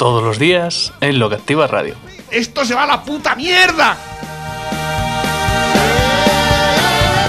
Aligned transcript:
Todos 0.00 0.22
los 0.22 0.38
días 0.38 0.94
en 1.02 1.18
Lo 1.18 1.28
que 1.28 1.34
Activa 1.34 1.66
Radio. 1.66 1.94
¡Esto 2.30 2.64
se 2.64 2.74
va 2.74 2.84
a 2.84 2.86
la 2.86 3.04
puta 3.04 3.34
mierda! 3.34 3.98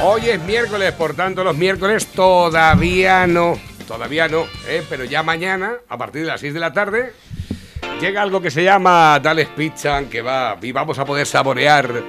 Hoy 0.05 0.29
es 0.29 0.41
miércoles, 0.43 0.93
por 0.93 1.13
tanto 1.13 1.43
los 1.43 1.57
miércoles 1.57 2.07
todavía 2.07 3.27
no, 3.27 3.59
todavía 3.89 4.29
no, 4.29 4.45
¿eh? 4.69 4.85
pero 4.89 5.03
ya 5.03 5.21
mañana, 5.21 5.73
a 5.89 5.97
partir 5.97 6.21
de 6.21 6.29
las 6.29 6.39
6 6.39 6.53
de 6.53 6.59
la 6.61 6.71
tarde, 6.71 7.11
llega 7.99 8.21
algo 8.21 8.41
que 8.41 8.49
se 8.49 8.63
llama 8.63 9.19
Dales 9.19 9.49
Pizza, 9.49 10.03
que 10.09 10.21
va, 10.21 10.57
y 10.61 10.71
vamos 10.71 10.97
a 10.97 11.03
poder 11.03 11.27
saborear 11.27 12.01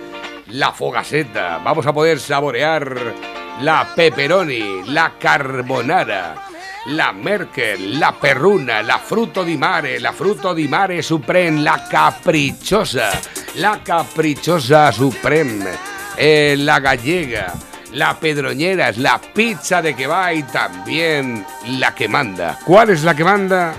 la 0.46 0.70
fogaseta, 0.70 1.58
vamos 1.58 1.86
a 1.86 1.92
poder 1.92 2.20
saborear 2.20 3.14
la 3.62 3.88
pepperoni, 3.96 4.84
la 4.86 5.14
carbonara, 5.18 6.51
la 6.86 7.12
Merkel, 7.12 7.98
la 7.98 8.12
perruna, 8.12 8.82
la 8.82 8.98
fruto 8.98 9.42
di 9.42 9.56
mare, 9.56 9.98
la 10.00 10.12
fruto 10.12 10.52
di 10.52 10.66
mare 10.66 11.02
supreme, 11.02 11.60
la 11.60 11.86
caprichosa, 11.88 13.20
la 13.54 13.80
caprichosa 13.82 14.90
supreme, 14.90 15.78
eh, 16.16 16.54
la 16.56 16.80
gallega, 16.80 17.54
la 17.92 18.16
pedroñera, 18.18 18.90
la 18.96 19.20
pizza 19.32 19.80
de 19.80 19.94
que 19.94 20.06
va 20.06 20.32
y 20.32 20.42
también 20.42 21.46
la 21.78 21.94
que 21.94 22.08
manda. 22.08 22.58
¿Cuál 22.64 22.90
es 22.90 23.04
la 23.04 23.14
que 23.14 23.24
manda? 23.24 23.74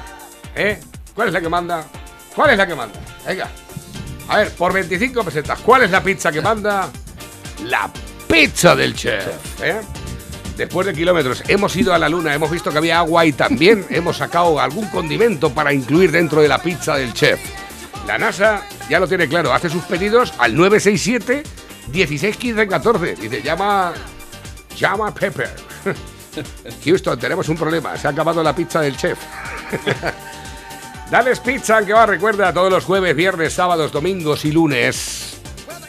¿Eh? 0.55 0.79
¿Cuál 1.13 1.27
es 1.27 1.33
la 1.33 1.41
que 1.41 1.49
manda? 1.49 1.83
¿Cuál 2.33 2.51
es 2.51 2.57
la 2.57 2.67
que 2.67 2.75
manda? 2.75 2.99
Venga. 3.25 3.49
A 4.29 4.37
ver, 4.37 4.51
por 4.51 4.71
25 4.71 5.23
pesetas, 5.23 5.59
¿cuál 5.59 5.83
es 5.83 5.91
la 5.91 6.01
pizza 6.01 6.31
que 6.31 6.41
manda? 6.41 6.89
La 7.65 7.89
pizza 8.27 8.75
del 8.75 8.95
chef. 8.95 9.61
¿eh? 9.61 9.81
Después 10.57 10.85
de 10.85 10.93
kilómetros, 10.93 11.43
hemos 11.47 11.75
ido 11.75 11.93
a 11.93 11.97
la 11.97 12.07
luna, 12.07 12.33
hemos 12.33 12.51
visto 12.51 12.71
que 12.71 12.77
había 12.77 12.99
agua 12.99 13.25
y 13.25 13.33
también 13.33 13.85
hemos 13.89 14.17
sacado 14.17 14.59
algún 14.59 14.87
condimento 14.89 15.51
para 15.51 15.73
incluir 15.73 16.11
dentro 16.11 16.41
de 16.41 16.47
la 16.47 16.61
pizza 16.61 16.95
del 16.95 17.13
chef. 17.13 17.39
La 18.05 18.17
NASA 18.17 18.63
ya 18.89 18.99
lo 18.99 19.07
tiene 19.07 19.27
claro, 19.27 19.53
hace 19.53 19.69
sus 19.69 19.83
pedidos 19.83 20.33
al 20.37 20.55
967 20.55 21.43
16 21.87 22.37
15 22.37 22.67
14. 22.67 23.15
Dice, 23.15 23.41
llama. 23.41 23.93
Llama 24.77 25.13
Pepper. 25.13 25.49
Houston, 26.85 27.19
tenemos 27.19 27.47
un 27.49 27.57
problema. 27.57 27.97
Se 27.97 28.07
ha 28.07 28.11
acabado 28.11 28.41
la 28.43 28.55
pizza 28.55 28.81
del 28.81 28.97
chef. 28.97 29.19
Dales 31.11 31.39
Pizza, 31.39 31.85
que 31.85 31.93
va, 31.93 32.07
recuerda, 32.07 32.51
todos 32.51 32.71
los 32.71 32.85
jueves, 32.85 33.15
viernes, 33.15 33.53
sábados, 33.53 33.91
domingos 33.91 34.45
y 34.45 34.51
lunes. 34.51 35.22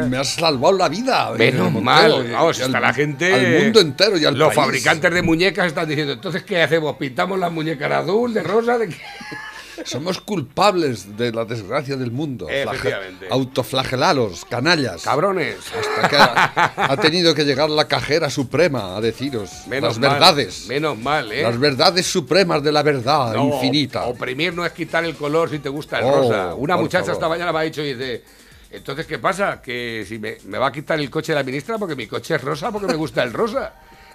me 0.10 0.24
salvado 0.26 0.78
la 0.78 0.90
vida. 0.90 1.32
Menos 1.38 1.72
Montero, 1.72 1.82
mal, 1.84 2.32
vamos, 2.32 2.60
al- 2.62 2.72
la 2.72 2.94
gente. 2.94 3.34
Al 3.34 3.64
mundo 3.64 3.80
entero 3.82 3.99
y 4.18 4.26
al 4.26 4.38
Los 4.38 4.50
país. 4.50 4.56
fabricantes 4.66 5.14
de 5.14 5.22
muñecas 5.22 5.68
están 5.68 5.88
diciendo, 5.88 6.14
entonces, 6.14 6.44
¿qué 6.44 6.62
hacemos? 6.62 6.96
¿Pintamos 6.98 7.38
las 7.40 7.52
muñecas 7.52 7.90
de 7.90 7.96
azul, 7.96 8.34
de 8.34 8.44
rosa? 8.44 8.78
¿De 8.78 8.90
qué? 8.90 8.96
Somos 9.86 10.20
culpables 10.20 11.16
de 11.16 11.32
la 11.32 11.46
desgracia 11.46 11.96
del 11.96 12.12
mundo. 12.12 12.50
Efectivamente. 12.50 13.28
Flage- 13.30 13.32
Autoflagelaros, 13.32 14.44
canallas. 14.44 15.04
Cabrones. 15.04 15.56
Hasta 15.74 16.10
que 16.10 16.16
ha, 16.18 16.74
ha 16.92 16.98
tenido 16.98 17.34
que 17.34 17.46
llegar 17.46 17.70
la 17.70 17.88
cajera 17.88 18.30
suprema 18.30 18.98
a 18.98 19.02
deciros 19.02 19.50
Menos 19.68 19.92
las 19.92 20.00
mal, 20.00 20.12
verdades. 20.12 20.66
Menos 20.68 20.98
mal, 20.98 21.32
¿eh? 21.32 21.44
Las 21.44 21.58
verdades 21.58 22.06
supremas 22.06 22.62
de 22.62 22.74
la 22.74 22.84
verdad 22.84 23.34
No, 23.34 23.46
infinita. 23.56 24.04
Oprimir 24.06 24.54
no 24.54 24.66
es 24.66 24.74
quitar 24.74 25.06
el 25.06 25.16
color 25.16 25.50
si 25.50 25.60
te 25.60 25.70
gusta 25.70 26.00
el 26.00 26.06
Oh, 26.06 26.12
rosa. 26.24 26.56
Una 26.56 26.76
muchacha 26.76 27.06
favor. 27.06 27.14
esta 27.14 27.30
mañana 27.30 27.54
me 27.54 27.60
ha 27.60 27.62
dicho 27.62 27.82
y 27.82 27.94
dice, 27.94 28.24
entonces, 28.72 29.06
¿qué 29.06 29.18
pasa? 29.18 29.62
Que 29.62 30.04
si 30.06 30.20
me, 30.20 30.40
me 30.46 30.58
va 30.58 30.68
a 30.68 30.72
quitar 30.74 31.00
el 31.00 31.10
coche 31.10 31.32
de 31.32 31.38
la 31.40 31.44
ministra 31.44 31.78
porque 31.78 31.96
mi 31.96 32.06
coche 32.06 32.36
es 32.36 32.42
rosa, 32.44 32.70
porque 32.70 32.88
me 32.88 32.96
gusta 32.96 33.24
el 33.24 33.32
rosa. 33.32 33.74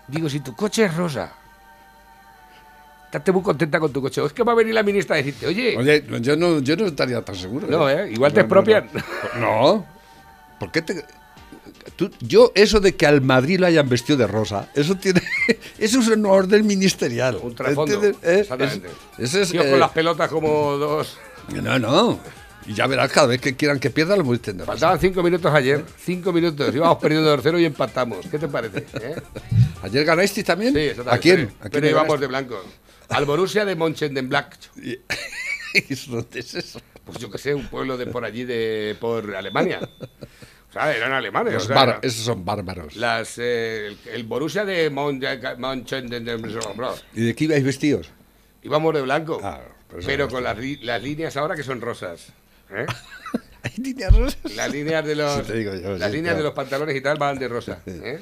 Digo, 0.09 0.29
si 0.29 0.41
tu 0.41 0.55
coche 0.55 0.85
es 0.85 0.95
rosa, 0.95 1.33
estate 3.07 3.33
muy 3.33 3.43
contenta 3.43 3.79
con 3.81 3.93
tu 3.93 4.03
coche. 4.03 4.21
O 4.21 4.27
es 4.27 4.33
que 4.33 4.43
va 4.43 4.53
a 4.53 4.57
venir 4.57 4.75
la 4.75 4.83
ministra 4.83 5.15
a 5.15 5.19
decirte, 5.19 5.47
oye, 5.47 5.77
Oye, 5.77 6.05
yo 6.21 6.37
no, 6.37 6.59
yo 6.61 6.77
no 6.77 6.87
estaría 6.87 7.23
tan 7.23 7.35
seguro. 7.37 7.67
No, 7.69 7.89
¿eh? 7.89 8.11
Igual 8.13 8.33
te 8.33 8.41
expropian. 8.41 8.89
No. 9.41 9.41
no. 9.41 9.87
¿Por 10.59 10.71
qué 10.71 10.83
te.? 10.83 11.05
tú- 11.97 12.11
yo, 12.21 12.53
eso 12.55 12.81
de 12.81 12.97
que 12.97 13.07
al 13.07 13.21
Madrid 13.21 13.61
lo 13.61 13.67
hayan 13.67 13.89
vestido 13.89 14.19
de 14.19 14.27
rosa, 14.27 14.69
eso 14.75 14.97
tiene. 14.97 15.23
Eso 15.79 16.01
es 16.01 16.09
un 16.09 16.25
orden 16.25 16.67
ministerial. 16.67 17.39
un 17.43 17.55
trasfondo. 17.55 18.03
¿Eh? 18.05 18.17
Exactamente. 18.41 18.89
Es. 19.19 19.35
Eh, 19.35 19.71
con 19.71 19.79
las 19.81 19.91
pelotas 19.91 20.31
como 20.31 20.77
dos... 20.77 21.19
no, 21.63 21.79
no. 21.79 22.19
Y 22.67 22.75
ya 22.75 22.87
verás, 22.87 23.11
cada 23.13 23.27
vez 23.27 23.41
que 23.41 23.55
quieran 23.57 23.79
que 23.79 23.91
pierda, 23.91 24.17
lo 24.17 24.23
de 24.25 24.39
rosa. 24.39 24.65
Faltaban 24.65 24.99
cinco 24.99 25.23
minutos 25.23 25.53
ayer. 25.53 25.85
Cinco 25.99 26.33
minutos. 26.33 26.75
Íbamos 26.75 26.97
perdiendo 26.99 27.37
2-0 27.37 27.61
y 27.61 27.65
empatamos. 27.67 28.27
¿Qué 28.27 28.39
te 28.39 28.49
parece? 28.49 28.87
eh? 29.03 29.17
¿Ayer 29.83 30.05
ganasteis 30.05 30.47
también? 30.47 30.73
Sí, 30.73 30.81
exactamente. 30.81 31.15
¿A 31.15 31.19
quién? 31.37 31.41
¿A 31.61 31.69
quién 31.69 31.71
Pero 31.71 31.89
íbamos 31.89 32.21
de 32.21 32.27
blanco. 32.27 32.63
Al 33.11 33.27
Borussia 33.27 33.65
de 33.67 33.77
Mönchengladbach. 33.77 34.57
¿Dónde 36.09 36.39
es 36.41 36.55
eso? 36.55 36.81
Pues 37.05 37.19
yo 37.19 37.31
que 37.31 37.37
sé, 37.37 37.53
un 37.55 37.67
pueblo 37.69 37.99
de 37.99 38.07
por 38.07 38.25
allí, 38.25 38.45
de 38.45 38.97
por 38.99 39.37
Alemania. 39.37 39.81
O 40.71 40.73
sea, 40.73 40.97
eran 40.97 41.13
alemanes. 41.13 41.53
Los 41.53 41.65
o 41.65 41.67
sea, 41.67 41.77
bar- 41.77 41.99
esos 42.03 42.25
son 42.25 42.45
bárbaros. 42.45 42.97
las, 42.97 43.37
eh, 43.39 43.89
el, 43.89 43.99
el 44.11 44.25
Borussia 44.25 44.65
de 44.65 44.89
Mönchengladbach. 44.89 47.03
¿Y 47.15 47.27
de 47.27 47.35
qué 47.35 47.45
ibais 47.45 47.65
vestidos? 47.65 48.09
Íbamos 48.63 48.95
de 48.95 49.03
blanco. 49.03 49.41
Ah, 49.43 49.61
pero 49.89 50.03
pero 50.07 50.25
eso 50.25 50.35
con 50.35 50.45
las, 50.45 50.57
las 50.81 51.03
líneas 51.03 51.37
ahora 51.37 51.55
que 51.57 51.63
son 51.63 51.81
rosas. 51.81 52.29
¿Eh? 52.71 52.87
¿Hay 53.63 53.73
líneas 53.83 54.17
rosas? 54.17 54.55
Las 54.57 54.71
líneas 54.71 55.05
de 55.07 55.15
los, 55.17 55.47
Sí, 55.47 55.53
digo 55.55 55.75
yo, 55.75 55.97
las 55.97 56.11
sí, 56.11 56.17
líneas 56.17 56.35
claro. 56.35 56.37
de 56.39 56.43
los 56.45 56.53
pantalones 56.55 56.97
y 56.97 57.01
tal 57.01 57.19
van 57.19 57.39
de 57.39 57.49
rosa. 57.49 57.81
¿eh? 57.87 58.21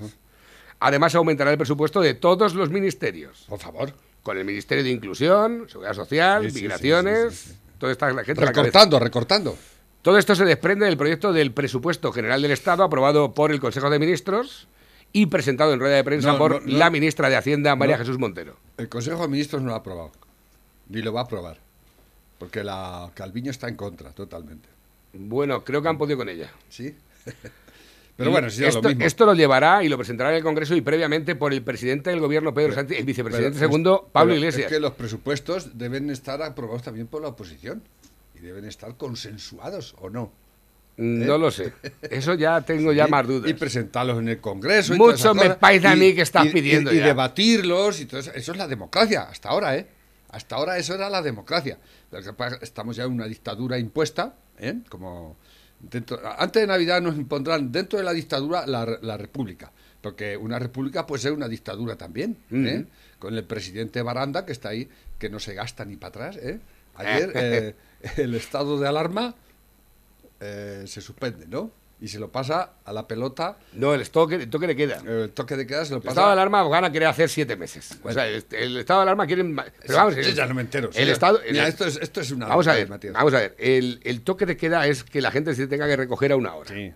Además, 0.81 1.15
aumentará 1.15 1.51
el 1.53 1.59
presupuesto 1.59 2.01
de 2.01 2.15
todos 2.15 2.55
los 2.55 2.71
ministerios, 2.71 3.45
Por 3.49 3.61
favor. 3.61 3.93
con 4.23 4.37
el 4.39 4.45
Ministerio 4.45 4.83
de 4.83 4.91
Inclusión, 4.91 5.67
Seguridad 5.69 5.95
Social, 5.95 6.51
Sí, 6.51 6.63
Migraciones, 6.63 7.35
sí, 7.35 7.51
sí, 7.53 7.57
toda 7.79 7.93
esta 7.93 8.09
gente. 8.25 8.41
la. 8.41 8.49
Recortando, 8.49 8.99
recortando. 8.99 9.57
Todo 10.03 10.19
esto 10.19 10.35
se 10.35 10.45
desprende 10.45 10.87
del 10.87 10.97
proyecto 10.97 11.33
del 11.33 11.53
presupuesto 11.53 12.11
general 12.11 12.43
del 12.43 12.51
Estado 12.51 12.83
aprobado 12.83 13.35
por 13.35 13.53
el 13.53 13.61
Consejo 13.61 13.89
de 13.91 14.01
Ministros 14.01 14.67
y 15.13 15.27
presentado 15.27 15.73
en 15.73 15.79
rueda 15.79 15.95
de 15.95 16.03
prensa 16.03 16.33
No, 16.33 16.39
por 16.39 16.55
no, 16.55 16.61
no. 16.73 16.79
la 16.79 16.91
ministra 16.91 17.29
de 17.29 17.37
Hacienda, 17.37 17.77
María. 17.77 17.99
Jesús 17.99 18.19
Montero. 18.19 18.57
El 18.79 18.89
Consejo 18.89 19.23
de 19.23 19.29
Ministros 19.29 19.63
no 19.63 19.69
lo 19.69 19.75
ha 19.75 19.79
aprobado. 19.79 20.11
Ni 20.89 21.03
lo 21.03 21.13
va 21.13 21.21
a 21.21 21.25
aprobar. 21.25 21.61
Porque 22.43 22.65
la 22.65 23.09
Calviño 23.15 23.53
está 23.53 23.69
en 23.69 23.77
contra, 23.77 24.11
totalmente. 24.11 24.69
Bueno, 25.13 25.63
creo 25.63 25.81
que 25.81 25.87
han 25.89 25.97
podido 25.97 26.19
con 26.19 26.29
ella. 26.29 26.51
¿Sí? 26.69 26.93
Pero 28.17 28.33
bueno, 28.33 28.49
es 28.49 28.59
esto, 28.59 28.83
lo 28.83 28.89
mismo. 28.89 29.05
esto 29.05 29.27
lo 29.27 29.35
llevará 29.35 29.85
y 29.85 29.89
lo 29.89 29.97
presentará 29.97 30.31
en 30.31 30.39
el 30.39 30.43
Congreso 30.43 30.75
y 30.75 30.81
previamente 30.81 31.37
por 31.37 31.53
el 31.53 31.63
presidente 31.63 32.11
del 32.11 32.19
gobierno, 32.19 32.53
Pedro 32.53 32.75
Sánchez, 32.75 32.99
el 32.99 33.05
vicepresidente 33.05 33.55
Pero 33.55 33.65
es- 33.67 33.71
segundo, 33.71 34.09
Pablo 34.11 34.31
pero 34.33 34.41
Iglesias. 34.41 34.65
Es 34.67 34.73
que 34.73 34.81
los 34.81 34.93
presupuestos 34.95 35.79
deben 35.79 36.11
estar 36.11 36.43
aprobados 36.43 36.83
también 36.83 37.07
por 37.07 37.23
la 37.23 37.29
oposición. 37.29 37.81
Y 38.35 38.41
deben 38.41 38.65
estar 38.65 38.97
consensuados, 38.97 39.95
¿o 40.01 40.11
no? 40.11 40.33
No 40.97 41.39
lo 41.39 41.53
sé. 41.53 41.73
Eso 42.03 42.35
ya 42.35 42.61
tengo 42.63 42.93
ya 42.93 43.07
Y- 43.07 43.11
más 43.13 43.25
dudas. 43.25 43.49
Y 43.49 43.55
presentarlos 43.55 44.19
en 44.19 44.31
el 44.31 44.41
Congreso. 44.41 44.95
y 44.95 44.99
Mucho 44.99 45.15
esas 45.15 45.35
me 45.37 45.51
parece 45.51 45.87
a 45.87 45.95
Y- 45.95 46.01
mí 46.01 46.13
que 46.17 46.23
estás 46.23 46.47
y- 46.47 46.49
y- 46.49 46.53
pidiendo 46.53 46.93
Y, 46.93 46.99
ya. 46.99 47.07
debatirlos 47.07 48.01
y 48.01 48.07
todo 48.07 48.19
eso. 48.19 48.33
Eso 48.35 48.51
es 48.51 48.59
la 48.59 48.67
democracia, 48.67 49.23
hasta 49.31 49.49
ahora, 49.51 49.77
¿eh? 49.77 49.87
Hasta 50.33 50.57
ahora 50.57 50.77
eso 50.79 50.95
era 50.95 51.09
la 51.09 51.23
democracia. 51.23 51.79
Estamos 52.61 52.97
ya 52.97 53.05
en 53.05 53.13
una 53.13 53.27
dictadura 53.27 53.79
impuesta, 53.79 54.35
¿eh? 54.59 54.81
Como 54.89 55.37
dentro- 55.81 56.21
antes 56.39 56.63
de 56.63 56.67
Navidad 56.67 57.01
nos 57.01 57.17
impondrán 57.17 57.71
dentro 57.71 57.99
de 57.99 58.05
la 58.05 58.13
dictadura 58.13 58.67
la, 58.67 58.99
la 59.01 59.17
república. 59.17 59.71
Porque 60.01 60.37
una 60.37 60.59
república 60.59 61.07
puede 61.07 61.23
ser 61.23 61.33
una 61.33 61.47
dictadura 61.49 61.97
también, 61.97 62.37
¿eh? 62.51 62.87
Con 63.21 63.35
el 63.37 63.45
presidente 63.45 64.03
Baranda 64.03 64.45
que 64.45 64.51
está 64.53 64.71
ahí, 64.71 64.89
que 65.19 65.31
no 65.31 65.39
se 65.39 65.55
gasta 65.55 65.85
ni 65.85 65.97
para 65.97 66.09
atrás, 66.09 66.37
¿eh? 66.43 66.59
Ayer 66.97 67.33
eh, 67.37 67.75
el 68.17 68.35
estado 68.35 68.81
de 68.81 68.89
alarma 68.89 69.35
eh, 70.41 70.85
se 70.87 71.01
suspende, 71.01 71.47
¿no? 71.47 71.71
Y 72.03 72.09
se 72.09 72.19
lo 72.19 72.33
pasa 72.33 72.71
a 72.85 72.93
la 72.93 73.07
pelota, 73.07 73.59
No, 73.75 73.95
el 73.95 74.11
toque, 74.11 74.35
el 74.35 74.51
toque 74.51 74.67
de 74.67 74.75
queda. 74.75 74.97
el 75.07 75.31
toque 75.31 75.57
de 75.57 75.69
queda 75.69 75.85
se 75.85 75.93
lo 75.93 75.99
El 75.99 76.03
pasa 76.03 76.11
estado 76.15 76.27
de 76.27 76.33
alarma 76.33 76.65
van 76.65 76.85
a 76.85 76.91
querer 76.91 77.07
hacer 77.07 77.29
siete 77.29 77.55
meses. 77.57 77.97
O 78.03 78.11
sea, 78.13 78.27
el, 78.27 78.45
el 78.51 78.77
estado 78.79 78.99
de 79.01 79.03
alarma 79.05 79.25
quieren. 79.25 79.55
Pero 79.55 79.95
vamos, 79.99 80.17
el- 80.17 80.35
ya 80.35 80.47
no 80.47 80.55
me 80.55 80.63
entero. 80.63 80.91
El 80.95 81.09
estado. 81.11 81.41
el- 81.43 81.53
Mira, 81.53 81.69
esto 81.69 81.87
es, 81.87 81.97
esto 82.03 82.21
es 82.21 82.33
una. 82.33 82.49
vamos 82.49 82.67
a 82.67 82.75
ver, 82.75 82.89
Matías. 82.89 83.13
vamos 83.15 83.33
a 83.35 83.39
ver. 83.39 83.55
El, 83.57 84.01
el 84.03 84.21
toque 84.23 84.47
de 84.47 84.57
queda 84.57 84.85
es 84.89 85.05
que 85.05 85.21
la 85.21 85.31
gente 85.31 85.55
se 85.55 85.69
tenga 85.69 85.87
que 85.87 85.95
recoger 85.97 86.33
a 86.33 86.37
una 86.37 86.55
hora. 86.57 86.71
Sí. 86.75 86.93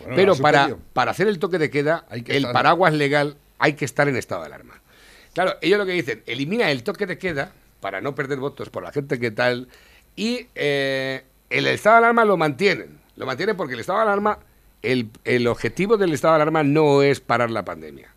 Bueno, 0.00 0.14
Pero 0.16 0.36
para, 0.36 0.76
para 0.92 1.10
hacer 1.12 1.26
el 1.26 1.38
toque 1.38 1.58
de 1.58 1.70
queda, 1.70 2.04
Hay 2.10 2.20
que 2.22 2.36
el 2.36 2.44
estar- 2.44 2.52
paraguas 2.52 2.92
legal 2.92 3.36
hay 3.58 3.72
que 3.74 3.86
estar 3.86 4.08
en 4.08 4.16
estado 4.16 4.42
de 4.42 4.48
alarma. 4.48 4.80
Claro, 5.32 5.54
ellos 5.62 5.78
lo 5.78 5.86
que 5.86 5.92
dicen, 5.92 6.22
elimina 6.26 6.70
el 6.70 6.82
toque 6.82 7.06
de 7.06 7.16
queda 7.16 7.52
para 7.80 8.02
no 8.02 8.14
perder 8.14 8.38
votos 8.38 8.68
por 8.68 8.82
la 8.82 8.92
gente 8.92 9.18
que 9.18 9.30
tal, 9.30 9.68
y 10.16 10.48
eh, 10.54 11.24
el 11.48 11.66
estado 11.66 11.96
de 11.96 11.98
alarma 12.04 12.24
lo 12.26 12.36
mantienen. 12.36 12.98
Lo 13.16 13.26
mantienen 13.26 13.54
porque 13.56 13.74
el 13.74 13.80
estado 13.80 13.98
de 13.98 14.04
alarma, 14.04 14.38
el, 14.82 15.10
el 15.24 15.46
objetivo 15.46 15.96
del 15.96 16.12
estado 16.12 16.34
de 16.34 16.42
alarma 16.42 16.62
no 16.62 17.02
es 17.02 17.20
parar 17.20 17.50
la 17.50 17.64
pandemia. 17.64 18.08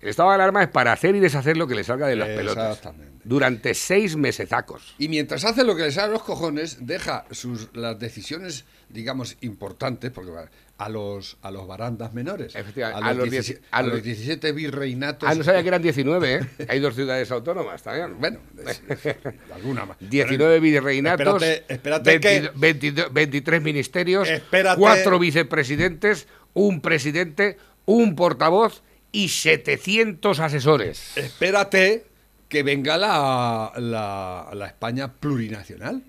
El 0.00 0.08
estado 0.08 0.30
de 0.30 0.36
alarma 0.36 0.62
es 0.62 0.68
para 0.68 0.92
hacer 0.92 1.14
y 1.14 1.20
deshacer 1.20 1.56
lo 1.56 1.66
que 1.66 1.74
le 1.74 1.84
salga 1.84 2.06
de 2.06 2.16
las 2.16 2.28
pelotas. 2.28 2.80
Durante 3.22 3.74
seis 3.74 4.16
mesecacos. 4.16 4.94
Y 4.98 5.08
mientras 5.08 5.44
hace 5.44 5.62
lo 5.62 5.76
que 5.76 5.82
le 5.82 5.92
sale 5.92 6.08
a 6.08 6.12
los 6.12 6.22
cojones, 6.22 6.86
deja 6.86 7.26
sus, 7.30 7.68
las 7.74 7.98
decisiones, 7.98 8.64
digamos, 8.88 9.36
importantes, 9.42 10.10
porque 10.10 10.32
a 10.78 10.88
los, 10.88 11.36
a 11.42 11.50
los 11.50 11.66
barandas 11.66 12.14
menores, 12.14 12.54
Efectivamente, 12.56 13.04
a 13.04 13.08
a 13.08 13.12
los, 13.12 13.24
los 13.24 13.30
17 13.30 13.60
dieci- 13.60 13.66
a 13.70 13.76
a 13.78 13.82
los 13.82 13.92
los- 13.96 14.02
17 14.02 14.52
virreinatos. 14.52 15.28
Ah, 15.28 15.34
no 15.34 15.44
sabía 15.44 15.60
que 15.60 15.68
eran 15.68 15.82
19, 15.82 16.34
¿eh? 16.34 16.66
Hay 16.70 16.80
dos 16.80 16.94
ciudades 16.94 17.30
autónomas 17.30 17.82
también. 17.82 18.18
Bueno, 18.18 18.38
es- 18.66 18.82
es- 18.88 19.16
alguna 19.54 19.84
más. 19.84 19.98
19 20.00 20.60
virreinatos, 20.60 21.42
Espérate, 21.42 21.74
espérate 21.74 22.10
22 22.18 22.50
que- 22.52 22.58
22 22.58 23.12
23 23.12 23.62
ministerios, 23.62 24.28
Espérate. 24.30 24.80
4 24.80 25.18
vicepresidentes, 25.18 26.26
un 26.54 26.80
presidente, 26.80 27.58
un 27.84 28.16
portavoz 28.16 28.82
y 29.12 29.28
700 29.28 30.40
asesores. 30.40 31.16
Espérate 31.16 32.06
que 32.48 32.62
venga 32.62 32.96
la, 32.96 33.72
la, 33.76 34.50
la 34.52 34.66
España 34.66 35.12
plurinacional. 35.14 36.02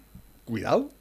Cuidado. 0.45 0.91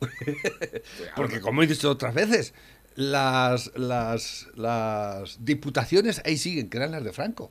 Porque 1.16 1.40
como 1.40 1.62
he 1.62 1.66
dicho 1.66 1.90
otras 1.90 2.14
veces, 2.14 2.54
las, 2.94 3.72
las, 3.74 4.48
las 4.54 5.44
diputaciones 5.44 6.20
ahí 6.24 6.36
siguen, 6.36 6.68
que 6.68 6.76
eran 6.76 6.92
las 6.92 7.02
de 7.02 7.12
Franco. 7.12 7.50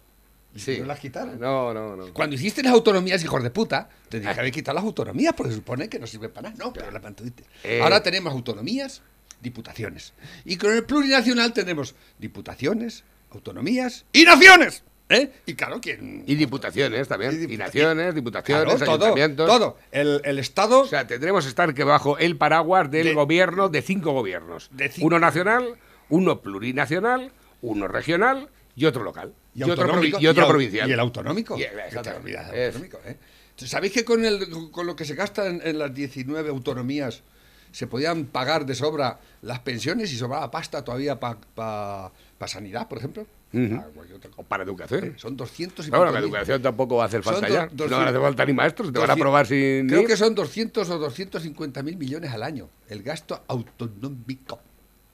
Sí. 0.56 0.78
No 0.80 0.86
las 0.86 1.00
quitaron. 1.00 1.40
No, 1.40 1.74
no, 1.74 1.96
no. 1.96 2.14
Cuando 2.14 2.36
hiciste 2.36 2.64
las 2.64 2.74
autonomías, 2.74 3.24
hijos 3.24 3.44
de 3.44 3.52
puta, 3.52 3.90
tendrías 4.10 4.34
que 4.34 4.40
haber 4.42 4.52
quitado 4.52 4.76
las 4.76 4.84
autonomías 4.84 5.34
porque 5.36 5.52
se 5.52 5.58
supone 5.58 5.90
que 5.90 6.00
no 6.00 6.08
sirve 6.08 6.30
para 6.30 6.50
nada. 6.50 6.64
No, 6.64 6.74
pero 6.74 6.90
las 6.92 7.04
mantuviste. 7.04 7.44
Eh. 7.64 7.82
Ahora 7.82 8.02
tenemos 8.02 8.34
autonomías, 8.34 9.02
diputaciones. 9.42 10.14
Y 10.46 10.58
con 10.58 10.74
el 10.74 10.86
plurinacional 10.86 11.54
tenemos 11.54 11.96
diputaciones, 12.18 13.04
autonomías 13.32 14.06
y 14.14 14.24
naciones. 14.24 14.84
¿eh? 15.10 15.32
Y 15.46 15.56
claro, 15.56 15.80
¿quién? 15.82 16.24
Y 16.28 16.36
diputaciones 16.36 17.08
también. 17.08 17.48
Y, 17.50 17.58
naciones, 17.58 18.14
diputaciones, 18.14 18.64
Claro, 18.76 18.86
todo, 18.86 19.06
ayuntamientos. 19.06 19.48
todo. 19.48 19.78
El, 19.92 20.22
el 20.24 20.40
Estado 20.40 20.82
O 20.82 20.88
sea, 20.88 21.08
tendremos 21.08 21.44
que 21.46 21.50
estar 21.50 21.74
que 21.74 21.84
bajo 21.84 22.18
el 22.18 22.38
paraguas 22.38 22.92
del 22.92 23.08
De- 23.08 23.14
gobierno 23.14 23.70
de 23.70 23.82
cinco 23.82 24.12
gobiernos. 24.12 24.70
De 24.72 24.90
cinco. 24.90 25.08
Uno 25.08 25.20
nacional, 25.20 25.76
uno 26.10 26.42
plurinacional, 26.42 27.32
uno 27.62 27.88
regional 27.88 28.50
y 28.76 28.86
otro 28.86 29.04
local. 29.04 29.34
y, 29.56 29.64
otro, 29.64 29.86
y 30.20 30.28
otro 30.28 30.42
y 30.44 30.46
el- 30.46 30.50
provincial. 30.50 30.90
Y 30.90 30.94
el 30.94 31.00
autonómico. 31.00 31.58
Y- 31.58 31.64
Es- 31.64 31.96
autonómico, 31.96 33.00
¿eh? 33.06 33.18
¿Sabéis 33.58 33.92
que 33.92 34.06
con, 34.06 34.24
el, 34.24 34.48
con 34.72 34.86
lo 34.88 34.96
que 34.96 35.04
se 35.04 35.16
gasta 35.16 35.48
en, 35.48 35.60
en 35.66 35.80
las 35.80 35.94
19 35.94 36.48
autonomías 36.50 37.24
se 37.72 37.88
podían 37.88 38.26
pagar 38.26 38.66
de 38.66 38.74
sobra 38.74 39.20
las 39.42 39.60
pensiones 39.60 40.14
y 40.14 40.18
sobraba 40.18 40.50
pasta 40.50 40.84
todavía 40.84 41.20
para 41.20 42.10
sanidad, 42.48 42.88
por 42.88 42.98
ejemplo? 43.00 43.26
Ah, 43.54 43.86
otra. 44.16 44.32
O 44.38 44.44
para 44.44 44.64
educación. 44.64 45.16
Son 45.18 45.36
200 45.36 45.88
y 45.88 45.90
bueno, 45.90 46.06
la 46.06 46.12
mil. 46.14 46.24
educación 46.30 46.62
tampoco 46.62 46.98
va 46.98 47.04
a 47.04 47.08
hacer 47.08 47.24
falta 47.24 47.50
ya. 47.50 47.66
no 47.74 47.88
van 47.90 48.06
a 48.06 48.10
hacer 48.10 48.22
falta 48.22 48.46
ni 48.46 48.54
maestros, 48.54 48.94
te 48.94 49.00
van 49.00 49.10
a 49.10 49.14
200 49.14 49.20
aprobar 49.22 49.48
sin 49.48 49.88
Creo 49.88 50.02
ir. 50.02 50.08
que 50.08 50.18
son 50.18 50.36
200 50.36 50.90
o 50.90 50.98
250 51.00 51.84
mil 51.84 51.98
millones 51.98 52.32
al 52.32 52.44
año, 52.44 52.70
el 52.88 53.04
gasto 53.04 53.44
autonómico. 53.48 54.60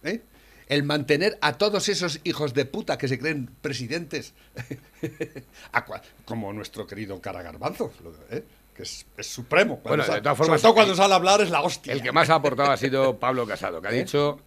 ¿eh? 0.03 0.21
El 0.67 0.83
mantener 0.83 1.37
a 1.41 1.53
todos 1.57 1.89
esos 1.89 2.19
hijos 2.23 2.53
de 2.53 2.65
puta 2.65 2.97
que 2.97 3.07
se 3.07 3.17
creen 3.19 3.49
presidentes, 3.61 4.33
como 6.25 6.51
nuestro 6.53 6.87
querido 6.87 7.21
Cara 7.21 7.41
Garbanzo, 7.41 7.91
¿eh? 8.31 8.43
que 8.75 8.83
es, 8.83 9.05
es 9.17 9.27
supremo. 9.27 9.79
Bueno, 9.83 10.03
de 10.03 10.21
todas 10.21 10.37
formas, 10.37 10.59
sobre 10.59 10.61
todo 10.61 10.73
cuando 10.73 10.95
sale 10.95 11.13
a 11.13 11.17
hablar 11.17 11.41
es 11.41 11.49
la 11.49 11.61
hostia. 11.61 11.93
El 11.93 12.01
que 12.01 12.11
más 12.11 12.29
ha 12.29 12.35
aportado 12.35 12.71
ha 12.71 12.77
sido 12.77 13.17
Pablo 13.17 13.45
Casado, 13.45 13.81
que 13.81 13.87
ha 13.87 13.91
¿Eh? 13.91 13.99
dicho 13.99 14.39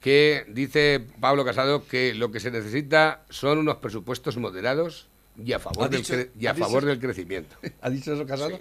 que, 0.00 0.44
dice 0.48 1.00
Pablo 1.20 1.44
Casado, 1.44 1.86
que 1.86 2.14
lo 2.14 2.30
que 2.32 2.40
se 2.40 2.50
necesita 2.50 3.22
son 3.28 3.58
unos 3.58 3.76
presupuestos 3.76 4.36
moderados 4.38 5.08
y 5.42 5.52
a 5.52 5.58
favor, 5.58 5.84
¿Ha 5.84 5.88
del, 5.88 6.00
dicho- 6.02 6.14
y 6.38 6.46
a 6.46 6.52
dicho- 6.54 6.64
favor 6.66 6.84
del 6.84 6.98
crecimiento. 6.98 7.56
¿Ha 7.82 7.90
dicho 7.90 8.14
eso 8.14 8.26
Casado? 8.26 8.58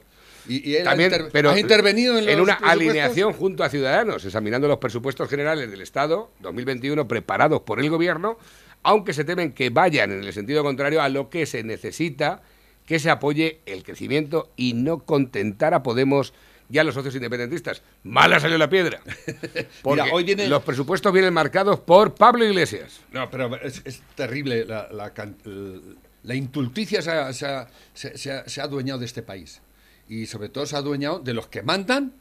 Y, 0.47 0.69
y 0.69 0.75
él 0.77 0.83
También, 0.83 1.11
ha, 1.13 1.15
inter- 1.17 1.31
pero 1.31 1.51
ha 1.51 1.59
intervenido 1.59 2.17
en, 2.17 2.25
los 2.25 2.39
una 2.39 2.53
alineación 2.53 3.33
junto 3.33 3.63
a 3.63 3.69
Ciudadanos, 3.69 4.23
examinando 4.25 4.67
los 4.67 4.77
presupuestos 4.79 5.29
generales 5.29 5.69
del 5.69 5.81
Estado 5.81 6.31
2021 6.39 7.07
preparados 7.07 7.61
por 7.61 7.79
el 7.79 7.89
Gobierno, 7.89 8.37
aunque 8.83 9.13
se 9.13 9.25
temen 9.25 9.51
que 9.51 9.69
vayan 9.69 10.11
en 10.11 10.23
el 10.23 10.33
sentido 10.33 10.63
contrario 10.63 11.01
a 11.01 11.09
lo 11.09 11.29
que 11.29 11.45
se 11.45 11.63
necesita 11.63 12.41
que 12.85 12.97
se 12.99 13.09
apoye 13.11 13.59
el 13.65 13.83
crecimiento 13.83 14.51
y 14.55 14.73
no 14.73 14.99
contentar 15.05 15.73
a 15.73 15.83
Podemos 15.83 16.33
y 16.69 16.77
a 16.77 16.83
los 16.83 16.93
socios 16.93 17.15
independentistas. 17.15 17.81
Mala 18.03 18.39
salió 18.39 18.57
la 18.57 18.69
piedra. 18.69 19.01
Porque 19.81 20.09
hoy 20.11 20.23
viene- 20.23 20.47
los 20.47 20.63
presupuestos 20.63 21.11
vienen 21.11 21.33
marcados 21.33 21.79
por 21.79 22.13
Pablo 22.15 22.45
Iglesias. 22.45 22.99
No, 23.11 23.29
pero 23.29 23.55
es, 23.61 23.81
es 23.85 24.01
terrible. 24.15 24.65
La, 24.65 24.87
la, 24.91 26.35
intulticia 26.35 27.01
se 27.01 27.11
ha, 27.11 27.33
se, 27.33 27.45
ha, 27.47 27.67
se- 27.93 28.31
ha- 28.31 28.47
se 28.47 28.61
ha 28.61 28.63
adueñado 28.65 28.99
de 28.99 29.05
este 29.05 29.21
país. 29.23 29.61
Y 30.07 30.25
sobre 30.27 30.49
todo 30.49 30.65
se 30.65 30.75
ha 30.75 30.79
adueñado 30.79 31.19
de 31.19 31.33
los 31.33 31.47
que 31.47 31.61
mandan, 31.63 32.13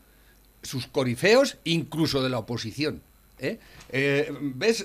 sus 0.63 0.87
corifeos, 0.87 1.59
incluso 1.65 2.23
de 2.23 2.29
la 2.31 2.39
oposición. 2.39 3.03
¿eh? 3.39 3.59
Eh, 3.91 4.33
¿Ves? 4.41 4.85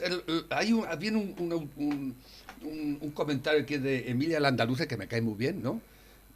Hay 0.50 0.74
un, 0.74 0.86
viene 1.00 1.18
un, 1.18 1.36
un- 1.40 1.54
un- 1.78 2.16
un- 2.64 2.98
un 3.02 3.12
comentario 3.12 3.62
aquí 3.64 3.78
de 3.78 4.10
Emilia 4.10 4.40
Landaluce 4.40 4.88
que 4.88 4.96
me 4.98 5.08
cae 5.08 5.22
muy 5.22 5.36
bien, 5.36 5.62
¿no? 5.64 5.82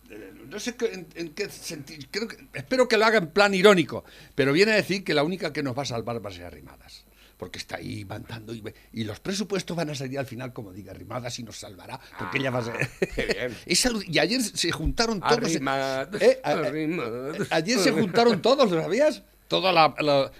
Eh, 0.09 0.33
No 0.47 0.59
sé 0.59 0.75
qué- 0.75 0.93
en, 0.93 1.07
en 1.15 1.29
qué 1.33 1.49
sentido. 1.49 2.07
Creo 2.11 2.27
que, 2.27 2.37
espero 2.53 2.87
que 2.87 2.97
lo 2.97 3.05
haga 3.05 3.17
en 3.17 3.27
plan 3.27 3.53
irónico, 3.53 4.03
pero 4.35 4.53
viene 4.53 4.71
a 4.71 4.75
decir 4.75 5.03
que 5.03 5.13
la 5.13 5.23
única 5.23 5.51
que 5.53 5.63
nos 5.63 5.77
va 5.77 5.83
a 5.83 5.85
salvar 5.85 6.23
va 6.25 6.29
a 6.29 6.33
ser 6.33 6.45
Arrimadas. 6.45 7.05
Porque 7.37 7.59
está 7.59 7.75
ahí 7.75 8.03
mandando 8.03 8.51
y, 8.51 9.03
los 9.03 9.19
presupuestos 9.19 9.77
van 9.77 9.91
a 9.91 9.95
salir 9.95 10.17
al 10.17 10.25
final, 10.25 10.53
como 10.53 10.73
diga 10.73 10.91
Arrimadas, 10.91 11.37
y 11.37 11.43
nos 11.43 11.57
salvará. 11.59 11.99
Porque 12.17 12.39
ella 12.39 12.49
va 12.49 12.59
a 12.59 12.63
ser. 12.63 12.89
qué 13.13 13.25
bien. 13.25 13.57
Es 13.67 13.85
alu- 13.85 14.03
y 14.07 14.17
ayer 14.17 14.41
se 14.41 14.71
juntaron 14.71 15.19
todos. 15.19 15.37
Arrimadas, 15.37 16.09
Eh, 16.19 16.39
a- 16.43 16.49
a- 16.49 16.53
Arrimadas. 16.65 17.47
ayer 17.51 17.77
se 17.77 17.91
juntaron 17.91 18.41
todos, 18.41 18.71
¿lo 18.71 18.81
sabías? 18.81 19.21
Todos 19.47 19.73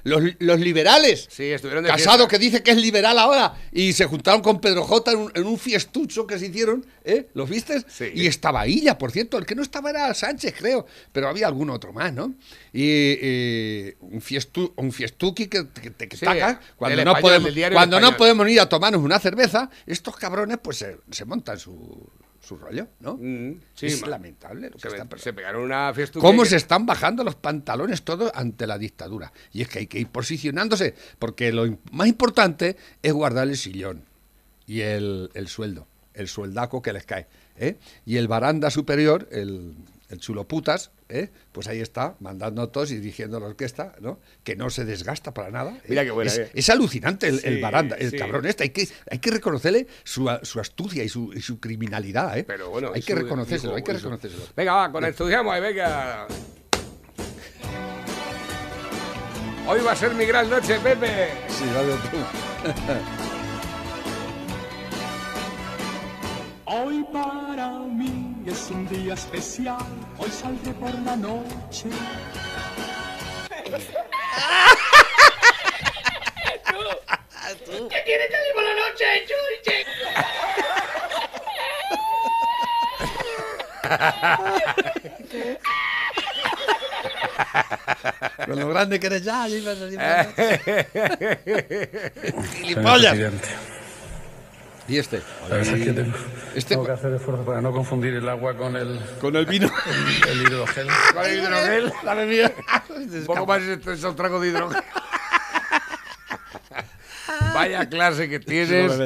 los, 0.04 0.22
los 0.40 0.60
liberales. 0.60 1.28
Sí, 1.32 1.46
estuvieron 1.46 1.84
de 1.84 1.90
Casado 1.90 2.18
fiesta. 2.18 2.28
que 2.28 2.40
dice 2.40 2.64
que 2.64 2.72
es 2.72 2.78
liberal 2.78 3.18
ahora 3.18 3.56
y 3.72 3.94
se 3.94 4.06
juntaron 4.06 4.42
con 4.42 4.60
Pedro 4.60 4.84
J 4.84 5.12
en 5.12 5.18
un, 5.18 5.32
en 5.34 5.46
un 5.46 5.58
fiestucho 5.58 6.28
que 6.28 6.38
se 6.38 6.48
hicieron, 6.48 6.86
¿eh? 7.06 7.28
¿Los 7.34 7.50
viste? 7.50 7.84
Sí. 7.88 8.12
Y 8.14 8.28
estaba 8.28 8.68
Illa, 8.68 8.98
por 8.98 9.12
cierto, 9.12 9.38
el 9.38 9.46
que 9.46 9.56
no 9.56 9.62
estaba 9.62 9.90
era 9.90 10.14
Sánchez, 10.14 10.56
creo, 10.58 10.86
pero 11.12 11.30
había 11.30 11.48
algún 11.48 11.70
otro 11.70 11.94
más, 11.94 12.12
¿no? 12.12 12.36
Y 12.74 13.18
eh, 13.22 13.98
un, 14.02 14.22
fiestu, 14.22 14.74
un 14.76 14.92
fiestuki 14.92 15.48
que, 15.48 15.68
que 15.70 15.92
te 15.92 16.08
que 16.10 16.18
Sí, 16.18 16.26
taca, 16.26 16.60
cuando, 16.76 17.06
no 17.06 17.12
Español, 17.16 17.42
podemos, 17.44 17.74
cuando 17.74 18.00
no 18.00 18.18
podemos 18.18 18.50
ir 18.50 18.60
a 18.60 18.68
tomarnos 18.68 19.02
una 19.02 19.20
cerveza, 19.20 19.70
estos 19.86 20.18
cabrones 20.18 20.58
pues 20.62 20.78
se, 20.78 20.98
se 21.12 21.26
montan 21.26 21.58
su, 21.58 22.10
su 22.48 22.58
rollo, 22.58 22.88
¿no? 23.02 23.18
Mm, 23.20 23.60
sí, 23.76 23.88
es 23.88 24.02
ma- 24.02 24.08
lamentable 24.10 24.70
lo 24.70 24.76
que 24.78 24.82
Se, 24.82 24.88
está 24.88 25.04
se 25.04 25.06
pasando. 25.10 25.36
pegaron 25.36 25.64
una 25.64 25.94
fiesta. 25.94 26.20
¿Cómo 26.20 26.46
se 26.46 26.56
están 26.56 26.86
bajando 26.86 27.24
los 27.24 27.36
pantalones 27.36 28.04
todos 28.04 28.32
ante 28.34 28.66
la 28.66 28.78
dictadura? 28.78 29.32
Y 29.52 29.62
es 29.62 29.68
que 29.68 29.80
hay 29.80 29.88
que 29.88 30.00
ir 30.00 30.08
posicionándose, 30.08 30.96
porque 31.20 31.52
lo 31.52 31.78
más 31.92 32.08
importante 32.08 32.78
es 33.04 33.12
guardar 33.14 33.48
el 33.48 33.58
sillón 33.58 34.04
y 34.66 34.82
el, 34.82 35.30
el 35.34 35.48
sueldo, 35.48 35.88
el 36.14 36.28
sueldaco 36.28 36.82
que 36.82 36.94
les 36.94 37.06
cae. 37.06 37.28
¿eh? 37.58 37.78
Y 38.06 38.18
el 38.18 38.28
baranda 38.28 38.70
superior, 38.72 39.28
el, 39.32 39.76
el 40.10 40.20
chulo 40.20 40.48
putas, 40.48 40.92
¿eh? 41.10 41.30
pues 41.52 41.68
ahí 41.68 41.82
está, 41.82 42.16
mandando 42.20 42.62
a 42.62 42.72
todos 42.72 42.92
y 42.92 42.96
dirigiendo 42.98 43.40
la 43.40 43.48
orquesta, 43.48 43.94
¿no? 44.00 44.20
que 44.44 44.56
no 44.56 44.70
se 44.70 44.86
desgasta 44.86 45.34
para 45.34 45.52
nada. 45.52 45.78
Mira 45.88 46.06
qué 46.06 46.12
buena, 46.12 46.32
es, 46.32 46.38
eh. 46.38 46.52
es 46.54 46.70
alucinante 46.70 47.28
el, 47.28 47.62
baranda, 47.62 47.96
el 47.98 48.12
sí. 48.12 48.18
cabrón 48.18 48.46
este. 48.46 48.64
Hay 48.64 48.70
que, 48.70 48.88
hay 49.10 49.20
que 49.20 49.32
reconocerle 49.32 49.88
su, 50.04 50.30
su 50.44 50.60
astucia 50.60 51.04
y 51.04 51.10
su, 51.10 51.34
y 51.34 51.42
su 51.42 51.60
criminalidad. 51.60 52.38
¿eh? 52.38 52.44
Pero 52.46 52.70
bueno, 52.70 52.92
hay 52.94 53.02
que 53.02 53.16
reconocérselo, 53.16 53.76
hay 53.76 53.84
que 53.84 53.94
reconocérselo. 53.94 54.44
Venga, 54.56 54.74
va, 54.74 54.92
con 54.92 55.04
entusiasmo, 55.04 55.52
ahí, 55.52 55.62
venga. 55.62 56.28
Hoy 59.68 59.82
va 59.82 59.92
a 59.92 59.96
ser 59.96 60.14
mi 60.14 60.26
gran 60.26 60.50
noche, 60.50 60.80
Pepe. 60.80 61.30
Sí, 61.50 61.66
dale 61.74 61.94
tú. 61.94 62.18
Hoy 66.66 67.06
para 67.12 67.72
mí 67.80 68.37
es 68.50 68.70
un 68.72 68.88
día 68.88 69.14
especial, 69.14 69.86
hoy 70.18 70.30
saldré 70.30 70.72
por 70.74 70.94
la 71.02 71.16
noche. 71.16 71.90
Con 88.46 88.60
lo 88.60 88.70
grande 88.70 89.00
que 89.00 89.08
eres 89.08 89.24
ya, 89.24 89.48
¡Gilipollas! 92.54 93.18
Y 94.88 94.98
este. 94.98 95.22
la 95.50 95.58
verdad 95.58 95.76
es 95.76 95.84
que 95.86 95.94
tengo, 95.94 96.18
Este 96.56 96.76
tengo 96.76 96.86
que 96.86 96.92
hacer 96.94 97.14
esfuerzo 97.14 97.44
para 97.44 97.60
no 97.62 97.72
confundir 97.74 98.14
el 98.14 98.28
agua 98.30 98.56
con 98.56 98.76
el, 98.76 99.00
con 99.20 99.36
el 99.36 99.46
vino. 99.46 99.70
el 100.30 100.42
hidrogel. 100.42 100.88
Con 101.14 101.26
el 101.26 101.40
hidrogel. 101.40 101.94
La 102.04 102.14
bebida. 102.14 102.52
Un 102.90 103.26
poco 103.26 103.46
más 103.46 103.62
es 103.64 104.04
un 104.04 104.16
trago 104.16 104.40
de 104.40 104.48
hidrogel. 104.50 104.82
Vaya 107.54 107.90
clase 107.90 108.30
que 108.30 108.40
tienes. 108.40 108.98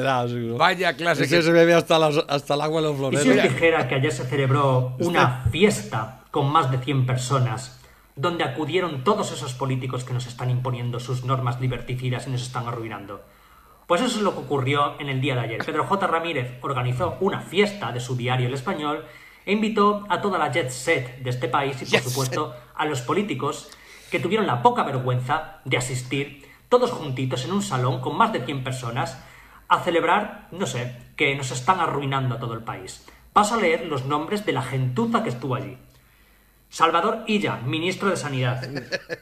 Vaya 0.56 0.94
clase 0.94 1.24
Ese 1.24 1.36
que 1.36 1.42
se 1.42 1.50
bebe 1.50 1.74
hasta, 1.74 1.98
las- 1.98 2.24
hasta 2.28 2.54
el 2.54 2.60
agua 2.60 2.80
en 2.80 2.84
los 2.86 2.94
¿Y 2.94 2.98
floreros. 2.98 3.22
si 3.24 3.30
os 3.30 3.42
dijera 3.42 3.88
que 3.88 3.94
ayer 3.96 4.12
se 4.12 4.24
celebró 4.24 4.94
una 5.00 5.44
fiesta 5.50 6.20
con 6.30 6.50
más 6.50 6.70
de 6.70 6.78
100 6.78 7.06
personas, 7.06 7.78
donde 8.14 8.44
acudieron 8.44 9.04
todos 9.04 9.32
esos 9.32 9.54
políticos 9.54 10.04
que 10.04 10.12
nos 10.12 10.26
están 10.26 10.50
imponiendo 10.50 11.00
sus 11.00 11.24
normas 11.24 11.60
liberticidas 11.60 12.26
y 12.26 12.30
nos 12.30 12.42
están 12.42 12.68
arruinando? 12.68 13.24
Pues 13.92 14.00
eso 14.00 14.16
es 14.16 14.22
lo 14.22 14.32
que 14.32 14.40
ocurrió 14.40 14.98
en 15.00 15.10
el 15.10 15.20
día 15.20 15.34
de 15.34 15.42
ayer. 15.42 15.62
Pedro 15.66 15.84
J. 15.84 16.06
Ramírez 16.06 16.56
organizó 16.62 17.18
una 17.20 17.42
fiesta 17.42 17.92
de 17.92 18.00
su 18.00 18.16
diario 18.16 18.46
El 18.46 18.54
Español 18.54 19.04
e 19.44 19.52
invitó 19.52 20.06
a 20.08 20.22
toda 20.22 20.38
la 20.38 20.50
jet 20.50 20.70
set 20.70 21.18
de 21.18 21.28
este 21.28 21.46
país 21.46 21.76
y, 21.82 21.84
por 21.84 22.00
supuesto, 22.00 22.54
a 22.74 22.86
los 22.86 23.02
políticos 23.02 23.68
que 24.10 24.18
tuvieron 24.18 24.46
la 24.46 24.62
poca 24.62 24.82
vergüenza 24.82 25.58
de 25.66 25.76
asistir 25.76 26.48
todos 26.70 26.90
juntitos 26.90 27.44
en 27.44 27.52
un 27.52 27.60
salón 27.60 28.00
con 28.00 28.16
más 28.16 28.32
de 28.32 28.42
100 28.42 28.64
personas 28.64 29.22
a 29.68 29.80
celebrar, 29.80 30.48
no 30.52 30.64
sé, 30.64 30.96
que 31.14 31.34
nos 31.34 31.50
están 31.50 31.78
arruinando 31.78 32.36
a 32.36 32.40
todo 32.40 32.54
el 32.54 32.64
país. 32.64 33.06
Paso 33.34 33.56
a 33.56 33.60
leer 33.60 33.84
los 33.84 34.06
nombres 34.06 34.46
de 34.46 34.52
la 34.52 34.62
gentuza 34.62 35.22
que 35.22 35.28
estuvo 35.28 35.54
allí. 35.54 35.76
Salvador 36.72 37.24
Illa, 37.26 37.58
ministro 37.58 38.08
de 38.08 38.16
Sanidad. 38.16 38.66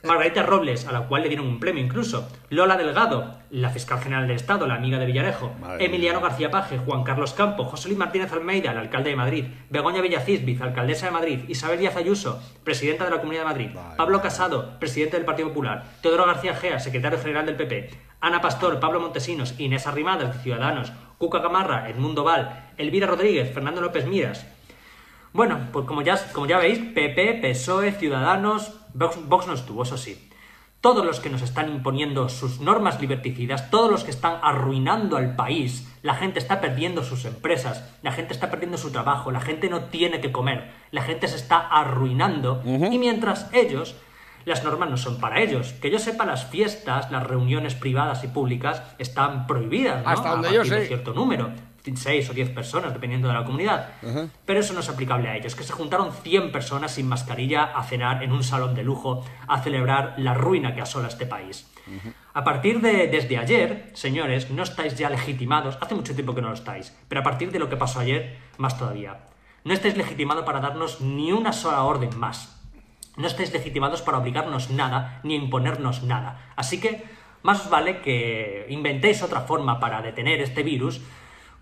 Margarita 0.05 0.45
Robles, 0.45 0.87
a 0.87 0.93
la 0.93 1.09
cual 1.09 1.23
le 1.23 1.29
dieron 1.29 1.49
un 1.49 1.59
premio 1.59 1.83
incluso. 1.83 2.29
Lola 2.49 2.77
Delgado, 2.77 3.39
la 3.51 3.71
fiscal 3.71 3.99
general 3.99 4.29
del 4.29 4.37
Estado, 4.37 4.69
la 4.69 4.77
amiga 4.77 5.01
de 5.01 5.07
Villarejo. 5.07 5.53
Madre 5.61 5.85
Emiliano 5.85 6.21
García 6.21 6.53
Paje, 6.53 6.79
Juan 6.79 7.03
Carlos 7.03 7.33
Campo, 7.33 7.65
José 7.65 7.89
Luis 7.89 7.99
Martínez 7.99 8.33
Almeida, 8.33 8.71
el 8.71 8.79
alcalde 8.79 9.11
de 9.11 9.17
Madrid. 9.17 9.45
Begoña 9.69 10.01
Villacís, 10.01 10.45
vicealcaldesa 10.45 11.07
de 11.07 11.13
Madrid. 11.13 11.41
Isabel 11.49 11.81
Díaz 11.81 11.97
Ayuso, 11.97 12.41
presidenta 12.63 13.05
de 13.07 13.11
la 13.11 13.19
Comunidad 13.19 13.43
de 13.43 13.49
Madrid. 13.49 13.71
Pablo 13.97 14.23
Casado, 14.23 14.79
presidente 14.79 15.17
del 15.17 15.27
Partido 15.27 15.49
Popular. 15.49 15.87
Teodoro 16.03 16.27
García 16.27 16.55
Gea, 16.55 16.79
secretario 16.79 17.19
general 17.19 17.47
del 17.47 17.57
PP. 17.57 17.91
Ana 18.21 18.41
Pastor, 18.41 18.79
Pablo 18.79 19.01
Montesinos, 19.01 19.59
Inés 19.59 19.89
Arrimadas, 19.89 20.37
de 20.37 20.43
Ciudadanos. 20.45 20.93
Cuca 21.19 21.41
Gamarra, 21.41 21.91
Edmundo 21.91 22.23
Val. 22.23 22.71
Elvira 22.77 23.09
Rodríguez, 23.09 23.53
Fernando 23.53 23.81
López 23.81 24.07
Miras. 24.07 24.47
Bueno, 25.33 25.69
pues 25.73 25.87
como 25.87 26.03
ya, 26.03 26.19
como 26.33 26.47
ya 26.47 26.59
veis, 26.59 26.79
PP, 26.79 27.41
PSOE, 27.43 27.93
Ciudadanos, 27.93 28.73
Vox, 28.95 29.19
Vox 29.29 29.47
no 29.47 29.55
estuvo, 29.55 29.83
eso 29.85 29.97
sí. 29.97 30.27
Todos 30.81 31.05
los 31.05 31.21
que 31.21 31.29
nos 31.29 31.43
están 31.43 31.69
imponiendo 31.69 32.29
sus 32.31 32.61
normas 32.61 33.01
liberticidas, 33.01 33.71
todos 33.71 33.91
los 33.91 34.03
que 34.03 34.11
están 34.11 34.39
arruinando 34.43 35.19
al 35.19 35.37
país, 35.37 35.87
la 36.03 36.15
gente 36.15 36.39
está 36.39 36.61
perdiendo 36.63 37.05
sus 37.05 37.27
empresas, 37.27 37.85
la 38.03 38.13
gente 38.13 38.33
está 38.33 38.51
perdiendo 38.51 38.79
su 38.79 38.91
trabajo, 38.91 39.31
la 39.31 39.41
gente 39.43 39.69
no 39.69 39.85
tiene 39.85 40.23
que 40.23 40.33
comer, 40.33 40.73
la 40.91 41.03
gente 41.03 41.29
se 41.29 41.37
está 41.37 41.59
arruinando 41.59 42.63
y 42.65 42.99
mientras 42.99 43.51
ellos, 43.53 43.95
las 44.47 44.65
normas 44.65 44.89
no 44.89 44.97
son 44.97 45.21
para 45.21 45.41
ellos. 45.43 45.75
Que 45.83 45.91
yo 45.91 45.99
sepa, 45.99 46.25
las 46.25 46.47
fiestas, 46.47 47.11
las 47.11 47.27
reuniones 47.27 47.75
privadas 47.75 48.25
y 48.25 48.29
públicas 48.29 48.83
están 48.99 49.47
prohibidas, 49.47 50.03
¿no? 50.03 50.09
Hasta 50.09 50.31
A 50.31 50.33
donde 50.33 50.53
yo 50.55 50.63
de 50.63 50.69
sé. 50.69 50.87
cierto 50.87 51.13
número, 51.13 51.51
6 51.83 52.31
o 52.31 52.35
10 52.35 52.51
personas, 52.51 52.93
dependiendo 52.93 53.29
de 53.29 53.35
la 53.35 53.45
comunidad. 53.45 53.91
Pero 54.45 54.61
eso 54.61 54.75
no 54.75 54.81
es 54.81 54.89
aplicable 54.89 55.29
a 55.29 55.37
ellos, 55.37 55.55
que 55.55 55.65
se 55.65 55.73
juntaron 55.73 56.13
100 56.13 56.53
personas 56.53 56.93
sin 56.93 57.09
mascarilla 57.09 57.65
a 57.65 57.83
cenar 57.85 58.23
en 58.23 58.33
un 58.33 58.45
salón 58.45 58.75
de 58.75 58.83
lujo, 58.83 59.25
a 59.47 59.61
celebrar 59.61 60.15
la 60.19 60.35
ruina 60.35 60.75
que 60.75 60.81
asola 60.81 61.09
este 61.09 61.27
país. 61.27 61.71
A 62.33 62.45
partir 62.45 62.81
de 62.81 63.09
desde 63.09 63.39
ayer, 63.39 63.91
señores, 63.95 64.51
no 64.51 64.63
estáis 64.63 64.97
ya 64.97 65.11
legitimados, 65.11 65.79
hace 65.81 65.95
mucho 65.95 66.15
tiempo 66.15 66.35
que 66.35 66.43
no 66.43 66.49
lo 66.49 66.55
estáis, 66.55 66.97
pero 67.09 67.23
a 67.23 67.25
partir 67.25 67.51
de 67.51 67.59
lo 67.59 67.69
que 67.69 67.77
pasó 67.77 68.01
ayer, 68.01 68.39
más 68.59 68.79
todavía. 68.79 69.19
No 69.65 69.75
estáis 69.75 69.97
legitimados 69.97 70.45
para 70.45 70.61
darnos 70.61 71.01
ni 71.01 71.33
una 71.33 71.53
sola 71.53 71.83
orden 71.83 72.17
más. 72.19 72.57
No 73.17 73.27
estáis 73.27 73.53
legitimados 73.53 74.03
para 74.03 74.19
obligarnos 74.19 74.71
nada 74.71 75.21
ni 75.25 75.35
imponernos 75.35 76.03
nada. 76.03 76.53
Así 76.57 76.81
que 76.81 77.05
más 77.43 77.65
os 77.65 77.71
vale 77.71 78.01
que 78.01 78.67
inventéis 78.69 79.23
otra 79.23 79.43
forma 79.43 79.81
para 79.81 80.01
detener 80.01 80.41
este 80.41 80.63
virus, 80.63 81.01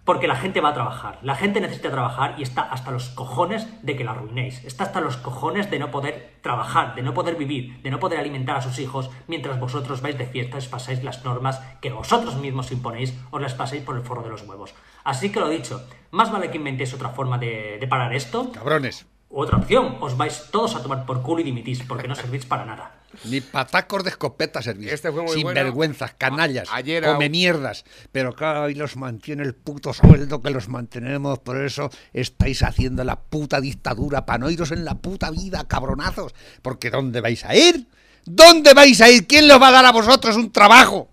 Porque 0.08 0.26
la 0.26 0.36
gente 0.36 0.62
va 0.62 0.70
a 0.70 0.72
trabajar, 0.72 1.18
la 1.20 1.34
gente 1.34 1.60
necesita 1.60 1.90
trabajar 1.90 2.36
y 2.38 2.42
está 2.42 2.62
hasta 2.62 2.90
los 2.90 3.10
cojones 3.10 3.68
de 3.84 3.94
que 3.94 4.04
la 4.04 4.12
arruinéis. 4.12 4.64
Está 4.64 4.84
hasta 4.84 5.02
los 5.02 5.18
cojones 5.18 5.70
de 5.70 5.78
no 5.78 5.90
poder 5.90 6.38
trabajar, 6.40 6.94
de 6.94 7.02
no 7.02 7.12
poder 7.12 7.36
vivir, 7.36 7.82
de 7.82 7.90
no 7.90 8.00
poder 8.00 8.18
alimentar 8.18 8.56
a 8.56 8.62
sus 8.62 8.78
hijos 8.78 9.10
mientras 9.26 9.60
vosotros 9.60 10.00
vais 10.00 10.16
de 10.16 10.24
fiestas 10.24 10.66
pasáis 10.66 11.04
las 11.04 11.26
normas 11.26 11.60
que 11.82 11.90
vosotros 11.90 12.36
mismos 12.36 12.72
imponéis, 12.72 13.12
os 13.30 13.42
las 13.42 13.52
paséis 13.52 13.82
por 13.82 13.96
el 13.96 14.02
forro 14.02 14.22
de 14.22 14.30
los 14.30 14.48
huevos. 14.48 14.74
Así 15.04 15.30
que 15.30 15.40
lo 15.40 15.50
dicho, 15.50 15.86
más 16.10 16.32
vale 16.32 16.50
que 16.50 16.56
inventéis 16.56 16.94
otra 16.94 17.10
forma 17.10 17.36
de, 17.36 17.76
de 17.78 17.86
parar 17.86 18.14
esto. 18.14 18.50
Cabrones. 18.50 19.04
Otra 19.28 19.58
opción, 19.58 19.98
os 20.00 20.16
vais 20.16 20.48
todos 20.50 20.74
a 20.74 20.82
tomar 20.82 21.04
por 21.04 21.20
culo 21.20 21.42
y 21.42 21.44
dimitís 21.44 21.82
porque 21.82 22.08
no 22.08 22.14
servís 22.14 22.46
para 22.46 22.64
nada. 22.64 22.97
Ni 23.24 23.40
patacos 23.40 24.04
de 24.04 24.10
escopeta 24.10 24.60
servís. 24.62 24.92
Este 24.92 25.10
fue 25.10 25.22
muy 25.22 25.32
Sin 25.32 25.42
bueno. 25.44 25.60
vergüenzas, 25.62 26.12
canallas, 26.18 26.68
A- 26.70 26.76
ayer 26.76 27.04
come 27.04 27.26
a- 27.26 27.28
mierdas. 27.30 27.84
Pero 28.12 28.34
claro, 28.34 28.64
ahí 28.64 28.74
los 28.74 28.96
mantiene 28.96 29.42
el 29.42 29.54
puto 29.54 29.92
sueldo 29.92 30.40
que 30.42 30.50
los 30.50 30.68
mantenemos. 30.68 31.38
Por 31.38 31.62
eso 31.64 31.90
estáis 32.12 32.62
haciendo 32.62 33.04
la 33.04 33.16
puta 33.18 33.60
dictadura 33.60 34.26
para 34.26 34.38
no 34.38 34.50
iros 34.50 34.70
en 34.72 34.84
la 34.84 34.94
puta 34.94 35.30
vida, 35.30 35.64
cabronazos. 35.66 36.34
Porque 36.62 36.90
¿dónde 36.90 37.20
vais 37.20 37.44
a 37.44 37.56
ir? 37.56 37.88
¿Dónde 38.24 38.74
vais 38.74 39.00
a 39.00 39.08
ir? 39.10 39.26
¿Quién 39.26 39.48
les 39.48 39.60
va 39.60 39.68
a 39.68 39.72
dar 39.72 39.86
a 39.86 39.92
vosotros 39.92 40.36
un 40.36 40.52
trabajo? 40.52 41.10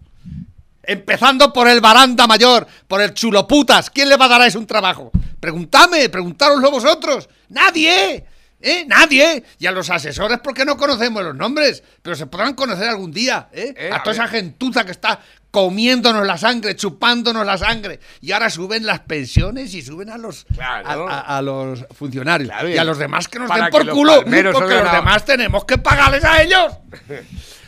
Empezando 0.84 1.52
por 1.52 1.68
el 1.68 1.82
baranda 1.82 2.28
mayor, 2.28 2.68
por 2.88 3.02
el 3.02 3.14
chuloputas. 3.14 3.90
¿Quién 3.90 4.10
le 4.10 4.18
va 4.18 4.26
a 4.26 4.30
dar 4.30 4.42
a 4.42 4.48
ese 4.48 4.58
un 4.60 4.68
trabajo? 4.68 5.12
Preguntadme, 5.40 6.10
preguntároslo 6.10 6.70
vosotros. 6.70 7.28
Nadie. 7.50 8.26
¿Eh? 8.68 8.84
Nadie. 8.88 9.44
Y 9.60 9.68
a 9.68 9.72
los 9.72 9.90
asesores 9.92 10.40
porque 10.44 10.66
no 10.66 10.76
conocemos 10.76 11.24
los 11.24 11.36
nombres. 11.36 11.84
Pero 12.02 12.16
se 12.16 12.26
podrán 12.26 12.56
conocer 12.56 12.90
algún 12.90 13.12
día. 13.12 13.48
¿eh? 13.54 13.74
Eh, 13.78 13.90
a 13.92 13.98
a 13.98 14.04
toda 14.04 14.14
esa 14.16 14.28
gentuza 14.28 14.84
que 14.84 14.92
está 14.92 15.20
comiéndonos 15.52 16.26
la 16.26 16.38
sangre, 16.38 16.76
chupándonos 16.76 17.46
la 17.46 17.58
sangre. 17.58 18.00
Y 18.22 18.32
ahora 18.32 18.50
suben 18.50 18.86
las 18.86 19.02
pensiones 19.02 19.74
y 19.74 19.82
suben 19.82 20.10
a 20.10 20.18
los, 20.18 20.46
Claro. 20.54 21.08
a, 21.08 21.20
a- 21.20 21.38
a 21.38 21.42
los 21.42 21.86
funcionarios. 21.98 22.50
Claro, 22.50 22.68
y 22.70 22.78
a 22.78 22.84
los 22.84 22.98
demás 22.98 23.28
que 23.28 23.40
nos 23.40 23.50
den 23.50 23.68
por 23.70 23.88
culo. 23.90 24.24
Porque 24.24 24.76
los 24.76 24.92
demás 24.92 25.24
tenemos 25.26 25.64
que 25.66 25.78
pagarles 25.78 26.24
a 26.26 26.42
ellos. 26.42 26.74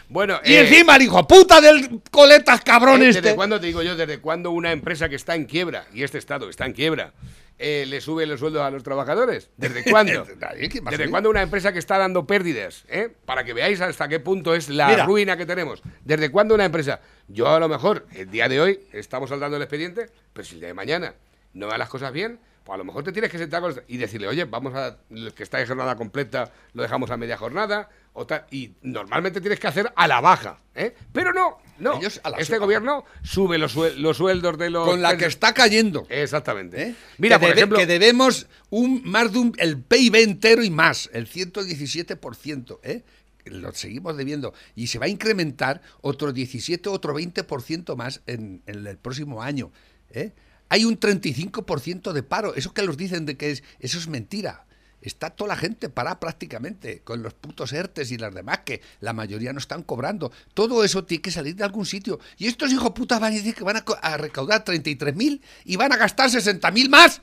Bueno, 0.10 0.40
Y 0.46 0.54
eh, 0.54 0.62
encima 0.62 0.96
el 0.96 1.02
hijo 1.02 1.28
puta 1.28 1.60
del 1.60 2.00
coletas 2.12 2.62
cabrón 2.62 3.02
Eh, 3.04 3.10
este. 3.10 3.22
¿Desde 3.22 3.36
cuándo 3.36 3.60
te 3.60 3.68
digo 3.68 3.84
yo? 3.84 3.94
¿Desde 3.98 4.20
cuándo 4.20 4.52
una 4.52 4.72
empresa 4.72 5.10
que 5.10 5.18
está 5.18 5.36
en 5.36 5.44
quiebra, 5.44 5.84
y 5.94 6.04
este 6.04 6.18
Estado 6.18 6.50
está 6.50 6.66
en 6.66 6.72
quiebra, 6.72 7.12
eh, 7.60 7.86
le 7.88 8.02
sube 8.02 8.26
los 8.26 8.40
sueldos 8.40 8.62
a 8.62 8.70
los 8.72 8.84
trabajadores? 8.84 9.50
¿Desde 9.58 9.84
cuándo? 9.84 10.26
Nadie, 10.40 10.70
¿quién 10.70 10.86
va 10.86 10.90
a 10.90 10.92
¿Desde 10.92 11.10
cuándo 11.10 11.30
una 11.30 11.42
empresa 11.42 11.74
que 11.74 11.80
está 11.80 11.98
dando 11.98 12.26
pérdidas? 12.28 12.86
eh? 12.88 13.10
Para 13.26 13.44
que 13.44 13.54
veáis 13.54 13.82
hasta 13.82 14.08
qué 14.08 14.20
punto 14.20 14.54
es 14.56 14.70
la 14.70 14.88
Mira. 14.90 15.06
ruina 15.06 15.38
que 15.38 15.46
tenemos. 15.46 15.82
¿Desde 16.04 16.30
cuándo 16.30 16.56
una 16.56 16.66
empresa? 16.66 17.00
Yo 17.28 17.48
a 17.50 17.60
lo 17.60 17.68
mejor, 17.68 18.06
el 18.14 18.30
día 18.30 18.48
de 18.48 18.62
hoy, 18.62 18.80
estamos 18.94 19.30
saldando 19.30 19.58
el 19.58 19.64
expediente, 19.64 20.10
pero 20.34 20.46
si 20.46 20.56
el 20.56 20.60
día 20.62 20.68
de 20.70 20.74
mañana 20.74 21.14
no 21.54 21.68
va 21.68 21.78
las 21.78 21.90
cosas 21.90 22.12
bien, 22.14 22.40
pues 22.64 22.76
a 22.76 22.78
lo 22.78 22.84
mejor 22.84 23.04
te 23.04 23.12
tienes 23.12 23.32
que 23.32 23.38
sentar 23.38 23.62
con 23.62 23.70
los- 23.74 23.82
y 23.88 23.98
decirle, 23.98 24.28
oye, 24.28 24.44
vamos 24.46 24.76
a, 24.76 24.98
el 25.10 25.34
que 25.34 25.44
está 25.44 25.58
de 25.58 25.66
jornada 25.66 25.96
completa, 25.96 26.52
lo 26.74 26.84
dejamos 26.84 27.10
a 27.12 27.18
media 27.18 27.38
jornada, 27.38 27.90
o 28.14 28.28
tal, 28.28 28.46
y 28.52 28.74
normalmente 28.82 29.40
tienes 29.42 29.60
que 29.60 29.68
hacer 29.68 29.92
a 29.96 30.08
la 30.08 30.20
baja, 30.22 30.60
¿eh? 30.76 30.94
Pero 31.14 31.32
no, 31.34 31.58
no. 31.80 31.98
Ellos 31.98 32.20
a 32.24 32.30
la 32.32 32.38
este 32.38 32.56
suba. 32.56 32.66
gobierno 32.66 33.06
sube 33.24 33.58
los, 33.58 33.76
suel- 33.76 33.96
los 33.98 34.18
sueldos 34.18 34.58
de 34.58 34.70
los... 34.70 34.88
con 34.88 35.02
la 35.02 35.18
que 35.18 35.26
está 35.26 35.54
cayendo. 35.54 36.06
Exactamente. 36.10 36.82
¿eh? 36.82 36.96
Mira, 37.18 37.40
que, 37.40 37.46
por 37.48 37.56
ejemplo... 37.56 37.78
que 37.78 37.86
debemos 37.86 38.48
un 38.70 39.02
más 39.06 39.32
de 39.32 39.40
un 39.40 39.54
el 39.58 39.78
PIB 39.82 40.16
entero 40.16 40.64
y 40.64 40.70
más, 40.70 41.10
el 41.14 41.28
117%, 41.30 42.80
¿eh? 42.84 43.04
Lo 43.46 43.72
seguimos 43.74 44.18
debiendo 44.18 44.54
y 44.76 44.88
se 44.88 45.00
va 45.00 45.06
a 45.06 45.10
incrementar 45.10 45.82
otro 46.02 46.34
17, 46.34 46.90
otro 46.90 47.18
20% 47.18 47.96
más 47.96 48.22
en, 48.28 48.62
en 48.68 48.86
el 48.86 48.98
próximo 48.98 49.42
año, 49.42 49.72
¿eh? 50.12 50.32
Hay 50.70 50.84
un 50.84 51.00
35% 51.00 52.12
de 52.12 52.24
paro, 52.24 52.54
eso 52.56 52.74
que 52.74 52.84
los 52.84 52.98
dicen 52.98 53.26
de 53.26 53.38
que 53.38 53.52
es 53.52 53.64
eso 53.80 53.98
es 54.00 54.10
mentira. 54.10 54.66
Está 55.02 55.30
toda 55.30 55.50
la 55.50 55.56
gente 55.56 55.90
parada 55.90 56.20
prácticamente 56.20 57.02
con 57.04 57.22
los 57.22 57.34
putos 57.34 57.72
ERTES 57.72 58.12
y 58.12 58.18
las 58.18 58.34
demás 58.34 58.60
que 58.66 58.82
la 59.00 59.14
mayoría 59.14 59.54
no 59.54 59.60
están 59.60 59.84
cobrando. 59.84 60.32
Todo 60.54 60.84
eso 60.84 61.06
tiene 61.06 61.22
que 61.22 61.32
salir 61.32 61.56
de 61.56 61.64
algún 61.64 61.86
sitio. 61.86 62.20
Y 62.38 62.48
estos 62.48 62.72
hijos 62.74 62.92
putas 62.92 63.20
van 63.20 63.32
a 63.34 63.36
decir 63.36 63.54
que 63.54 63.64
van 63.64 63.78
a, 64.02 64.18
recaudar 64.18 64.64
33.000 64.66 65.40
y 65.66 65.76
van 65.76 65.92
a 65.94 65.98
gastar 65.98 66.30
60.000 66.30 66.90
más. 66.90 67.22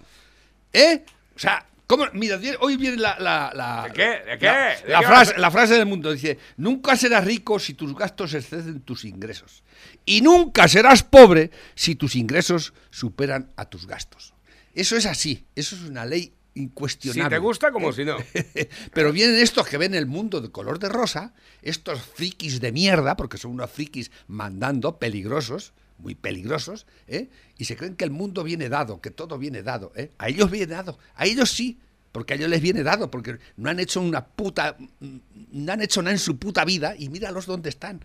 ¿Eh? 0.72 1.04
O 1.34 1.38
sea, 1.38 1.66
¿cómo? 1.86 2.04
Mira, 2.12 2.38
hoy 2.60 2.76
viene 2.76 2.96
la, 2.96 3.18
la, 3.18 3.52
la- 3.54 3.84
¿De 3.88 3.92
qué? 3.92 4.30
¿De 4.30 4.38
qué? 4.38 4.46
la- 4.46 4.76
¿De 4.80 4.88
la 4.88 5.00
qué 5.00 5.06
frase, 5.06 5.38
la 5.38 5.50
frase 5.50 5.74
del 5.74 5.86
mundo 5.86 6.12
dice, 6.12 6.38
nunca 6.56 6.96
serás 6.96 7.24
rico 7.24 7.58
si 7.58 7.74
tus 7.74 7.94
gastos 7.96 8.34
exceden 8.34 8.80
tus 8.82 9.04
ingresos. 9.04 9.62
Y 10.06 10.20
nunca 10.20 10.68
serás 10.68 11.02
pobre 11.02 11.50
si 11.74 11.96
tus 11.96 12.14
ingresos 12.14 12.72
superan 12.90 13.50
a 13.56 13.64
tus 13.66 13.86
gastos. 13.86 14.32
Eso 14.74 14.96
es 14.96 15.06
así, 15.06 15.44
eso 15.54 15.76
es 15.76 15.82
una 15.82 16.04
ley 16.04 16.32
Si 16.54 16.60
incuestionable. 16.60 17.36
te 17.36 17.38
gusta 17.40 17.72
como 17.72 17.92
si 17.92 18.04
no. 18.04 18.16
Pero 18.92 19.12
vienen 19.12 19.36
estos 19.36 19.66
que 19.66 19.76
ven 19.76 19.94
el 19.94 20.06
mundo 20.06 20.40
de 20.40 20.50
color 20.50 20.78
de 20.78 20.88
rosa, 20.88 21.34
estos 21.62 22.00
frikis 22.00 22.60
de 22.60 22.70
mierda, 22.70 23.16
porque 23.16 23.38
son 23.38 23.52
unos 23.52 23.70
frikis 23.70 24.10
mandando, 24.28 24.98
peligrosos, 24.98 25.72
muy 25.98 26.14
peligrosos, 26.14 26.86
¿eh? 27.08 27.28
y 27.58 27.64
se 27.64 27.76
creen 27.76 27.96
que 27.96 28.04
el 28.04 28.10
mundo 28.10 28.44
viene 28.44 28.68
dado, 28.68 29.00
que 29.00 29.10
todo 29.10 29.38
viene 29.38 29.62
dado. 29.62 29.92
¿eh? 29.96 30.10
A 30.18 30.28
ellos 30.28 30.50
viene 30.50 30.66
dado, 30.66 30.98
a 31.14 31.26
ellos 31.26 31.50
sí, 31.50 31.78
porque 32.12 32.34
a 32.34 32.36
ellos 32.36 32.50
les 32.50 32.60
viene 32.60 32.82
dado, 32.82 33.10
porque 33.10 33.38
no 33.56 33.70
han 33.70 33.80
hecho 33.80 34.00
una 34.00 34.24
puta, 34.24 34.76
no 35.00 35.72
han 35.72 35.82
hecho 35.82 36.02
nada 36.02 36.12
en 36.12 36.18
su 36.18 36.38
puta 36.38 36.64
vida, 36.64 36.94
y 36.96 37.08
míralos 37.08 37.46
dónde 37.46 37.70
están, 37.70 38.04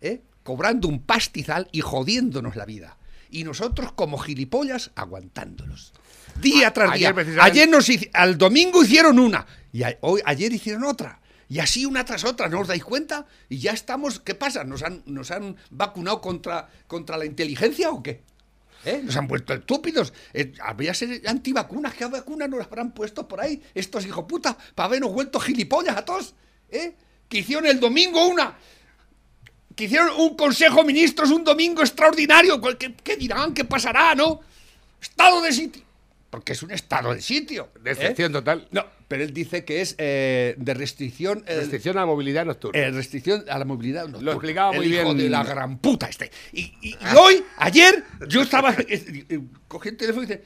¿eh? 0.00 0.20
cobrando 0.42 0.88
un 0.88 1.02
pastizal 1.02 1.68
y 1.72 1.80
jodiéndonos 1.80 2.54
la 2.54 2.64
vida. 2.64 2.97
Y 3.30 3.44
nosotros 3.44 3.92
como 3.92 4.18
gilipollas 4.18 4.90
aguantándolos. 4.94 5.92
Día 6.40 6.72
tras 6.72 6.90
ayer 6.92 7.08
día. 7.08 7.14
precisamente- 7.14 7.50
Ayer 7.50 7.68
nos 7.68 7.88
al 8.12 8.38
domingo 8.38 8.82
hicieron 8.82 9.18
una 9.18 9.46
y 9.72 9.82
a- 9.82 9.98
hoy, 10.02 10.20
ayer 10.24 10.52
hicieron 10.52 10.84
otra. 10.84 11.20
Y 11.50 11.60
así 11.60 11.86
una 11.86 12.04
tras 12.04 12.24
otra, 12.24 12.48
¿no 12.48 12.60
os 12.60 12.68
dais 12.68 12.84
cuenta? 12.84 13.26
Y 13.48 13.58
ya 13.58 13.72
estamos, 13.72 14.20
¿qué 14.20 14.34
pasa? 14.34 14.64
¿Nos 14.64 14.82
han, 14.82 15.02
nos 15.06 15.30
han 15.30 15.56
vacunado 15.70 16.20
contra, 16.20 16.68
contra 16.86 17.16
la 17.16 17.24
inteligencia 17.24 17.90
o 17.90 18.02
qué? 18.02 18.22
¿Eh? 18.84 19.00
Nos 19.02 19.16
han 19.16 19.26
vuelto 19.26 19.54
estúpidos. 19.54 20.12
Eh, 20.34 20.52
habría 20.62 20.92
ser 20.94 21.22
antivacunas, 21.26 21.94
¿qué 21.94 22.04
vacunas 22.04 22.48
nos 22.50 22.64
habrán 22.64 22.92
puesto 22.92 23.26
por 23.26 23.40
ahí? 23.40 23.62
Estos 23.74 24.04
hijos 24.06 24.26
puta, 24.28 24.56
para 24.74 24.86
habernos 24.88 25.12
vuelto 25.12 25.40
gilipollas 25.40 25.96
a 25.96 26.04
todos. 26.04 26.34
¿Eh? 26.70 26.94
Que 27.28 27.38
hicieron 27.38 27.66
el 27.66 27.80
domingo 27.80 28.26
una. 28.28 28.56
Que 29.78 29.84
hicieron 29.84 30.10
un 30.18 30.34
consejo 30.36 30.78
de 30.78 30.84
ministros 30.86 31.30
un 31.30 31.44
domingo 31.44 31.82
extraordinario. 31.82 32.60
¿Qué, 32.76 32.94
qué 32.94 33.16
dirán? 33.16 33.54
¿Qué 33.54 33.64
pasará? 33.64 34.12
¿No? 34.16 34.40
Estado 35.00 35.40
de 35.40 35.52
sitio. 35.52 35.82
Porque 36.30 36.52
es 36.52 36.62
un 36.64 36.72
estado 36.72 37.14
de 37.14 37.22
sitio. 37.22 37.68
¿eh? 37.76 37.78
Decepción 37.84 38.32
total. 38.32 38.66
No, 38.72 38.84
pero 39.06 39.22
él 39.22 39.32
dice 39.32 39.64
que 39.64 39.80
es 39.80 39.94
eh, 39.98 40.56
de 40.58 40.74
restricción. 40.74 41.44
eh, 41.46 41.58
Restricción 41.58 41.96
a 41.96 42.00
la 42.00 42.06
movilidad 42.06 42.44
nocturna. 42.44 42.76
eh, 42.80 42.90
restricción 42.90 43.44
a 43.48 43.56
la 43.56 43.64
movilidad 43.64 44.02
nocturna. 44.08 44.24
Lo 44.24 44.32
explicaba 44.32 44.72
muy 44.72 44.86
El 44.86 44.94
hijo 44.94 45.04
bien. 45.14 45.18
de 45.18 45.30
la 45.30 45.44
gran 45.44 45.78
puta 45.78 46.08
este. 46.08 46.28
Y, 46.52 46.62
y- 46.82 46.88
y 47.00 47.16
hoy, 47.16 47.44
ayer, 47.58 48.02
yo 48.28 48.42
estaba. 48.42 48.72
eh, 48.78 49.24
eh, 49.28 49.40
cogí 49.68 49.90
el 49.90 49.96
teléfono 49.96 50.24
y 50.24 50.26
dice: 50.26 50.42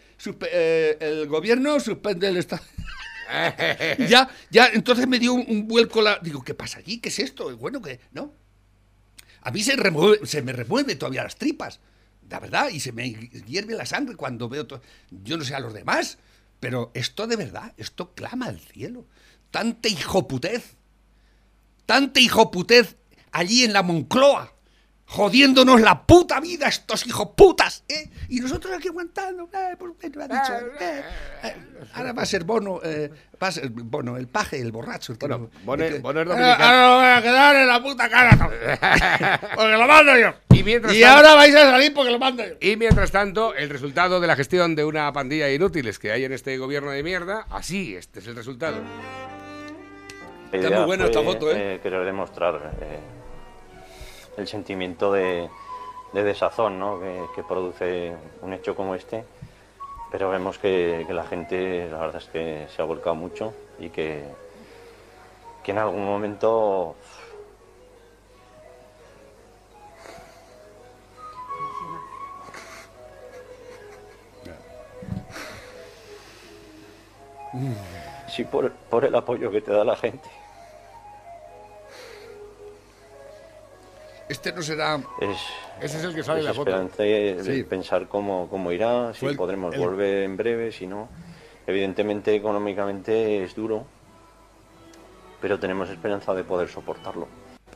eh, 0.53 0.99
el 1.01 1.27
gobierno 1.27 1.81
suspende 1.81 2.29
el 2.29 2.37
estado. 2.37 2.63
Ya, 4.09 4.29
ya, 4.51 4.67
entonces 4.75 5.07
me 5.09 5.19
dio 5.19 5.33
un, 5.33 5.45
un 5.49 5.67
vuelco 5.67 6.03
la. 6.03 6.19
Digo, 6.21 6.43
¿qué 6.45 6.53
pasa 6.53 6.81
allí? 6.81 6.99
¿Qué 7.01 7.09
es 7.09 7.19
esto? 7.19 7.57
Bueno, 7.57 7.81
que 7.81 7.99
no. 8.13 8.35
A 9.43 9.51
mí 9.51 9.63
se, 9.63 9.77
se 10.25 10.43
me 10.43 10.53
remueve 10.53 10.97
todavía 10.97 11.25
las 11.25 11.37
tripas, 11.37 11.81
la 12.31 12.41
verdad, 12.41 12.69
y 12.71 12.81
se 12.81 12.93
me 12.93 13.11
hierve 13.11 13.75
la 13.75 13.87
sangre 13.87 14.17
cuando 14.17 14.49
veo. 14.49 14.67
Yo 15.11 15.37
no 15.37 15.45
sé 15.45 15.55
a 15.55 15.61
los 15.61 15.75
demás, 15.75 16.19
pero 16.61 16.91
esto 16.95 17.27
de 17.27 17.37
verdad, 17.37 17.75
esto 17.77 18.15
clama 18.15 18.47
al 18.47 18.61
cielo. 18.61 19.07
Tanta 19.51 19.89
hijoputez, 19.89 20.77
tanta 21.87 22.21
hijoputez 22.21 22.97
allí 23.33 23.65
en 23.65 23.73
la 23.73 23.83
Moncloa, 23.83 24.55
jodiéndonos 25.13 25.79
la 25.83 26.07
puta 26.07 26.41
vida 26.41 26.69
estos 26.69 27.07
hijoputas, 27.07 27.85
¿eh? 27.87 28.09
Y 28.31 28.41
nosotros 28.41 28.73
aquí 28.75 28.89
aguantando, 28.89 29.47
eh, 29.53 29.77
pues, 29.79 29.93
¿qué 30.01 30.09
me 30.09 30.25
ha 30.25 30.29
dicho? 30.29 30.53
Eh, 30.81 31.03
eh, 31.45 31.57
ahora 31.93 32.15
va 32.15 32.23
a 32.23 32.27
ser 32.27 32.45
Bono, 32.45 32.81
eh, 32.83 33.11
va 33.43 33.49
a 33.49 33.53
ser 33.53 33.69
Bono, 33.69 34.17
el 34.17 34.27
paje, 34.29 34.59
el 34.59 34.73
borracho. 34.73 35.13
el 35.13 35.19
que 35.19 35.27
Bueno, 35.27 35.51
no- 35.53 35.65
Bono- 35.67 35.85
el 35.85 35.93
que- 35.95 35.99
Bono 36.01 36.21
es 36.23 36.27
Ahora- 36.29 36.41
dominicano. 36.41 36.65
Ahora 36.65 36.89
lo 36.89 36.97
voy 36.97 37.07
a 37.19 37.23
quedar 37.23 37.57
en 37.57 37.67
la 37.69 37.83
puta 37.83 38.09
cara, 38.09 39.41
porque 39.55 39.73
lo 39.73 39.87
mando 39.87 40.17
yo. 40.19 40.35
Y 40.57 40.63
mientras 40.63 40.95
Y 40.95 41.01
tanto- 41.03 41.17
ahora 41.19 41.35
vais 41.35 41.55
a 41.57 41.71
salir 41.71 41.93
porque 41.93 42.11
lo 42.11 42.19
mando 42.19 42.45
yo. 42.47 42.55
Y 42.61 42.77
mientras 42.79 43.11
tanto, 43.11 43.55
el 43.55 43.69
resultado 43.69 44.19
de 44.19 44.27
la 44.27 44.35
gestión 44.37 44.75
de 44.75 44.85
una 44.87 45.13
pandilla 45.13 45.45
de 45.47 45.55
inútiles 45.57 45.99
que 45.99 46.11
hay 46.13 46.25
en 46.25 46.33
este 46.33 46.57
gobierno 46.57 46.91
de 46.91 47.03
mierda, 47.03 47.47
así, 47.51 47.95
este 47.97 48.21
es 48.21 48.27
el 48.29 48.35
resultado. 48.37 48.79
Está 50.53 50.71
muy 50.71 50.85
buena 50.87 51.05
fue, 51.05 51.11
esta 51.11 51.23
foto, 51.23 51.51
¿eh? 51.51 51.81
querer 51.83 52.05
demostrar 52.07 52.75
eh, 52.81 52.99
el 54.37 54.47
sentimiento 54.49 55.13
de, 55.13 55.49
de 56.13 56.23
desazón 56.23 56.79
¿no? 56.79 57.01
que, 57.01 57.27
que 57.35 57.43
produce 57.43 58.15
un 58.43 58.53
hecho 58.53 58.75
como 58.75 58.95
este, 58.95 59.25
pero 60.11 60.31
vemos 60.31 60.59
que, 60.59 61.05
que 61.07 61.15
la 61.15 61.25
gente, 61.25 61.89
la 61.91 61.99
verdad 61.99 62.17
es 62.23 62.29
que 62.29 62.67
se 62.75 62.83
ha 62.83 62.85
volcado 62.85 63.15
mucho 63.15 63.55
y 63.79 63.91
que, 63.91 64.25
que 65.63 65.73
en 65.73 65.79
algún 65.79 66.05
momento 66.05 66.97
sí 78.29 78.45
por, 78.45 78.73
por 78.73 79.05
el 79.05 79.15
apoyo 79.15 79.51
que 79.51 79.61
te 79.61 79.73
da 79.73 79.85
la 79.85 79.97
gente. 79.97 80.29
Este 84.29 84.53
no 84.53 84.63
será. 84.63 84.97
Es, 85.21 85.39
Ese 85.81 85.99
es 85.99 86.05
el 86.05 86.15
que 86.15 86.23
sale 86.23 86.41
en 86.41 86.47
la 86.47 86.55
foto. 86.55 86.71
de 86.97 87.43
Sí. 87.45 87.65
pensar 87.65 88.09
cómo, 88.09 88.49
cómo 88.49 88.73
irá, 88.73 89.13
si 89.15 89.27
el- 89.27 89.37
podremos 89.37 89.75
el- 89.75 89.81
volver 89.81 90.25
en 90.25 90.37
breve, 90.37 90.73
si 90.73 90.87
no. 90.87 91.09
Evidentemente, 91.67 92.35
económicamente 92.35 93.43
es 93.45 93.55
duro, 93.55 93.85
pero 95.41 95.59
tenemos 95.59 95.89
esperanza 95.91 96.35
de 96.35 96.45
poder 96.45 96.69
soportarlo. 96.69 97.29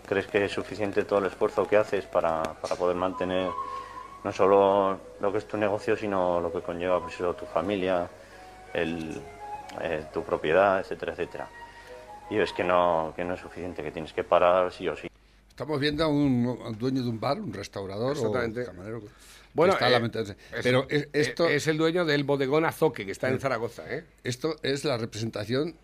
¿Crees 0.09 0.27
que 0.29 0.45
es 0.45 0.53
suficiente 0.53 1.05
todo 1.05 1.19
el 1.19 1.27
esfuerzo 1.27 1.67
que 1.67 1.77
haces 1.77 2.05
para, 2.07 2.43
para 2.43 2.77
poder 2.77 2.97
mantener 2.97 3.51
no 4.25 4.33
solo 4.33 4.99
lo 5.21 5.33
que 5.33 5.39
es 5.39 5.47
tu 5.47 5.57
negocio, 5.57 5.97
sino 5.97 6.41
lo 6.41 6.53
que 6.53 6.61
conlleva 6.61 7.01
pues, 7.01 7.17
tu 7.17 7.45
familia, 7.47 8.09
el, 8.73 9.21
eh, 9.81 10.05
tu 10.13 10.23
propiedad, 10.23 10.81
etcétera, 10.81 11.13
etcétera? 11.13 11.49
Y 12.31 12.37
ves 12.37 12.53
que 12.53 12.65
no, 12.65 13.13
que 13.15 13.25
no 13.25 13.35
es 13.35 13.41
suficiente, 13.41 13.83
que 13.83 13.91
tienes 13.93 14.13
que 14.13 14.25
parar 14.25 14.73
sí 14.73 14.89
o 14.89 14.97
sí. 14.97 15.06
Estamos 15.57 15.81
viendo 15.81 16.05
a 16.05 16.09
un, 16.09 16.45
a 16.63 16.69
un 16.69 16.77
dueño 16.79 17.03
de 17.03 17.09
un 17.09 17.19
bar, 17.19 17.41
un 17.41 17.51
restaurador 17.51 18.13
Exactamente. 18.15 18.61
o 18.61 18.67
camarero. 18.67 19.03
Bueno, 19.55 19.73
está 19.73 19.89
eh, 19.91 20.37
Pero 20.63 20.87
es- 20.91 21.09
esto, 21.15 21.49
es 21.49 21.67
el 21.67 21.79
dueño 21.79 22.05
del 22.05 22.25
bodegón 22.25 22.67
Azoque, 22.67 23.07
que 23.07 23.13
está 23.13 23.31
en 23.31 23.41
Zaragoza, 23.41 23.91
¿eh? 23.91 24.05
esto 24.23 24.57
es 24.63 24.85
la 24.85 24.99
representación 24.99 25.75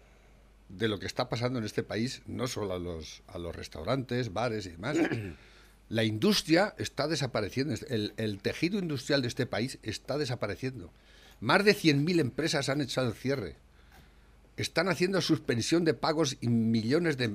de 0.69 0.89
lo 0.89 0.99
que 0.99 1.07
está 1.07 1.31
pasando 1.31 1.59
en 1.59 1.65
este 1.65 1.83
país, 1.83 2.21
no 2.27 2.49
solo 2.49 2.75
a 2.75 2.79
los, 2.79 3.23
a 3.29 3.39
los 3.39 3.57
restaurantes, 3.57 4.35
bares 4.35 4.67
y 4.67 4.73
demás. 4.73 4.99
La 5.89 6.05
industria 6.05 6.75
está 6.77 7.09
desapareciendo, 7.09 7.75
el, 7.89 8.13
el 8.19 8.41
tejido 8.43 8.79
industrial 8.79 9.23
de 9.23 9.29
este 9.29 9.47
país 9.47 9.79
está 9.83 10.19
desapareciendo. 10.19 10.93
Más 11.41 11.65
de 11.65 11.75
100.000 11.75 12.21
empresas 12.21 12.69
han 12.69 12.83
echado 12.83 13.09
el 13.09 13.15
cierre. 13.15 13.57
Están 14.59 14.89
haciendo 14.91 15.23
suspensión 15.23 15.87
de 15.87 15.95
pagos 15.95 16.37
y 16.43 16.49
millones 16.49 17.17
de 17.17 17.35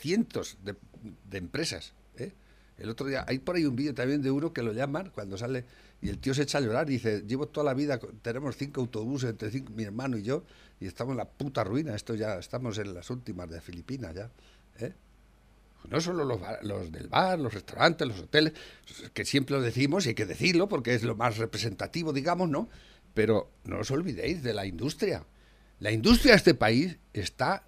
cientos 0.00 0.56
de, 0.64 0.74
de 1.30 1.38
empresas. 1.38 1.92
¿eh? 2.18 2.32
El 2.78 2.88
otro 2.90 3.06
día, 3.06 3.24
hay 3.28 3.38
por 3.38 3.56
ahí 3.56 3.64
un 3.64 3.76
vídeo 3.76 3.94
también 3.94 4.22
de 4.22 4.30
uno 4.30 4.52
que 4.52 4.62
lo 4.62 4.72
llaman 4.72 5.10
cuando 5.14 5.36
sale 5.38 5.64
y 6.02 6.08
el 6.08 6.18
tío 6.18 6.34
se 6.34 6.42
echa 6.42 6.58
a 6.58 6.60
llorar 6.60 6.90
y 6.90 6.94
dice, 6.94 7.22
llevo 7.26 7.46
toda 7.46 7.64
la 7.64 7.74
vida, 7.74 7.98
tenemos 8.20 8.56
cinco 8.56 8.80
autobuses 8.80 9.30
entre 9.30 9.50
cinco, 9.50 9.72
mi 9.74 9.84
hermano 9.84 10.18
y 10.18 10.22
yo, 10.22 10.44
y 10.80 10.86
estamos 10.86 11.12
en 11.12 11.18
la 11.18 11.24
puta 11.24 11.64
ruina, 11.64 11.94
esto 11.94 12.14
ya, 12.14 12.34
estamos 12.38 12.76
en 12.78 12.92
las 12.92 13.08
últimas 13.10 13.48
de 13.48 13.60
Filipinas 13.60 14.14
ya. 14.14 14.30
¿eh? 14.80 14.92
No 15.88 16.00
solo 16.00 16.24
los, 16.24 16.40
bar- 16.40 16.64
los 16.64 16.90
del 16.90 17.08
bar, 17.08 17.38
los 17.38 17.54
restaurantes, 17.54 18.08
los 18.08 18.18
hoteles, 18.20 18.54
que 19.12 19.24
siempre 19.24 19.54
lo 19.56 19.62
decimos 19.62 20.04
y 20.04 20.10
hay 20.10 20.14
que 20.14 20.26
decirlo 20.26 20.68
porque 20.68 20.94
es 20.94 21.02
lo 21.04 21.14
más 21.14 21.38
representativo, 21.38 22.12
digamos, 22.12 22.48
¿no? 22.48 22.68
Pero 23.14 23.50
no 23.64 23.78
os 23.78 23.90
olvidéis 23.90 24.42
de 24.42 24.54
la 24.54 24.66
industria. 24.66 25.24
La 25.80 25.92
industria 25.92 26.32
de 26.32 26.38
este 26.38 26.54
país 26.54 26.96
está 27.12 27.64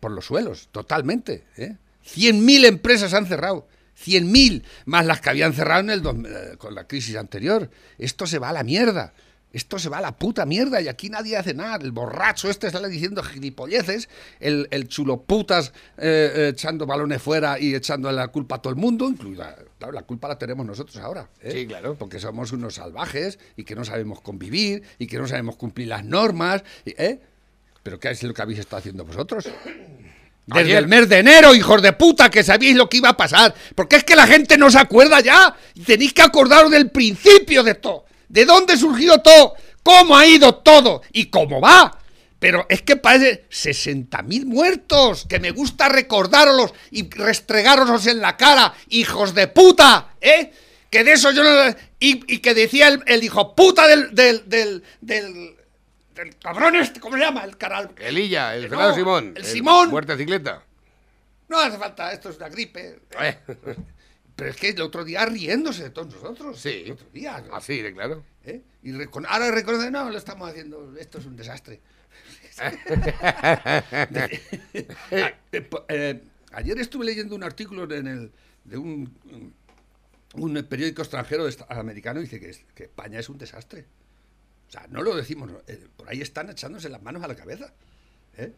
por 0.00 0.10
los 0.12 0.24
suelos, 0.26 0.68
totalmente. 0.72 1.44
¿eh? 1.56 1.76
100.000 2.04 2.66
empresas 2.66 3.14
han 3.14 3.26
cerrado. 3.26 3.66
100.000, 4.04 4.64
más 4.86 5.06
las 5.06 5.20
que 5.20 5.30
habían 5.30 5.52
cerrado 5.52 5.80
en 5.80 5.90
el 5.90 6.00
eh, 6.00 6.56
con 6.58 6.74
la 6.74 6.86
crisis 6.86 7.16
anterior. 7.16 7.70
Esto 7.98 8.26
se 8.26 8.38
va 8.38 8.50
a 8.50 8.52
la 8.52 8.64
mierda. 8.64 9.14
Esto 9.54 9.78
se 9.78 9.88
va 9.88 9.98
a 9.98 10.00
la 10.00 10.16
puta 10.16 10.44
mierda 10.46 10.80
y 10.80 10.88
aquí 10.88 11.08
nadie 11.08 11.36
hace 11.36 11.54
nada. 11.54 11.76
El 11.76 11.92
borracho 11.92 12.50
este 12.50 12.72
sale 12.72 12.88
diciendo 12.88 13.22
gilipolleces, 13.22 14.08
el, 14.40 14.66
el 14.72 14.88
chulo 14.88 15.22
putas 15.22 15.72
eh, 15.96 16.32
eh, 16.34 16.48
echando 16.48 16.86
balones 16.86 17.22
fuera 17.22 17.60
y 17.60 17.72
echando 17.72 18.10
la 18.10 18.26
culpa 18.28 18.56
a 18.56 18.58
todo 18.62 18.72
el 18.72 18.78
mundo, 18.78 19.08
incluida, 19.08 19.56
claro, 19.78 19.92
la 19.92 20.02
culpa 20.02 20.26
la 20.26 20.36
tenemos 20.36 20.66
nosotros 20.66 20.96
ahora. 20.96 21.30
¿eh? 21.40 21.52
Sí, 21.52 21.66
claro. 21.68 21.94
Porque 21.94 22.18
somos 22.18 22.50
unos 22.50 22.74
salvajes 22.74 23.38
y 23.56 23.62
que 23.62 23.76
no 23.76 23.84
sabemos 23.84 24.20
convivir 24.20 24.82
y 24.98 25.06
que 25.06 25.18
no 25.18 25.28
sabemos 25.28 25.54
cumplir 25.54 25.86
las 25.86 26.04
normas. 26.04 26.64
¿eh? 26.84 27.20
¿Pero 27.84 28.00
qué 28.00 28.10
es 28.10 28.24
lo 28.24 28.34
que 28.34 28.42
habéis 28.42 28.58
estado 28.58 28.78
haciendo 28.78 29.04
vosotros? 29.04 29.48
Desde 30.46 30.60
Ayer- 30.60 30.78
el 30.78 30.88
mes 30.88 31.08
de 31.08 31.18
enero, 31.18 31.54
hijos 31.54 31.80
de 31.80 31.92
puta, 31.94 32.30
que 32.30 32.42
sabíais 32.44 32.76
lo 32.76 32.88
que 32.88 32.98
iba 32.98 33.08
a 33.10 33.16
pasar. 33.16 33.54
Porque 33.74 33.96
es 33.96 34.04
que 34.04 34.14
la 34.16 34.26
gente 34.26 34.58
no 34.58 34.70
se 34.70 34.78
acuerda 34.78 35.20
ya. 35.20 35.54
Tenéis 35.86 36.12
que 36.12 36.22
acordaros 36.22 36.70
del 36.70 36.90
principio 36.90 37.62
de 37.62 37.74
todo. 37.74 38.04
¿De 38.28 38.44
dónde 38.44 38.76
surgió 38.76 39.18
todo? 39.18 39.54
¿Cómo 39.82 40.16
ha 40.16 40.26
ido 40.26 40.54
todo? 40.56 41.02
¿Y 41.12 41.26
cómo 41.26 41.60
va? 41.60 41.98
Pero 42.38 42.66
es 42.68 42.82
que 42.82 42.96
parece 42.96 43.46
60.000 43.50 44.44
muertos, 44.44 45.24
que 45.26 45.40
me 45.40 45.50
gusta 45.50 45.88
recordároslos 45.88 46.74
y 46.90 47.08
restregároslos 47.08 48.06
en 48.06 48.20
la 48.20 48.36
cara, 48.36 48.74
hijos 48.90 49.34
de 49.34 49.48
puta, 49.48 50.08
¿eh? 50.20 50.52
Que 50.90 51.04
de 51.04 51.12
eso 51.12 51.30
yo 51.30 51.42
no... 51.42 51.74
Y, 52.00 52.34
y 52.34 52.38
que 52.40 52.52
decía 52.52 52.88
el, 52.88 53.02
el 53.06 53.24
hijo 53.24 53.54
puta 53.54 53.86
del, 53.86 54.14
del, 54.14 54.42
del, 54.46 54.82
del, 55.00 55.53
del 56.14 56.36
cabrón 56.38 56.76
este, 56.76 57.00
¿cómo 57.00 57.16
se 57.16 57.22
llama? 57.22 57.44
El 57.44 57.56
caral... 57.56 57.90
Elilla, 57.98 58.54
el 58.54 58.64
No, 58.64 58.68
Fernando 58.70 58.94
Simón. 58.94 59.34
el 59.36 59.44
Simón. 59.44 59.90
Muertecicleta. 59.90 60.62
No 61.48 61.60
hace 61.60 61.76
falta, 61.76 62.12
esto 62.12 62.30
es 62.30 62.36
una 62.36 62.48
gripe. 62.48 63.00
Eh, 63.20 63.38
Pero 64.36 64.50
es 64.50 64.56
que 64.56 64.70
el 64.70 64.80
otro 64.80 65.04
día 65.04 65.24
riéndose 65.26 65.84
de 65.84 65.90
todos 65.90 66.14
nosotros. 66.14 66.58
Sí. 66.58 66.82
El 66.86 66.92
otro 66.92 67.08
día. 67.10 67.42
¿no? 67.46 67.54
Así 67.54 67.82
de 67.82 67.92
claro. 67.92 68.24
¿Eh? 68.44 68.62
Y 68.82 68.92
ahora 68.92 69.50
reconoce, 69.50 69.90
no, 69.90 70.08
lo 70.10 70.18
estamos 70.18 70.48
haciendo, 70.48 70.94
esto 70.98 71.18
es 71.18 71.26
un 71.26 71.36
desastre. 71.36 71.80
Eh, 75.88 76.22
ayer 76.52 76.78
estuve 76.78 77.04
leyendo 77.04 77.34
un 77.34 77.42
artículo 77.42 77.92
en 77.92 78.06
el, 78.06 78.32
de 78.64 78.78
un, 78.78 79.54
un 80.34 80.64
periódico 80.64 81.02
extranjero 81.02 81.48
americano 81.68 82.20
y 82.20 82.24
dice 82.24 82.40
que 82.74 82.84
España 82.84 83.18
es 83.18 83.28
un 83.28 83.38
desastre. 83.38 83.86
Sea, 84.74 84.88
no 84.90 85.04
lo 85.04 85.14
decimos, 85.14 85.52
eh, 85.68 85.86
por 85.96 86.08
ahí 86.08 86.20
están 86.20 86.50
echándose 86.50 86.88
las 86.88 87.00
manos 87.00 87.22
a 87.22 87.28
la 87.28 87.36
cabeza. 87.36 87.72
¿eh? 88.36 88.52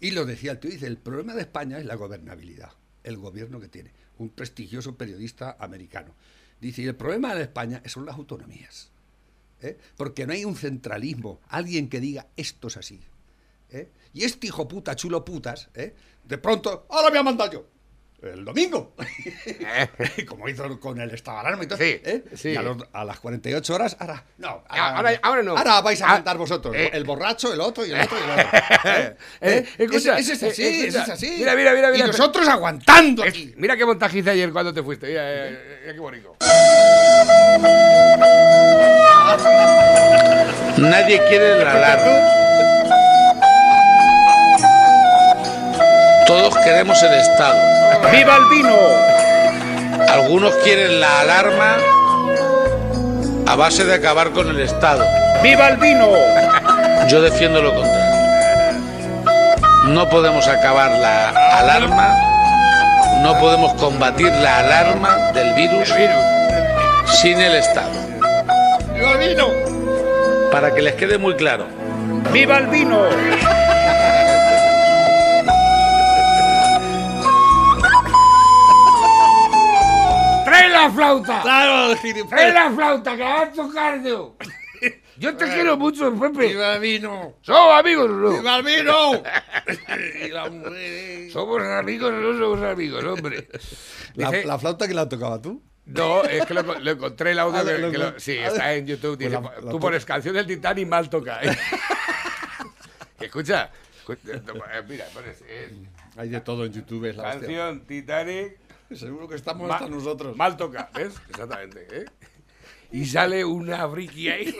Y 0.00 0.10
lo 0.10 0.24
decía 0.24 0.50
el 0.50 0.58
tío, 0.58 0.68
dice, 0.68 0.88
el 0.88 0.98
problema 0.98 1.32
de 1.32 1.42
España 1.42 1.78
es 1.78 1.86
la 1.86 1.94
gobernabilidad, 1.94 2.72
el 3.04 3.18
gobierno 3.18 3.60
que 3.60 3.68
tiene, 3.68 3.92
un 4.18 4.30
prestigioso 4.30 4.96
periodista 4.96 5.56
americano. 5.60 6.12
Dice, 6.60 6.82
y 6.82 6.86
el 6.86 6.96
problema 6.96 7.36
de 7.36 7.42
España 7.42 7.80
son 7.86 8.04
las 8.04 8.16
autonomías. 8.16 8.90
¿eh? 9.62 9.78
Porque 9.96 10.26
no 10.26 10.32
hay 10.32 10.44
un 10.44 10.56
centralismo, 10.56 11.40
alguien 11.46 11.88
que 11.88 12.00
diga 12.00 12.26
esto 12.36 12.66
es 12.66 12.76
así. 12.76 13.00
¿eh? 13.70 13.90
Y 14.12 14.24
este 14.24 14.48
hijo 14.48 14.66
puta, 14.66 14.96
chulo 14.96 15.24
putas, 15.24 15.68
¿eh? 15.74 15.94
de 16.24 16.38
pronto, 16.38 16.84
ahora 16.90 17.10
voy 17.10 17.18
a 17.18 17.22
mandar 17.22 17.52
yo. 17.52 17.64
El 18.24 18.44
domingo. 18.44 18.94
Como 20.28 20.48
hizo 20.48 20.80
con 20.80 21.00
el 21.00 21.10
estado 21.10 21.36
de 21.38 21.40
alarma 21.46 21.64
y 21.64 21.66
todo. 21.66 21.78
Sí, 21.78 22.00
¿eh? 22.04 22.24
sí. 22.34 22.50
Y 22.50 22.56
a, 22.56 22.62
los- 22.62 22.78
a 22.92 23.04
las 23.04 23.20
48 23.20 23.74
horas, 23.74 23.96
ahora. 24.00 24.24
No, 24.38 24.62
Ah, 24.68 24.96
ahora- 24.96 25.18
ahora 25.22 25.42
no. 25.42 25.56
Ahora 25.56 25.80
vais 25.80 26.00
a 26.02 26.06
Ah, 26.06 26.12
mandar 26.14 26.38
vosotros. 26.38 26.74
eh. 26.76 26.90
el 26.92 27.04
borracho, 27.04 27.52
el 27.52 27.60
otro 27.60 27.84
y 27.84 27.92
el 27.92 28.00
otro 28.00 28.16
y 28.18 28.22
el 28.22 28.30
otro. 28.30 28.46
¿eh? 28.84 29.16
Eh, 29.40 29.64
¿Eh? 29.66 29.66
escucha, 29.78 30.18
ese, 30.18 30.32
ese 30.32 30.46
es 30.48 30.52
así, 30.52 30.62
eh, 30.62 30.86
escucha. 30.86 30.88
ese 30.88 30.98
es 31.02 31.08
así. 31.10 31.34
Mira, 31.38 31.54
mira, 31.54 31.72
mira, 31.74 31.90
mira. 31.90 32.04
Y 32.04 32.08
nosotros 32.08 32.48
aguantando 32.48 33.24
Es- 33.24 33.30
aquí. 33.30 33.52
mira 33.56 33.76
qué 33.76 33.84
montaje 33.84 34.18
hice 34.18 34.30
ayer 34.30 34.52
cuando 34.52 34.72
te 34.72 34.82
fuiste. 34.82 35.06
Mira, 35.08 35.22
mira, 35.24 35.58
mira 35.82 35.92
qué 35.94 36.00
bonito. 36.00 36.36
Nadie 40.78 41.20
quiere 41.28 41.64
la 41.64 41.72
alarma. 41.72 42.30
Todos 46.26 46.56
queremos 46.64 47.02
el 47.02 47.12
Estado. 47.14 47.73
¡Viva 48.12 48.36
el 48.36 48.44
vino! 48.46 48.76
Algunos 50.08 50.54
quieren 50.56 51.00
la 51.00 51.20
alarma 51.20 51.76
a 53.46 53.56
base 53.56 53.84
de 53.84 53.94
acabar 53.94 54.30
con 54.30 54.48
el 54.48 54.60
Estado. 54.60 55.04
¡Viva 55.42 55.68
el 55.68 55.76
vino! 55.78 56.08
Yo 57.08 57.20
defiendo 57.22 57.62
lo 57.62 57.74
contrario. 57.74 58.04
No 59.88 60.08
podemos 60.08 60.48
acabar 60.48 60.90
la 60.92 61.28
alarma, 61.58 62.14
no 63.22 63.38
podemos 63.38 63.74
combatir 63.74 64.32
la 64.32 64.58
alarma 64.60 65.32
del 65.32 65.52
virus 65.54 65.92
sin 67.06 67.40
el 67.40 67.54
Estado. 67.56 67.92
¡Viva 68.94 69.12
el 69.12 69.28
vino! 69.28 69.48
Para 70.50 70.74
que 70.74 70.82
les 70.82 70.94
quede 70.94 71.18
muy 71.18 71.34
claro. 71.34 71.66
¡Viva 72.32 72.58
el 72.58 72.66
vino! 72.68 73.00
La 80.86 80.90
flauta! 80.90 81.42
¡Claro, 81.42 81.92
el 81.92 81.98
¡Trae 81.98 82.12
gilipollas! 82.12 82.54
la 82.54 82.70
flauta 82.70 83.12
que 83.16 83.22
la 83.24 83.30
vas 83.34 83.48
a 83.48 83.52
tocar 83.52 84.02
yo! 84.02 84.36
Yo 85.16 85.36
te 85.36 85.44
quiero 85.46 85.76
mucho, 85.76 86.12
Pepe. 86.18 86.48
¡Viva 86.48 86.74
el 86.74 86.80
vino! 86.80 87.34
Somos 87.42 87.78
amigos, 87.78 88.10
¿o 88.10 88.14
¿no? 88.14 88.30
¡Viva 88.30 88.56
el 88.58 88.64
vino! 88.64 89.22
y 90.24 90.28
la 90.28 90.50
mujer. 90.50 91.30
Somos 91.30 91.62
amigos 91.62 92.10
o 92.10 92.16
no 92.16 92.38
somos 92.38 92.62
amigos, 92.70 93.04
hombre. 93.04 93.48
La, 94.16 94.30
Dice- 94.30 94.44
la 94.44 94.58
flauta 94.58 94.88
que 94.88 94.94
la 94.94 95.08
tocaba 95.08 95.40
tú. 95.40 95.62
No, 95.86 96.24
es 96.24 96.44
que 96.46 96.54
lo, 96.54 96.62
lo 96.62 96.90
encontré 96.90 97.30
el 97.32 97.38
audio. 97.38 97.58
Ah, 97.60 97.64
que- 97.64 97.78
lo- 97.78 97.90
que 97.92 97.98
lo- 97.98 98.18
sí, 98.20 98.32
está 98.38 98.74
en 98.74 98.86
YouTube. 98.86 99.16
pues 99.16 99.30
Dice, 99.30 99.40
la- 99.40 99.60
la 99.62 99.70
tú 99.70 99.78
pones 99.78 100.04
canción 100.04 100.34
del 100.34 100.46
Titanic 100.46 100.88
mal 100.88 101.08
toca. 101.08 101.40
Escucha, 103.20 103.70
escu- 104.04 104.18
eh, 104.26 104.82
mira, 104.88 105.06
pones 105.14 105.42
eh, 105.46 105.72
Hay 106.16 106.28
de 106.28 106.40
todo 106.40 106.64
en 106.64 106.72
YouTube, 106.72 107.04
es 107.06 107.16
la 107.16 107.22
hostia. 107.24 107.40
canción 107.40 107.86
Titanic 107.86 108.56
Seguro 108.94 109.28
que 109.28 109.34
estamos 109.36 109.68
ma- 109.68 109.74
hasta 109.76 109.88
nosotros. 109.88 110.36
mal 110.36 110.56
toca, 110.56 110.90
¿ves? 110.94 111.14
Exactamente. 111.28 111.86
¿eh? 111.90 112.04
Y 112.92 113.06
sale 113.06 113.44
una 113.44 113.88
friki 113.88 114.28
ahí. 114.28 114.54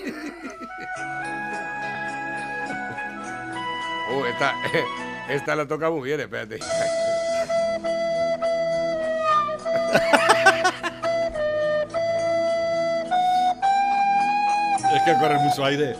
Uh, 4.12 4.24
esta, 4.26 4.54
esta 5.28 5.56
la 5.56 5.66
toca 5.68 5.90
muy 5.90 6.02
bien, 6.08 6.20
espérate. 6.20 6.58
Es 14.94 15.02
que 15.02 15.14
corre 15.18 15.38
mucho 15.38 15.64
aire. 15.64 15.96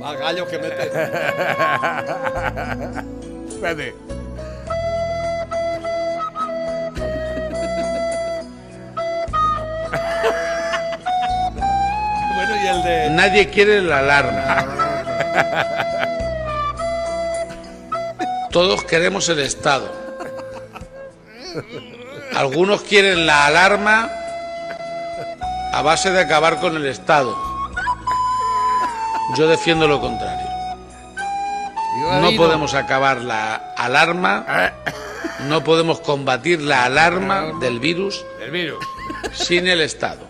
Más 0.00 0.18
gallos 0.18 0.48
que 0.48 0.58
mete. 0.58 0.90
Espérate. 3.64 3.94
Bueno, 12.34 12.56
y 12.62 12.66
el 12.66 12.82
de. 12.82 13.10
Nadie 13.10 13.48
quiere 13.48 13.80
la 13.80 14.00
alarma. 14.00 14.66
Todos 18.50 18.84
queremos 18.84 19.28
el 19.30 19.38
Estado. 19.38 19.90
Algunos 22.34 22.82
quieren 22.82 23.24
la 23.26 23.46
alarma 23.46 24.10
a 25.72 25.80
base 25.80 26.10
de 26.10 26.20
acabar 26.20 26.60
con 26.60 26.76
el 26.76 26.86
Estado. 26.86 27.34
Yo 29.38 29.48
defiendo 29.48 29.88
lo 29.88 30.00
contrario. 30.02 30.23
No 32.20 32.30
podemos 32.36 32.74
acabar 32.74 33.20
la 33.22 33.56
alarma, 33.76 34.72
no 35.48 35.64
podemos 35.64 36.00
combatir 36.00 36.60
la 36.62 36.84
alarma 36.84 37.52
del 37.60 37.78
virus 37.80 38.24
El 38.40 38.50
virus. 38.50 38.84
sin 39.32 39.66
el 39.68 39.80
Estado. 39.80 40.26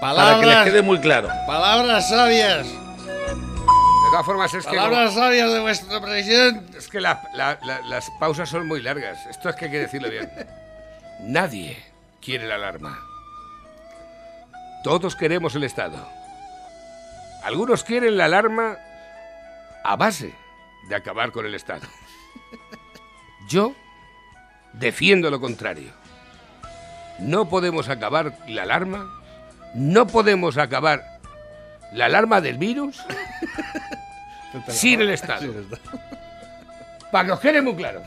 Para 0.00 0.40
que 0.40 0.46
les 0.46 0.54
Palabras, 0.54 0.64
quede 0.64 0.82
muy 0.82 0.98
claro. 1.00 1.28
palabras 1.46 2.08
sabias. 2.08 2.66
De 2.66 4.10
todas 4.10 4.26
formas, 4.26 4.52
es 4.54 4.66
que, 4.66 4.76
no- 4.76 4.82
Palabras 4.82 5.14
sabias 5.14 5.52
de 5.52 5.60
vuestro 5.60 6.00
presidente. 6.02 6.78
es 6.78 6.88
que 6.88 7.00
la- 7.00 7.22
la- 7.34 7.58
la- 7.64 7.80
las 7.82 8.10
pausas 8.20 8.48
son 8.48 8.66
muy 8.66 8.82
largas. 8.82 9.24
Esto 9.26 9.48
es 9.48 9.56
que 9.56 9.66
hay 9.66 9.70
que 9.70 9.78
decirlo 9.78 10.10
bien. 10.10 10.30
Nadie 11.20 11.82
quiere 12.20 12.46
la 12.46 12.56
alarma. 12.56 12.98
Todos 14.84 15.14
queremos 15.16 15.54
el 15.54 15.64
Estado. 15.64 15.96
Algunos 17.44 17.84
quieren 17.84 18.16
la 18.16 18.24
alarma 18.26 18.76
a 19.84 19.96
base 19.96 20.34
de 20.88 20.94
acabar 20.94 21.32
con 21.32 21.46
el 21.46 21.54
Estado. 21.54 21.86
Yo 23.48 23.74
defiendo 24.72 25.30
lo 25.30 25.40
contrario. 25.40 25.92
No 27.18 27.48
podemos 27.48 27.88
acabar 27.88 28.38
la 28.48 28.62
alarma, 28.62 29.08
no 29.74 30.06
podemos 30.06 30.56
acabar 30.58 31.20
la 31.92 32.06
alarma 32.06 32.40
del 32.40 32.58
virus 32.58 33.02
sin 34.68 35.00
el 35.02 35.10
Estado. 35.10 35.52
Para 37.10 37.26
que 37.26 37.32
os 37.32 37.40
quede 37.40 37.62
muy 37.62 37.74
claro. 37.76 38.02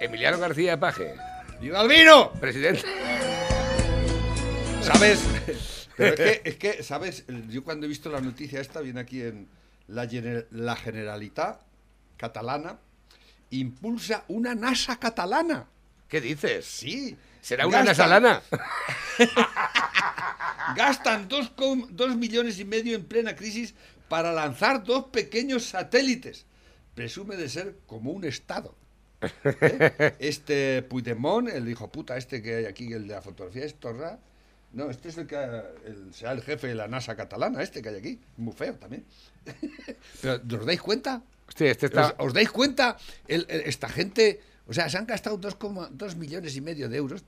Emiliano 0.00 0.38
García 0.38 0.78
Paje, 0.78 1.14
¡Viva 1.60 1.82
el 1.82 1.88
vino! 1.88 2.30
presidente. 2.32 2.82
¿Sabes? 4.80 5.24
Pero 5.96 6.14
es 6.14 6.20
que, 6.40 6.50
es 6.50 6.56
que, 6.56 6.82
¿sabes? 6.82 7.24
Yo 7.48 7.62
cuando 7.62 7.86
he 7.86 7.88
visto 7.88 8.10
la 8.10 8.20
noticia 8.20 8.60
esta, 8.60 8.80
viene 8.80 9.00
aquí 9.00 9.22
en 9.22 9.48
la, 9.88 10.06
Gener- 10.08 10.46
la 10.50 10.76
Generalitat 10.76 11.60
catalana, 12.16 12.78
impulsa 13.50 14.24
una 14.28 14.54
NASA 14.54 14.98
catalana. 14.98 15.66
¿Qué 16.08 16.20
dices? 16.20 16.64
Sí. 16.66 17.16
¿Será 17.40 17.66
una 17.66 17.78
Gastan- 17.82 17.86
nasalana? 17.86 18.42
Gastan 20.76 21.28
dos, 21.28 21.50
com- 21.50 21.86
dos 21.90 22.16
millones 22.16 22.58
y 22.58 22.64
medio 22.64 22.96
en 22.96 23.04
plena 23.04 23.36
crisis 23.36 23.74
para 24.08 24.32
lanzar 24.32 24.82
dos 24.84 25.04
pequeños 25.06 25.64
satélites. 25.66 26.46
Presume 26.94 27.36
de 27.36 27.48
ser 27.48 27.76
como 27.86 28.12
un 28.12 28.24
Estado. 28.24 28.74
¿Eh? 29.44 30.16
Este 30.18 30.82
Puigdemont, 30.82 31.48
el 31.48 31.68
hijo 31.68 31.88
puta 31.90 32.16
este 32.16 32.42
que 32.42 32.56
hay 32.56 32.64
aquí, 32.66 32.92
el 32.92 33.08
de 33.08 33.14
la 33.14 33.22
fotografía, 33.22 33.64
es 33.64 33.74
Torra. 33.74 34.18
No, 34.74 34.90
este 34.90 35.08
es 35.08 35.18
el 35.18 35.26
que 35.26 35.36
el- 35.36 36.12
será 36.12 36.32
el 36.32 36.42
jefe 36.42 36.66
de 36.66 36.74
la 36.74 36.88
NASA 36.88 37.14
catalana, 37.16 37.62
este 37.62 37.80
que 37.80 37.88
hay 37.90 37.96
aquí. 37.96 38.20
Muy 38.36 38.52
feo 38.52 38.74
también. 38.74 39.04
Pero, 40.22 40.40
¿os 40.60 40.66
dais 40.66 40.80
cuenta? 40.82 41.22
Este 41.48 41.86
está... 41.86 42.08
¿Os, 42.18 42.26
os 42.28 42.32
dais 42.34 42.50
cuenta? 42.50 42.96
El- 43.28 43.46
el- 43.48 43.60
esta 43.62 43.88
gente, 43.88 44.40
o 44.66 44.72
sea, 44.72 44.88
se 44.88 44.98
han 44.98 45.06
gastado 45.06 45.38
2,2 45.40 46.16
millones 46.16 46.56
y 46.56 46.60
medio 46.60 46.88
de 46.88 46.96
euros. 46.96 47.22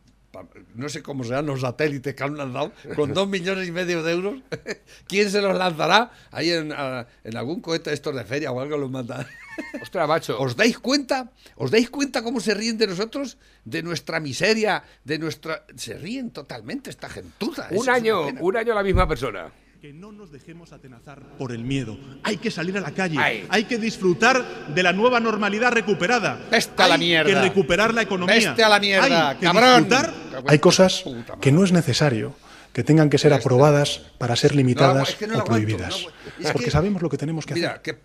No 0.74 0.88
sé 0.88 1.02
cómo 1.02 1.24
serán 1.24 1.46
los 1.46 1.60
satélites 1.60 2.14
que 2.14 2.22
han 2.24 2.36
lanzado 2.36 2.72
con 2.94 3.12
2 3.14 3.28
millones 3.28 3.66
y 3.68 3.72
medio 3.72 4.02
de 4.02 4.12
euros. 4.12 4.34
¿Quién 5.08 5.30
se 5.30 5.40
los 5.40 5.56
lanzará? 5.56 6.10
Ahí 6.30 6.50
en, 6.50 6.72
a- 6.72 7.06
en 7.24 7.36
algún 7.36 7.60
cohete 7.60 7.92
estos 7.92 8.14
de 8.14 8.24
feria 8.24 8.52
o 8.52 8.60
algo 8.60 8.76
los 8.76 8.90
mandan. 8.90 9.26
Ostras, 9.82 10.06
macho. 10.08 10.38
¿Os 10.40 10.56
dais 10.56 10.78
cuenta? 10.78 11.30
¿Os 11.56 11.70
dais 11.70 11.88
cuenta 11.90 12.22
cómo 12.22 12.40
se 12.40 12.54
ríen 12.54 12.76
de 12.78 12.86
nosotros? 12.86 13.38
De 13.64 13.82
nuestra 13.82 14.20
miseria, 14.20 14.82
de 15.04 15.18
nuestra... 15.18 15.64
Se 15.76 15.94
ríen 15.94 16.30
totalmente 16.30 16.90
esta 16.90 17.08
gentuza. 17.08 17.68
Un 17.70 17.88
año, 17.88 18.26
un 18.40 18.56
año 18.56 18.74
la 18.74 18.82
misma 18.82 19.08
persona. 19.08 19.50
Que 19.80 19.92
no 19.92 20.10
nos 20.10 20.32
dejemos 20.32 20.72
atenazar 20.72 21.20
por 21.38 21.52
el 21.52 21.62
miedo. 21.62 21.98
Hay 22.22 22.38
que 22.38 22.50
salir 22.50 22.76
a 22.78 22.80
la 22.80 22.92
calle. 22.92 23.18
Ay. 23.18 23.46
Hay 23.50 23.64
que 23.64 23.76
disfrutar 23.78 24.42
de 24.74 24.82
la 24.82 24.92
nueva 24.92 25.20
normalidad 25.20 25.70
recuperada. 25.72 26.40
A 26.76 26.88
la 26.88 26.94
Hay 26.94 27.00
mierda. 27.00 27.28
que 27.30 27.40
recuperar 27.48 27.92
la 27.94 28.02
economía. 28.02 28.50
Vete 28.50 28.64
a 28.64 28.68
la 28.70 28.80
mierda, 28.80 29.30
Hay 29.30 29.36
que 29.36 29.44
cabrón. 29.46 29.84
disfrutar 29.84 30.12
Hay 30.46 30.58
cosas 30.58 31.04
que 31.40 31.52
no 31.52 31.64
es 31.64 31.72
necesario 31.72 32.34
que 32.72 32.84
tengan 32.84 33.08
que 33.08 33.16
ser 33.16 33.32
aprobadas 33.32 34.02
para 34.18 34.36
ser 34.36 34.50
No, 34.52 34.58
limitadas 34.58 35.08
es 35.10 35.14
que 35.14 35.26
no 35.26 35.32
o 35.32 35.36
aguanto, 35.40 35.50
prohibidas. 35.52 36.02
no 36.02 36.10
es 36.46 36.52
Porque 36.52 36.66
que- 36.66 36.70
sabemos 36.70 37.00
lo 37.00 37.08
que 37.08 37.16
tenemos 37.16 37.46
que 37.46 37.54
Mira, 37.54 37.70
hacer. 37.70 37.80
que 37.82 37.98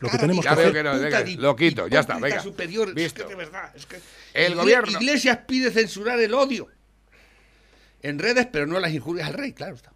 Lo 0.00 0.10
que 0.10 0.18
tenemos 0.18 0.44
de 0.44 0.48
que 0.48 0.54
hacer. 0.54 0.72
venga, 0.72 1.22
de 1.22 1.36
lo 1.36 1.54
quito, 1.54 1.86
ya 1.86 2.00
está, 2.00 2.18
venga. 2.18 2.42
superior. 2.42 2.88
Es 2.88 2.94
que 2.94 3.00
Visto. 3.02 3.28
de 3.28 3.34
verdad, 3.36 3.70
es 3.76 3.86
que 3.86 4.00
El 4.34 4.56
gobierno. 4.56 4.90
Iglesias 5.00 5.38
pide 5.46 5.70
censurar 5.70 6.18
el 6.18 6.34
odio 6.34 6.66
en 8.02 8.18
redes, 8.18 8.46
pero 8.50 8.66
no 8.66 8.80
las 8.80 8.92
injurias 8.92 9.28
al 9.28 9.34
rey, 9.34 9.52
claro 9.52 9.76
está. 9.76 9.92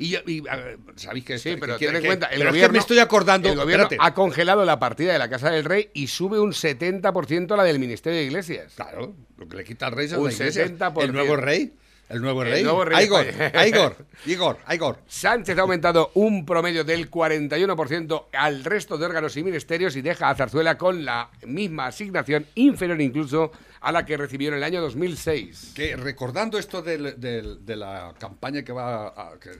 Y, 0.00 0.16
y, 0.26 0.42
a 0.48 0.76
sabéis 0.96 1.24
que 1.26 1.38
Sí, 1.38 1.56
pero 1.60 1.76
que 1.76 1.86
ten 1.86 1.96
en 1.96 2.04
cuenta, 2.04 2.26
el 2.28 2.38
pero 2.38 2.48
es 2.48 2.52
que 2.54 2.58
gobierno, 2.58 2.72
me 2.72 2.78
estoy 2.78 2.98
acordando. 3.00 3.48
el 3.50 3.56
gobierno 3.56 3.84
espérate. 3.84 4.08
ha 4.08 4.14
congelado 4.14 4.64
la 4.64 4.78
partida 4.78 5.12
de 5.12 5.18
la 5.18 5.28
Casa 5.28 5.50
del 5.50 5.64
Rey 5.64 5.90
y 5.92 6.06
sube 6.06 6.40
un 6.40 6.52
70% 6.52 7.54
la 7.56 7.62
del 7.64 7.78
Ministerio 7.78 8.18
de 8.18 8.24
Iglesias. 8.24 8.72
Claro, 8.76 9.14
lo 9.36 9.46
que 9.48 9.56
le 9.58 9.64
quita 9.64 9.86
al 9.88 9.92
rey 9.92 10.06
es 10.06 10.12
Un 10.14 10.24
la 10.28 10.32
iglesia. 10.32 10.66
70%. 10.66 11.02
El 11.02 11.12
nuevo 11.12 11.36
rey. 11.36 11.74
El 12.08 12.22
nuevo 12.22 12.42
El 12.42 12.50
rey. 12.50 12.62
nuevo 12.64 12.84
rey 12.84 13.04
Igor. 13.04 13.24
Igor, 13.68 13.96
Igor, 14.26 14.58
Igor. 14.72 14.98
Sánchez 15.06 15.56
ha 15.56 15.60
aumentado 15.60 16.10
un 16.14 16.44
promedio 16.44 16.82
del 16.82 17.08
41% 17.08 18.24
al 18.32 18.64
resto 18.64 18.98
de 18.98 19.06
órganos 19.06 19.36
y 19.36 19.44
ministerios 19.44 19.94
y 19.96 20.00
deja 20.02 20.28
a 20.28 20.34
Zarzuela 20.34 20.76
con 20.76 21.04
la 21.04 21.30
misma 21.46 21.86
asignación, 21.86 22.46
inferior 22.56 23.00
incluso 23.00 23.52
a 23.80 23.92
la 23.92 24.04
que 24.04 24.16
recibió 24.16 24.48
en 24.48 24.54
el 24.54 24.64
año 24.64 24.80
2006. 24.80 25.72
Que 25.74 25.94
recordando 25.96 26.58
esto 26.58 26.82
del- 26.82 27.20
del- 27.20 27.64
de 27.64 27.76
la 27.76 28.12
campaña 28.18 28.62
que 28.64 28.72
va 28.72 29.06
a, 29.08 29.38
que- 29.40 29.50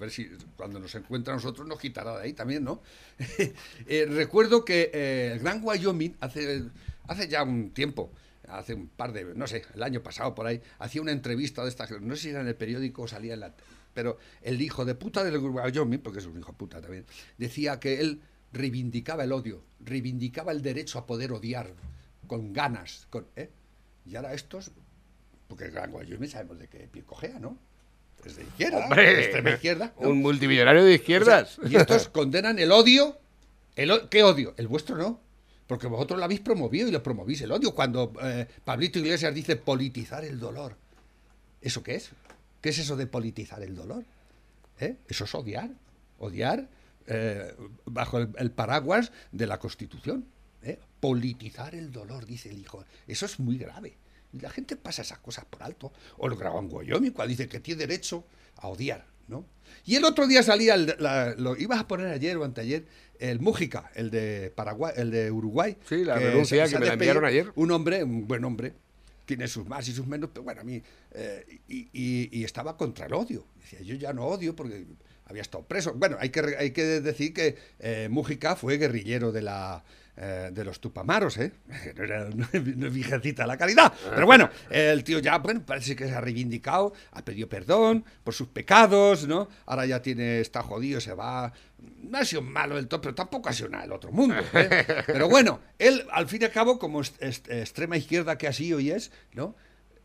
ver 0.00 0.10
si 0.10 0.28
cuando 0.56 0.80
nos 0.80 0.94
encuentra 0.94 1.32
a 1.32 1.36
nosotros 1.36 1.66
nos 1.66 1.78
quitará 1.78 2.16
de 2.16 2.24
ahí 2.24 2.32
también, 2.32 2.64
¿no? 2.64 2.82
Eh, 3.86 4.06
recuerdo 4.06 4.64
que 4.64 4.90
eh, 4.92 5.32
el 5.32 5.40
Gran 5.40 5.60
Wyoming 5.62 6.16
hace, 6.20 6.64
hace 7.06 7.28
ya 7.28 7.42
un 7.42 7.70
tiempo, 7.70 8.12
hace 8.48 8.74
un 8.74 8.88
par 8.88 9.12
de, 9.12 9.24
no 9.34 9.46
sé, 9.46 9.64
el 9.74 9.82
año 9.82 10.02
pasado 10.02 10.34
por 10.34 10.46
ahí, 10.46 10.60
hacía 10.78 11.02
una 11.02 11.12
entrevista 11.12 11.62
de 11.62 11.68
esta, 11.68 11.86
no 12.00 12.16
sé 12.16 12.22
si 12.22 12.28
era 12.30 12.40
en 12.40 12.48
el 12.48 12.56
periódico 12.56 13.02
o 13.02 13.08
salía 13.08 13.34
en 13.34 13.40
la... 13.40 13.54
Pero 13.94 14.18
el 14.42 14.60
hijo 14.62 14.84
de 14.84 14.94
puta 14.94 15.24
del 15.24 15.38
Wyoming, 15.38 16.00
porque 16.00 16.20
es 16.20 16.26
un 16.26 16.38
hijo 16.38 16.52
de 16.52 16.58
puta 16.58 16.80
también, 16.80 17.04
decía 17.38 17.80
que 17.80 18.00
él 18.00 18.22
reivindicaba 18.52 19.24
el 19.24 19.32
odio, 19.32 19.64
reivindicaba 19.80 20.52
el 20.52 20.62
derecho 20.62 20.98
a 20.98 21.06
poder 21.06 21.32
odiar 21.32 21.74
con 22.26 22.52
ganas, 22.52 23.06
con, 23.10 23.26
¿eh? 23.36 23.50
Y 24.06 24.16
ahora 24.16 24.32
estos 24.32 24.72
porque 25.50 25.64
el 25.64 25.72
Gran 25.72 25.92
Wyoming 25.92 26.30
sabemos 26.30 26.60
de 26.60 26.68
qué 26.68 26.86
pie 26.86 27.02
cojea, 27.02 27.40
¿no? 27.40 27.58
Es 28.24 28.36
de 28.36 28.42
izquierda. 28.42 28.84
Hombre, 28.84 29.20
extrema 29.20 29.50
izquierda. 29.50 29.92
¿no? 30.00 30.08
Un 30.08 30.18
multimillonario 30.20 30.84
de 30.84 30.94
izquierdas. 30.94 31.58
O 31.58 31.62
sea, 31.62 31.70
y 31.70 31.76
estos 31.76 32.08
condenan 32.08 32.58
el 32.58 32.72
odio. 32.72 33.18
El, 33.76 34.08
¿Qué 34.08 34.22
odio? 34.22 34.54
El 34.56 34.68
vuestro 34.68 34.96
no. 34.96 35.20
Porque 35.66 35.86
vosotros 35.86 36.18
lo 36.18 36.24
habéis 36.24 36.40
promovido 36.40 36.88
y 36.88 36.90
lo 36.90 37.02
promovís 37.02 37.40
el 37.42 37.52
odio. 37.52 37.74
Cuando 37.74 38.12
eh, 38.22 38.46
Pablito 38.64 38.98
Iglesias 38.98 39.34
dice 39.34 39.56
politizar 39.56 40.24
el 40.24 40.38
dolor. 40.38 40.76
¿Eso 41.60 41.82
qué 41.82 41.94
es? 41.94 42.10
¿Qué 42.60 42.70
es 42.70 42.78
eso 42.78 42.96
de 42.96 43.06
politizar 43.06 43.62
el 43.62 43.74
dolor? 43.74 44.04
¿Eh? 44.80 44.96
Eso 45.08 45.24
es 45.24 45.34
odiar. 45.34 45.70
Odiar 46.18 46.68
eh, 47.06 47.54
bajo 47.86 48.18
el, 48.18 48.30
el 48.36 48.50
paraguas 48.50 49.12
de 49.32 49.46
la 49.46 49.58
Constitución. 49.58 50.26
Politizar 51.00 51.74
el 51.74 51.90
dolor, 51.90 52.26
dice 52.26 52.50
el 52.50 52.58
hijo. 52.58 52.84
Eso 53.06 53.24
es 53.24 53.40
muy 53.40 53.56
grave. 53.56 53.96
Y 54.32 54.40
la 54.40 54.50
gente 54.50 54.76
pasa 54.76 55.02
esas 55.02 55.18
cosas 55.18 55.44
por 55.44 55.62
alto. 55.62 55.92
O 56.18 56.28
lo 56.28 56.36
grabó 56.36 56.60
en 56.60 56.68
Wyoming, 56.70 57.12
cuando 57.12 57.30
dice 57.30 57.48
que 57.48 57.60
tiene 57.60 57.80
derecho 57.86 58.24
a 58.56 58.68
odiar, 58.68 59.04
¿no? 59.28 59.44
Y 59.84 59.96
el 59.96 60.04
otro 60.04 60.26
día 60.26 60.42
salía, 60.42 60.74
el- 60.74 60.94
la- 60.98 61.34
lo 61.36 61.56
ibas 61.56 61.80
a 61.80 61.88
poner 61.88 62.08
ayer 62.08 62.36
o 62.36 62.44
anteayer, 62.44 62.84
el 63.18 63.40
Mújica, 63.40 63.90
el 63.94 64.10
de 64.10 64.52
Paraguay, 64.54 64.92
el 64.96 65.10
de 65.10 65.30
Uruguay. 65.30 65.76
Sí, 65.88 66.04
la 66.04 66.18
se- 66.18 66.32
que 66.64 66.68
se 66.68 66.78
me 66.78 66.86
la 66.86 66.92
enviaron 66.94 67.24
ayer. 67.24 67.52
Un 67.54 67.70
hombre, 67.70 68.02
un 68.04 68.26
buen 68.26 68.44
hombre, 68.44 68.72
tiene 69.26 69.46
sus 69.46 69.66
más 69.66 69.86
y 69.88 69.92
sus 69.92 70.06
menos, 70.06 70.30
pero 70.32 70.42
bueno, 70.44 70.60
a 70.60 70.64
mí. 70.64 70.82
eh, 71.12 71.44
y, 71.68 71.88
y- 71.92 72.28
y 72.32 72.44
estaba 72.44 72.76
contra 72.76 73.06
el 73.06 73.14
odio. 73.14 73.44
Decía, 73.60 73.80
yo 73.82 73.94
ya 73.96 74.12
no 74.12 74.26
odio 74.26 74.54
porque 74.54 74.86
había 75.26 75.42
estado 75.42 75.64
preso. 75.64 75.92
Bueno, 75.94 76.16
hay 76.20 76.30
que, 76.30 76.40
hay 76.58 76.70
que 76.70 76.84
decir 77.00 77.34
que 77.34 77.56
eh, 77.80 78.08
Mújica 78.10 78.54
fue 78.56 78.76
guerrillero 78.78 79.32
de 79.32 79.42
la 79.42 79.82
eh, 80.22 80.50
de 80.52 80.64
los 80.64 80.80
Tupamaros, 80.80 81.38
¿eh? 81.38 81.50
No 81.96 82.04
era 82.04 82.26
una, 82.26 83.46
la 83.46 83.56
caridad. 83.56 83.92
Pero 84.14 84.26
bueno, 84.26 84.50
el 84.68 85.02
tío 85.02 85.18
ya, 85.18 85.38
bueno, 85.38 85.64
parece 85.64 85.96
que 85.96 86.06
se 86.06 86.14
ha 86.14 86.20
reivindicado, 86.20 86.92
ha 87.12 87.24
pedido 87.24 87.48
perdón 87.48 88.04
por 88.22 88.34
sus 88.34 88.48
pecados, 88.48 89.26
¿no? 89.26 89.48
Ahora 89.66 89.86
ya 89.86 90.02
tiene, 90.02 90.40
está 90.40 90.62
jodido, 90.62 91.00
se 91.00 91.14
va. 91.14 91.52
No 92.02 92.18
ha 92.18 92.24
sido 92.26 92.42
malo 92.42 92.76
del 92.76 92.86
todo, 92.88 93.00
pero 93.00 93.14
tampoco 93.14 93.48
ha 93.48 93.52
sido 93.54 93.70
nada 93.70 93.84
del 93.84 93.92
otro 93.92 94.12
mundo. 94.12 94.34
¿eh? 94.52 94.84
Pero 95.06 95.30
bueno, 95.30 95.60
él, 95.78 96.04
al 96.12 96.28
fin 96.28 96.42
y 96.42 96.44
al 96.44 96.50
cabo, 96.50 96.78
como 96.78 97.00
est- 97.00 97.22
est- 97.22 97.48
extrema 97.50 97.96
izquierda 97.96 98.36
que 98.36 98.46
así 98.48 98.70
hoy 98.74 98.90
es, 98.90 99.10
¿no? 99.32 99.56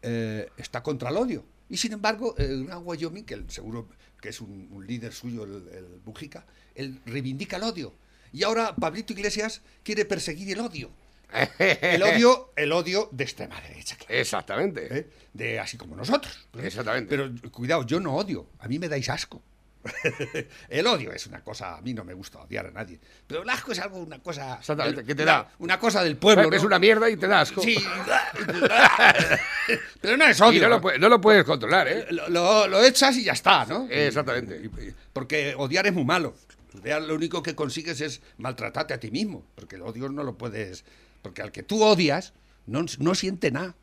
Eh, 0.01 0.49
está 0.57 0.81
contra 0.81 1.09
el 1.09 1.17
odio. 1.17 1.43
Y 1.67 1.75
sin 1.77 1.91
embargo, 1.91 2.33
el 2.37 2.65
gran 2.67 2.81
Wyoming, 2.85 3.25
que 3.25 3.33
el- 3.33 3.49
seguro 3.49 3.89
que 4.21 4.29
es 4.29 4.39
un, 4.39 4.69
un 4.71 4.87
líder 4.87 5.11
suyo, 5.11 5.43
el, 5.43 5.67
el 5.73 6.01
Mujica, 6.05 6.45
él 6.75 7.01
reivindica 7.05 7.57
el 7.57 7.63
odio. 7.63 7.93
Y 8.35 8.43
ahora 8.43 8.75
Pablito 8.75 9.13
Iglesias 9.13 9.61
quiere 9.81 10.03
perseguir 10.03 10.51
el 10.51 10.59
odio. 10.59 10.91
El 11.81 12.03
odio, 12.03 12.51
el 12.55 12.71
odio 12.71 13.09
de 13.11 13.23
extrema 13.23 13.59
derecha, 13.61 13.95
claro. 13.97 14.13
Exactamente. 14.13 14.87
¿eh? 14.99 15.07
De 15.33 15.59
así 15.59 15.75
como 15.77 15.95
nosotros. 15.95 16.47
¿eh? 16.57 16.61
Exactamente. 16.67 17.09
Pero 17.09 17.31
cuidado, 17.51 17.85
yo 17.85 17.99
no 17.99 18.15
odio, 18.15 18.47
a 18.59 18.67
mí 18.67 18.77
me 18.77 18.87
dais 18.89 19.09
asco. 19.09 19.41
el 20.69 20.87
odio 20.87 21.11
es 21.13 21.27
una 21.27 21.43
cosa, 21.43 21.77
a 21.77 21.81
mí 21.81 21.93
no 21.93 22.03
me 22.03 22.13
gusta 22.13 22.39
odiar 22.39 22.65
a 22.67 22.71
nadie. 22.71 22.99
Pero 23.27 23.43
el 23.43 23.49
asco 23.49 23.71
es 23.71 23.79
algo, 23.79 23.99
una 23.99 24.19
cosa. 24.19 24.57
Exactamente, 24.59 25.03
¿qué 25.05 25.15
te 25.15 25.23
una- 25.23 25.31
da? 25.31 25.51
Una 25.59 25.79
cosa 25.79 26.03
del 26.03 26.17
pueblo. 26.17 26.51
Es 26.53 26.61
¿no? 26.61 26.67
una 26.67 26.79
mierda 26.79 27.09
y 27.09 27.17
te 27.17 27.27
da 27.27 27.41
asco. 27.41 27.61
Sí. 27.61 27.75
Pero 30.01 30.17
no 30.17 30.25
es 30.25 30.39
odio. 30.41 30.57
Y 30.57 30.61
no 30.61 30.69
lo, 30.69 30.75
¿no? 30.75 30.81
puedes, 30.81 30.99
no 30.99 31.09
lo 31.09 31.21
puedes 31.21 31.43
controlar, 31.43 31.87
¿eh? 31.87 32.05
Lo, 32.11 32.29
lo- 32.29 32.67
lo 32.67 32.83
echas 32.83 33.15
y 33.17 33.23
ya 33.23 33.33
está, 33.33 33.65
¿no? 33.65 33.87
Exactamente. 33.89 34.69
Porque 35.13 35.53
odiar 35.57 35.87
es 35.87 35.93
muy 35.93 36.05
malo. 36.05 36.35
Odiar 36.79 37.01
lo 37.01 37.15
único 37.15 37.43
que 37.43 37.55
consigues 37.55 38.01
es 38.01 38.21
maltratarte 38.37 38.93
a 38.93 38.99
ti 38.99 39.11
mismo. 39.11 39.45
Porque 39.55 39.75
el 39.75 39.81
odio 39.81 40.09
no 40.09 40.23
lo 40.23 40.37
puedes. 40.37 40.83
Porque 41.21 41.41
al 41.41 41.51
que 41.51 41.63
tú 41.63 41.83
odias, 41.83 42.33
no, 42.65 42.85
no 42.99 43.15
siente 43.15 43.51
nada. 43.51 43.75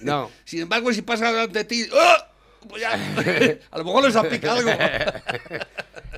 No. 0.00 0.30
Sin 0.44 0.60
embargo, 0.62 0.92
si 0.92 1.02
pasa 1.02 1.32
delante 1.32 1.60
de 1.60 1.64
ti. 1.64 1.86
¡ah! 1.92 2.32
Pues 2.68 2.82
ya, 2.82 2.92
a 3.70 3.78
lo 3.78 3.84
mejor 3.84 4.04
les 4.04 4.16
aplica 4.16 4.52
algo. 4.52 4.70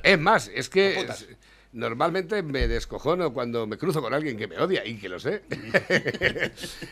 Es 0.02 0.18
más, 0.18 0.50
es 0.54 0.68
que 0.70 1.06
normalmente 1.72 2.42
me 2.42 2.68
descojono 2.68 3.34
cuando 3.34 3.66
me 3.66 3.76
cruzo 3.76 4.00
con 4.00 4.14
alguien 4.14 4.38
que 4.38 4.46
me 4.46 4.56
odia 4.58 4.86
y 4.86 4.96
que 4.96 5.08
lo 5.08 5.18
sé. 5.18 5.42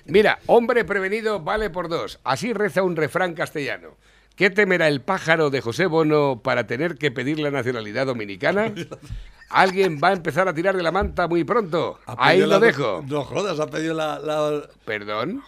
Mira, 0.06 0.40
hombre 0.46 0.84
prevenido 0.84 1.40
vale 1.40 1.70
por 1.70 1.88
dos. 1.88 2.18
Así 2.24 2.52
reza 2.52 2.82
un 2.82 2.96
refrán 2.96 3.34
castellano. 3.34 3.96
¿Qué 4.36 4.50
temerá 4.50 4.86
el 4.88 5.00
pájaro 5.00 5.50
de 5.50 5.60
José 5.62 5.86
Bono 5.86 6.40
para 6.44 6.66
tener 6.66 6.96
que 6.96 7.10
pedir 7.10 7.38
la 7.40 7.50
nacionalidad 7.50 8.06
dominicana? 8.06 8.72
Alguien 9.48 9.98
va 10.02 10.08
a 10.08 10.12
empezar 10.12 10.46
a 10.48 10.52
tirar 10.54 10.76
de 10.76 10.82
la 10.82 10.92
manta 10.92 11.26
muy 11.28 11.44
pronto. 11.44 11.98
Ahí 12.06 12.40
lo 12.40 12.46
la- 12.46 12.58
dejo. 12.60 13.02
No 13.08 13.24
jodas, 13.24 13.58
ha 13.60 13.66
pedido 13.68 13.94
la. 13.94 14.18
la- 14.18 14.68
¿Perdón? 14.84 15.42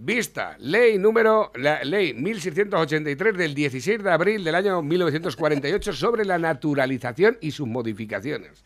Vista, 0.00 0.56
ley 0.60 0.96
número, 0.96 1.50
la 1.56 1.82
ley 1.82 2.14
1683 2.14 3.36
del 3.36 3.54
16 3.54 4.02
de 4.02 4.10
abril 4.12 4.44
del 4.44 4.54
año 4.54 4.80
1948 4.80 5.92
sobre 5.92 6.24
la 6.24 6.38
naturalización 6.38 7.36
y 7.40 7.50
sus 7.50 7.66
modificaciones. 7.66 8.62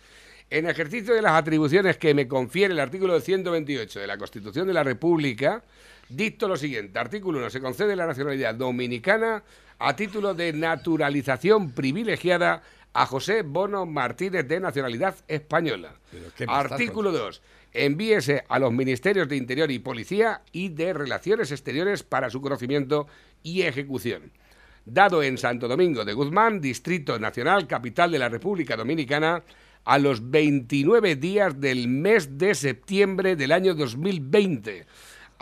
En 0.51 0.69
ejercicio 0.69 1.15
de 1.15 1.23
las 1.23 1.33
atribuciones 1.33 1.97
que 1.97 2.13
me 2.13 2.29
confiere 2.29 2.75
el 2.75 2.81
artículo 2.81 3.19
128 3.19 4.01
de 4.01 4.07
la 4.07 4.19
Constitución 4.19 4.67
de 4.67 4.75
la 4.75 4.83
República, 4.85 5.63
dicto 6.09 6.49
lo 6.49 6.57
siguiente. 6.57 6.99
Artículo 6.99 7.39
1. 7.39 7.51
Se 7.51 7.61
concede 7.61 7.97
la 7.97 8.07
nacionalidad 8.07 8.55
dominicana 8.55 9.43
a 9.79 9.97
título 9.97 10.35
de 10.35 10.53
naturalización 10.53 11.73
privilegiada 11.73 12.63
a 12.93 13.07
José 13.07 13.43
Bono 13.43 13.87
Martínez 13.87 14.47
de 14.47 14.61
nacionalidad 14.61 15.17
española. 15.29 15.95
Artículo 16.47 17.11
2. 17.11 17.43
Envíese 17.73 18.45
a 18.49 18.59
los 18.59 18.73
ministerios 18.73 19.29
de 19.29 19.37
Interior 19.37 19.71
y 19.71 19.79
Policía 19.79 20.43
y 20.53 20.69
de 20.69 20.93
Relaciones 20.93 21.51
Exteriores 21.51 22.03
para 22.03 22.29
su 22.29 22.41
conocimiento 22.41 23.07
y 23.43 23.63
ejecución. 23.63 24.31
Dado 24.85 25.23
en 25.23 25.39
Santo 25.39 25.69
Domingo 25.69 26.05
de 26.05 26.13
Guzmán, 26.13 26.61
Distrito 26.61 27.19
Nacional, 27.19 27.67
capital 27.67 28.11
de 28.11 28.19
la 28.19 28.29
República 28.29 28.77
Dominicana, 28.77 29.43
a 29.85 29.99
los 29.99 30.31
29 30.31 31.17
días 31.17 31.61
del 31.61 31.89
mes 31.89 32.39
de 32.39 32.55
septiembre 32.55 33.37
del 33.37 33.53
año 33.53 33.75
2020, 33.75 34.87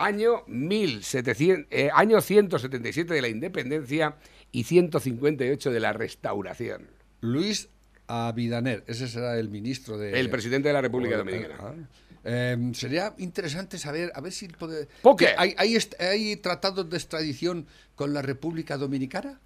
año, 0.00 0.42
1700, 0.46 1.66
eh, 1.70 1.90
año 1.94 2.20
177 2.20 3.14
de 3.14 3.22
la 3.22 3.28
independencia 3.28 4.16
y 4.50 4.64
158 4.64 5.70
de 5.70 5.80
la 5.80 5.92
restauración. 5.92 6.88
Luis 7.20 7.68
Avidaner, 8.06 8.82
ese 8.86 9.06
será 9.08 9.38
el 9.38 9.48
ministro 9.48 9.98
de. 9.98 10.18
El 10.18 10.30
presidente 10.30 10.68
de 10.68 10.74
la 10.74 10.80
República 10.80 11.16
Dominicana. 11.16 11.56
ah. 11.60 11.74
Eh, 12.22 12.72
sería 12.74 13.14
interesante 13.16 13.78
saber, 13.78 14.12
a 14.14 14.20
ver 14.20 14.32
si 14.32 14.48
puede. 14.48 14.88
¿Por 15.02 15.16
qué? 15.16 15.28
¿Hay, 15.38 15.54
hay, 15.56 15.78
hay 16.00 16.36
tratados 16.36 16.88
de 16.90 16.96
extradición 16.96 17.66
con 17.94 18.12
la 18.12 18.20
República 18.20 18.76
Dominicana? 18.76 19.40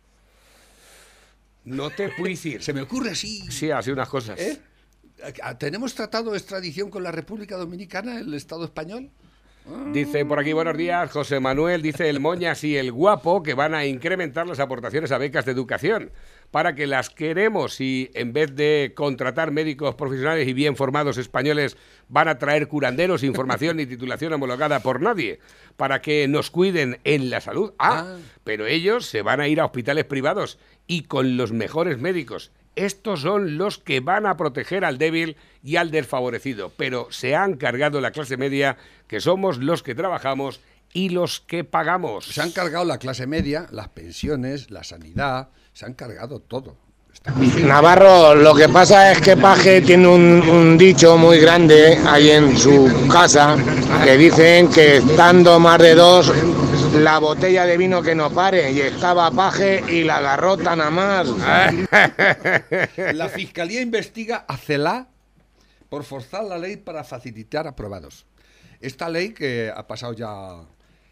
No 1.64 1.90
te 1.90 2.08
puedo 2.10 2.28
decir. 2.28 2.62
Se 2.62 2.72
me 2.72 2.82
ocurre 2.82 3.10
así. 3.10 3.40
Sí, 3.50 3.70
así 3.70 3.90
unas 3.90 4.08
cosas. 4.08 4.38
¿Eh? 4.40 4.58
¿Tenemos 5.58 5.94
tratado 5.94 6.32
de 6.32 6.38
extradición 6.38 6.90
con 6.90 7.02
la 7.02 7.12
República 7.12 7.56
Dominicana, 7.56 8.18
el 8.18 8.34
Estado 8.34 8.64
español? 8.64 9.10
Dice 9.92 10.26
por 10.26 10.38
aquí, 10.38 10.52
buenos 10.52 10.76
días, 10.76 11.10
José 11.10 11.40
Manuel, 11.40 11.80
dice 11.80 12.10
el 12.10 12.20
Moñas 12.20 12.64
y 12.64 12.76
el 12.76 12.92
Guapo 12.92 13.42
que 13.42 13.54
van 13.54 13.74
a 13.74 13.86
incrementar 13.86 14.46
las 14.46 14.60
aportaciones 14.60 15.10
a 15.10 15.16
becas 15.16 15.46
de 15.46 15.52
educación 15.52 16.10
para 16.50 16.74
que 16.74 16.86
las 16.86 17.08
queremos 17.08 17.80
y 17.80 18.10
en 18.12 18.34
vez 18.34 18.54
de 18.54 18.92
contratar 18.94 19.52
médicos 19.52 19.94
profesionales 19.94 20.46
y 20.48 20.52
bien 20.52 20.76
formados 20.76 21.16
españoles 21.16 21.78
van 22.08 22.28
a 22.28 22.36
traer 22.36 22.68
curanderos 22.68 23.22
sin 23.22 23.34
formación 23.34 23.78
ni 23.78 23.86
titulación 23.86 24.34
homologada 24.34 24.80
por 24.80 25.00
nadie 25.00 25.40
para 25.78 26.02
que 26.02 26.28
nos 26.28 26.50
cuiden 26.50 26.98
en 27.04 27.30
la 27.30 27.40
salud. 27.40 27.72
Ah, 27.78 28.16
pero 28.44 28.66
ellos 28.66 29.06
se 29.06 29.22
van 29.22 29.40
a 29.40 29.48
ir 29.48 29.60
a 29.60 29.64
hospitales 29.64 30.04
privados 30.04 30.58
y 30.86 31.04
con 31.04 31.38
los 31.38 31.52
mejores 31.52 31.98
médicos. 31.98 32.52
Estos 32.76 33.20
son 33.20 33.56
los 33.56 33.78
que 33.78 34.00
van 34.00 34.26
a 34.26 34.36
proteger 34.36 34.84
al 34.84 34.98
débil 34.98 35.36
y 35.62 35.76
al 35.76 35.90
desfavorecido, 35.90 36.72
pero 36.76 37.08
se 37.10 37.36
han 37.36 37.56
cargado 37.56 38.00
la 38.00 38.10
clase 38.10 38.36
media, 38.36 38.76
que 39.06 39.20
somos 39.20 39.58
los 39.58 39.82
que 39.82 39.94
trabajamos 39.94 40.60
y 40.92 41.10
los 41.10 41.40
que 41.40 41.64
pagamos. 41.64 42.26
Se 42.26 42.40
han 42.40 42.52
cargado 42.52 42.84
la 42.84 42.98
clase 42.98 43.26
media, 43.26 43.66
las 43.70 43.88
pensiones, 43.88 44.70
la 44.70 44.84
sanidad, 44.84 45.48
se 45.72 45.86
han 45.86 45.94
cargado 45.94 46.40
todo. 46.40 46.76
Navarro, 47.64 48.34
lo 48.34 48.54
que 48.54 48.68
pasa 48.68 49.12
es 49.12 49.20
que 49.20 49.36
Paje 49.36 49.80
tiene 49.80 50.06
un, 50.06 50.42
un 50.48 50.76
dicho 50.76 51.16
muy 51.16 51.38
grande 51.38 51.98
ahí 52.06 52.30
en 52.30 52.56
su 52.56 53.06
casa 53.10 53.56
que 54.04 54.16
dicen 54.16 54.68
que 54.68 54.96
estando 54.98 55.58
más 55.58 55.78
de 55.78 55.94
dos, 55.94 56.32
la 56.94 57.18
botella 57.18 57.66
de 57.66 57.76
vino 57.76 58.02
que 58.02 58.14
no 58.14 58.30
pare. 58.30 58.70
Y 58.72 58.80
estaba 58.80 59.30
Paje 59.30 59.82
y 59.88 60.04
la 60.04 60.20
garrota 60.20 60.76
nada 60.76 60.90
más. 60.90 61.28
La 63.14 63.28
Fiscalía 63.28 63.80
investiga 63.80 64.44
a 64.48 64.56
CELA 64.56 65.08
por 65.88 66.04
forzar 66.04 66.44
la 66.44 66.58
ley 66.58 66.76
para 66.76 67.04
facilitar 67.04 67.66
aprobados. 67.66 68.26
Esta 68.80 69.08
ley 69.08 69.32
que 69.32 69.72
ha 69.74 69.86
pasado 69.86 70.12
ya, 70.12 70.62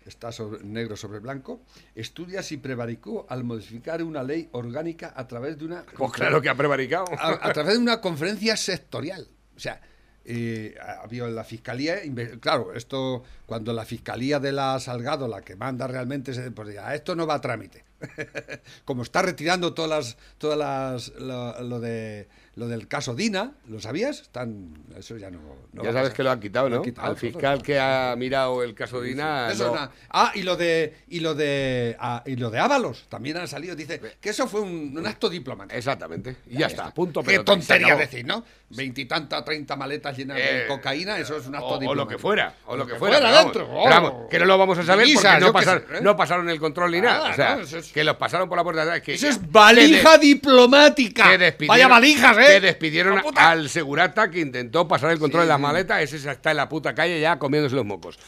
está 0.04 0.32
sobre- 0.32 0.62
negro 0.64 0.96
sobre 0.96 1.20
blanco, 1.20 1.62
estudia 1.94 2.42
si 2.42 2.56
prevaricó 2.56 3.26
al 3.28 3.44
modificar 3.44 4.02
una 4.02 4.22
ley 4.22 4.48
orgánica 4.52 5.12
a 5.16 5.26
través 5.28 5.58
de 5.58 5.64
una... 5.66 5.84
Pues 5.96 6.12
claro 6.12 6.42
que 6.42 6.48
ha 6.48 6.54
prevaricado. 6.54 7.04
A, 7.18 7.38
a 7.48 7.52
través 7.52 7.74
de 7.74 7.78
una 7.78 8.00
conferencia 8.00 8.56
sectorial. 8.56 9.28
O 9.56 9.60
sea, 9.60 9.80
eh, 10.24 10.74
ha 10.80 11.02
habido 11.02 11.28
la 11.28 11.44
fiscalía, 11.44 11.96
claro, 12.40 12.74
esto 12.74 13.22
cuando 13.46 13.72
la 13.72 13.84
fiscalía 13.84 14.38
de 14.38 14.52
la 14.52 14.78
Salgado, 14.80 15.28
la 15.28 15.42
que 15.42 15.56
manda 15.56 15.86
realmente, 15.86 16.34
se, 16.34 16.50
pues 16.50 16.74
ya, 16.74 16.94
esto 16.94 17.14
no 17.16 17.26
va 17.26 17.34
a 17.34 17.40
trámite. 17.40 17.84
Como 18.84 19.02
está 19.02 19.22
retirando 19.22 19.74
todas 19.74 19.90
las, 19.90 20.16
todas 20.38 20.58
las, 20.58 21.12
lo 21.18 21.80
de 21.80 22.28
lo 22.54 22.68
del 22.68 22.86
caso 22.86 23.14
Dina, 23.14 23.52
¿lo 23.68 23.80
sabías? 23.80 24.20
Están, 24.20 24.74
eso 24.98 25.16
ya 25.16 25.30
no. 25.30 25.38
no 25.72 25.82
ya 25.84 25.92
sabes 25.92 26.12
que 26.12 26.22
lo 26.22 26.30
han 26.30 26.38
quitado, 26.38 26.68
¿no? 26.68 26.76
han 26.76 26.82
quitado 26.82 27.06
Al 27.08 27.14
todo. 27.14 27.20
fiscal 27.20 27.62
que 27.62 27.78
ha 27.80 28.14
mirado 28.18 28.62
el 28.62 28.74
caso 28.74 29.00
Dina. 29.00 29.50
Eso 29.50 29.68
no. 29.68 29.74
na- 29.76 29.90
Ah, 30.10 30.32
y 30.34 30.42
lo 30.42 30.56
de 30.56 30.94
y 31.08 31.20
lo 31.20 31.34
de 31.34 31.96
ah, 31.98 32.22
y 32.26 32.36
lo 32.36 32.50
de 32.50 32.58
Ábalos 32.58 33.06
también 33.08 33.38
han 33.38 33.48
salido. 33.48 33.74
Dice 33.74 34.00
que 34.20 34.28
eso 34.28 34.46
fue 34.46 34.60
un, 34.60 34.94
un 34.96 35.06
acto 35.06 35.30
diplomático. 35.30 35.76
Exactamente. 35.78 36.36
Y 36.46 36.58
ya, 36.58 36.66
está. 36.66 36.90
Punto 36.92 37.22
Qué 37.22 37.38
tontería 37.38 37.96
decir, 37.96 38.26
¿no? 38.26 38.44
Veintitanta, 38.68 39.42
treinta 39.44 39.76
maletas 39.76 40.16
llenas 40.16 40.38
Eh, 40.38 40.42
de 40.62 40.66
cocaína, 40.66 41.18
eso 41.18 41.36
es 41.36 41.46
un 41.46 41.54
acto 41.54 41.66
O, 41.66 41.70
o 41.76 41.78
diplomático. 41.78 41.94
lo 42.04 42.08
que 42.08 42.18
fuera, 42.18 42.54
o 42.66 42.76
lo 42.76 42.86
que 42.86 42.92
que 42.94 42.98
fuera. 42.98 43.18
fuera 43.18 43.50
pero 43.52 43.68
vamos, 43.72 44.28
que 44.30 44.38
no 44.38 44.44
lo 44.46 44.58
vamos 44.58 44.78
a 44.78 44.82
saber 44.82 45.06
porque 45.14 45.28
no, 45.28 45.38
yo 45.40 45.46
qué 45.46 45.52
pasaron, 45.52 45.84
sé, 45.88 45.96
¿eh? 45.96 46.00
no 46.02 46.16
pasaron 46.16 46.48
el 46.50 46.58
control 46.60 46.90
ni 46.92 47.00
nada. 47.00 47.28
Ah, 47.28 47.30
o 47.60 47.66
sea, 47.66 47.78
es- 47.78 47.92
que 47.92 48.04
los 48.04 48.16
pasaron 48.16 48.48
por 48.48 48.56
la 48.58 48.64
puerta 48.64 48.84
de 48.84 48.90
atrás. 48.90 49.02
Que, 49.04 49.14
Eso 49.14 49.28
es 49.28 49.50
valija 49.50 50.16
diplomática. 50.18 51.30
Vaya 51.66 51.88
valijas, 51.88 52.36
¿eh? 52.42 52.46
Que 52.54 52.60
despidieron 52.60 53.20
al 53.36 53.68
segurata 53.68 54.30
que 54.30 54.40
intentó 54.40 54.86
pasar 54.88 55.10
el 55.12 55.18
control 55.18 55.42
Sí, 55.42 55.46
de 55.46 55.52
las 55.52 55.60
maletas. 55.60 56.00
Ese 56.02 56.30
está 56.30 56.50
en 56.50 56.56
la 56.58 56.68
puta 56.68 56.94
calle 56.94 57.20
ya 57.20 57.38
comiéndose 57.38 57.76
los 57.76 57.84
mocos. 57.86 58.18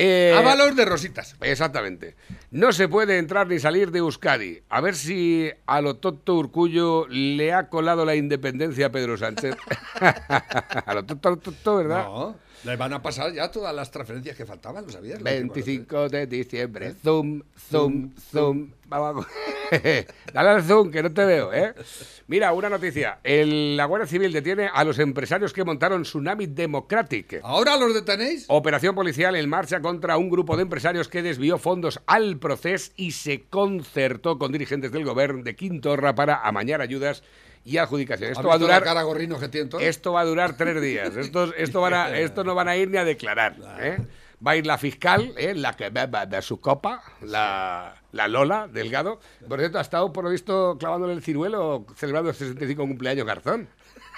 Eh, 0.00 0.32
Ábalos 0.36 0.76
de 0.76 0.84
rositas. 0.84 1.34
Exactamente. 1.40 2.14
No 2.52 2.72
se 2.72 2.86
puede 2.86 3.18
entrar 3.18 3.48
ni 3.48 3.58
salir 3.58 3.90
de 3.90 3.98
Euskadi. 3.98 4.62
A 4.68 4.80
ver 4.80 4.94
si 4.94 5.50
a 5.66 5.80
lo 5.80 5.96
tonto 5.96 6.36
Urcullo 6.36 7.06
le 7.08 7.52
ha 7.52 7.68
colado 7.68 8.04
la 8.04 8.14
independencia 8.14 8.86
a 8.86 8.90
Pedro 8.90 9.16
Sánchez. 9.16 9.56
a 10.00 10.94
lo 10.94 11.04
tonto, 11.04 11.36
tonto, 11.38 11.76
¿verdad? 11.76 12.04
No, 12.04 12.36
le 12.64 12.76
van 12.76 12.92
a 12.92 13.02
pasar 13.02 13.32
ya 13.32 13.50
todas 13.50 13.74
las 13.74 13.90
transferencias 13.90 14.36
que 14.36 14.46
faltaban, 14.46 14.84
¿lo 14.86 14.92
sabías? 14.92 15.20
25 15.20 16.08
de 16.08 16.26
diciembre. 16.28 16.94
Zoom, 17.02 17.42
zoom, 17.70 18.12
zoom. 18.30 18.70
Vamos 18.86 19.26
a- 19.26 19.57
Dale 20.32 20.48
al 20.48 20.62
zoom, 20.62 20.90
que 20.90 21.02
no 21.02 21.12
te 21.12 21.24
veo, 21.24 21.52
¿eh? 21.52 21.74
Mira, 22.26 22.52
una 22.52 22.68
noticia. 22.68 23.18
El- 23.22 23.76
la 23.76 23.86
Guardia 23.86 24.06
Civil 24.06 24.32
detiene 24.32 24.70
a 24.72 24.84
los 24.84 24.98
empresarios 24.98 25.52
que 25.52 25.64
montaron 25.64 26.02
Tsunami 26.02 26.46
Democratic. 26.46 27.40
¿Ahora 27.42 27.76
los 27.76 27.94
detenéis? 27.94 28.44
Operación 28.48 28.94
policial 28.94 29.34
en 29.36 29.48
marcha 29.48 29.80
contra 29.80 30.16
un 30.18 30.28
grupo 30.30 30.56
de 30.56 30.62
empresarios 30.62 31.08
que 31.08 31.22
desvió 31.22 31.58
fondos 31.58 32.00
al 32.06 32.38
proceso 32.38 32.92
y 32.96 33.12
se 33.12 33.42
concertó 33.48 34.38
con 34.38 34.52
dirigentes 34.52 34.92
del 34.92 35.04
gobierno 35.04 35.42
de 35.42 35.56
Quintorra 35.56 36.14
para 36.14 36.36
amañar 36.46 36.80
ayudas 36.80 37.22
y 37.64 37.76
adjudicación. 37.78 38.30
Esto 38.30 38.40
¿Has 38.40 38.46
va 38.46 38.54
a 38.54 38.58
durar 38.58 38.82
cara 38.82 39.02
que 39.02 39.88
esto 39.88 40.12
va 40.12 40.20
a 40.22 40.24
durar 40.24 40.56
tres 40.56 40.80
días. 40.80 41.16
Estos, 41.16 41.52
esto, 41.56 41.80
van 41.80 41.94
a- 41.94 42.18
esto 42.18 42.44
no 42.44 42.54
van 42.54 42.68
a 42.68 42.76
ir 42.76 42.88
ni 42.90 42.96
a 42.98 43.04
declarar. 43.04 43.56
¿eh? 43.80 43.98
Va 44.44 44.52
a 44.52 44.56
ir 44.56 44.66
la 44.66 44.78
fiscal, 44.78 45.34
¿eh? 45.36 45.54
la 45.54 45.74
que 45.74 45.90
beba 45.90 46.24
de 46.26 46.40
su 46.42 46.60
copa, 46.60 47.02
la, 47.22 47.96
la 48.12 48.28
Lola 48.28 48.68
Delgado. 48.68 49.18
Por 49.48 49.58
cierto, 49.58 49.78
ha 49.78 49.80
estado, 49.80 50.12
por 50.12 50.24
lo 50.24 50.30
visto, 50.30 50.76
clavándole 50.78 51.12
el 51.12 51.22
ciruelo 51.22 51.86
celebrando 51.96 52.30
el 52.30 52.36
65 52.36 52.82
cumpleaños 52.82 53.26
Garzón. 53.26 53.68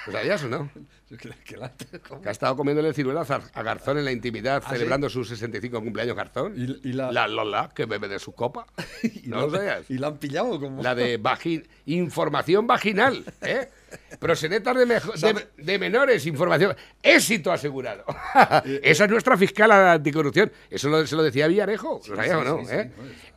¿Lo 0.06 0.12
sabías 0.12 0.44
o 0.44 0.48
no? 0.48 0.70
Que 2.22 2.28
ha 2.28 2.30
estado 2.30 2.56
comiéndole 2.56 2.88
el 2.88 2.94
ciruelo 2.94 3.20
a 3.20 3.62
Garzón 3.62 3.98
en 3.98 4.04
la 4.04 4.12
intimidad, 4.12 4.62
¿Ah, 4.64 4.70
celebrando 4.70 5.08
sus 5.08 5.28
65 5.28 5.82
cumpleaños 5.82 6.14
Garzón. 6.16 6.54
¿Y- 6.56 6.88
y 6.88 6.92
la- 6.92 7.10
Lola, 7.28 7.70
que 7.74 7.84
bebe 7.86 8.06
de 8.08 8.18
su 8.18 8.32
copa. 8.32 8.66
¿Y 9.02 9.28
¿No 9.28 9.40
lo 9.42 9.50
la- 9.50 9.58
sabías? 9.58 9.90
¿Y 9.90 9.98
la 9.98 10.06
han 10.08 10.18
pillado 10.18 10.60
como? 10.60 10.82
La 10.82 10.94
de 10.94 11.16
vagin 11.16 11.66
información 11.86 12.66
vaginal, 12.66 13.24
¿eh? 13.42 13.68
Prosenetas 14.20 14.76
de, 14.76 14.86
mejo- 14.86 15.12
de, 15.14 15.48
de 15.56 15.78
menores, 15.78 16.24
información. 16.26 16.76
Éxito 17.02 17.50
asegurado. 17.50 18.04
Esa 18.82 19.04
es 19.04 19.10
nuestra 19.10 19.36
fiscal 19.36 19.72
anticorrupción. 19.72 20.52
Eso 20.70 20.88
lo, 20.88 21.04
se 21.06 21.16
lo 21.16 21.24
decía 21.24 21.48
Villarejo, 21.48 22.00
¿lo 22.08 22.14
sabías 22.16 22.40
sí, 22.40 22.40
o 22.40 22.44
no? 22.44 22.60
sí, 22.60 22.66
sí, 22.66 22.74
¿eh? 22.76 22.90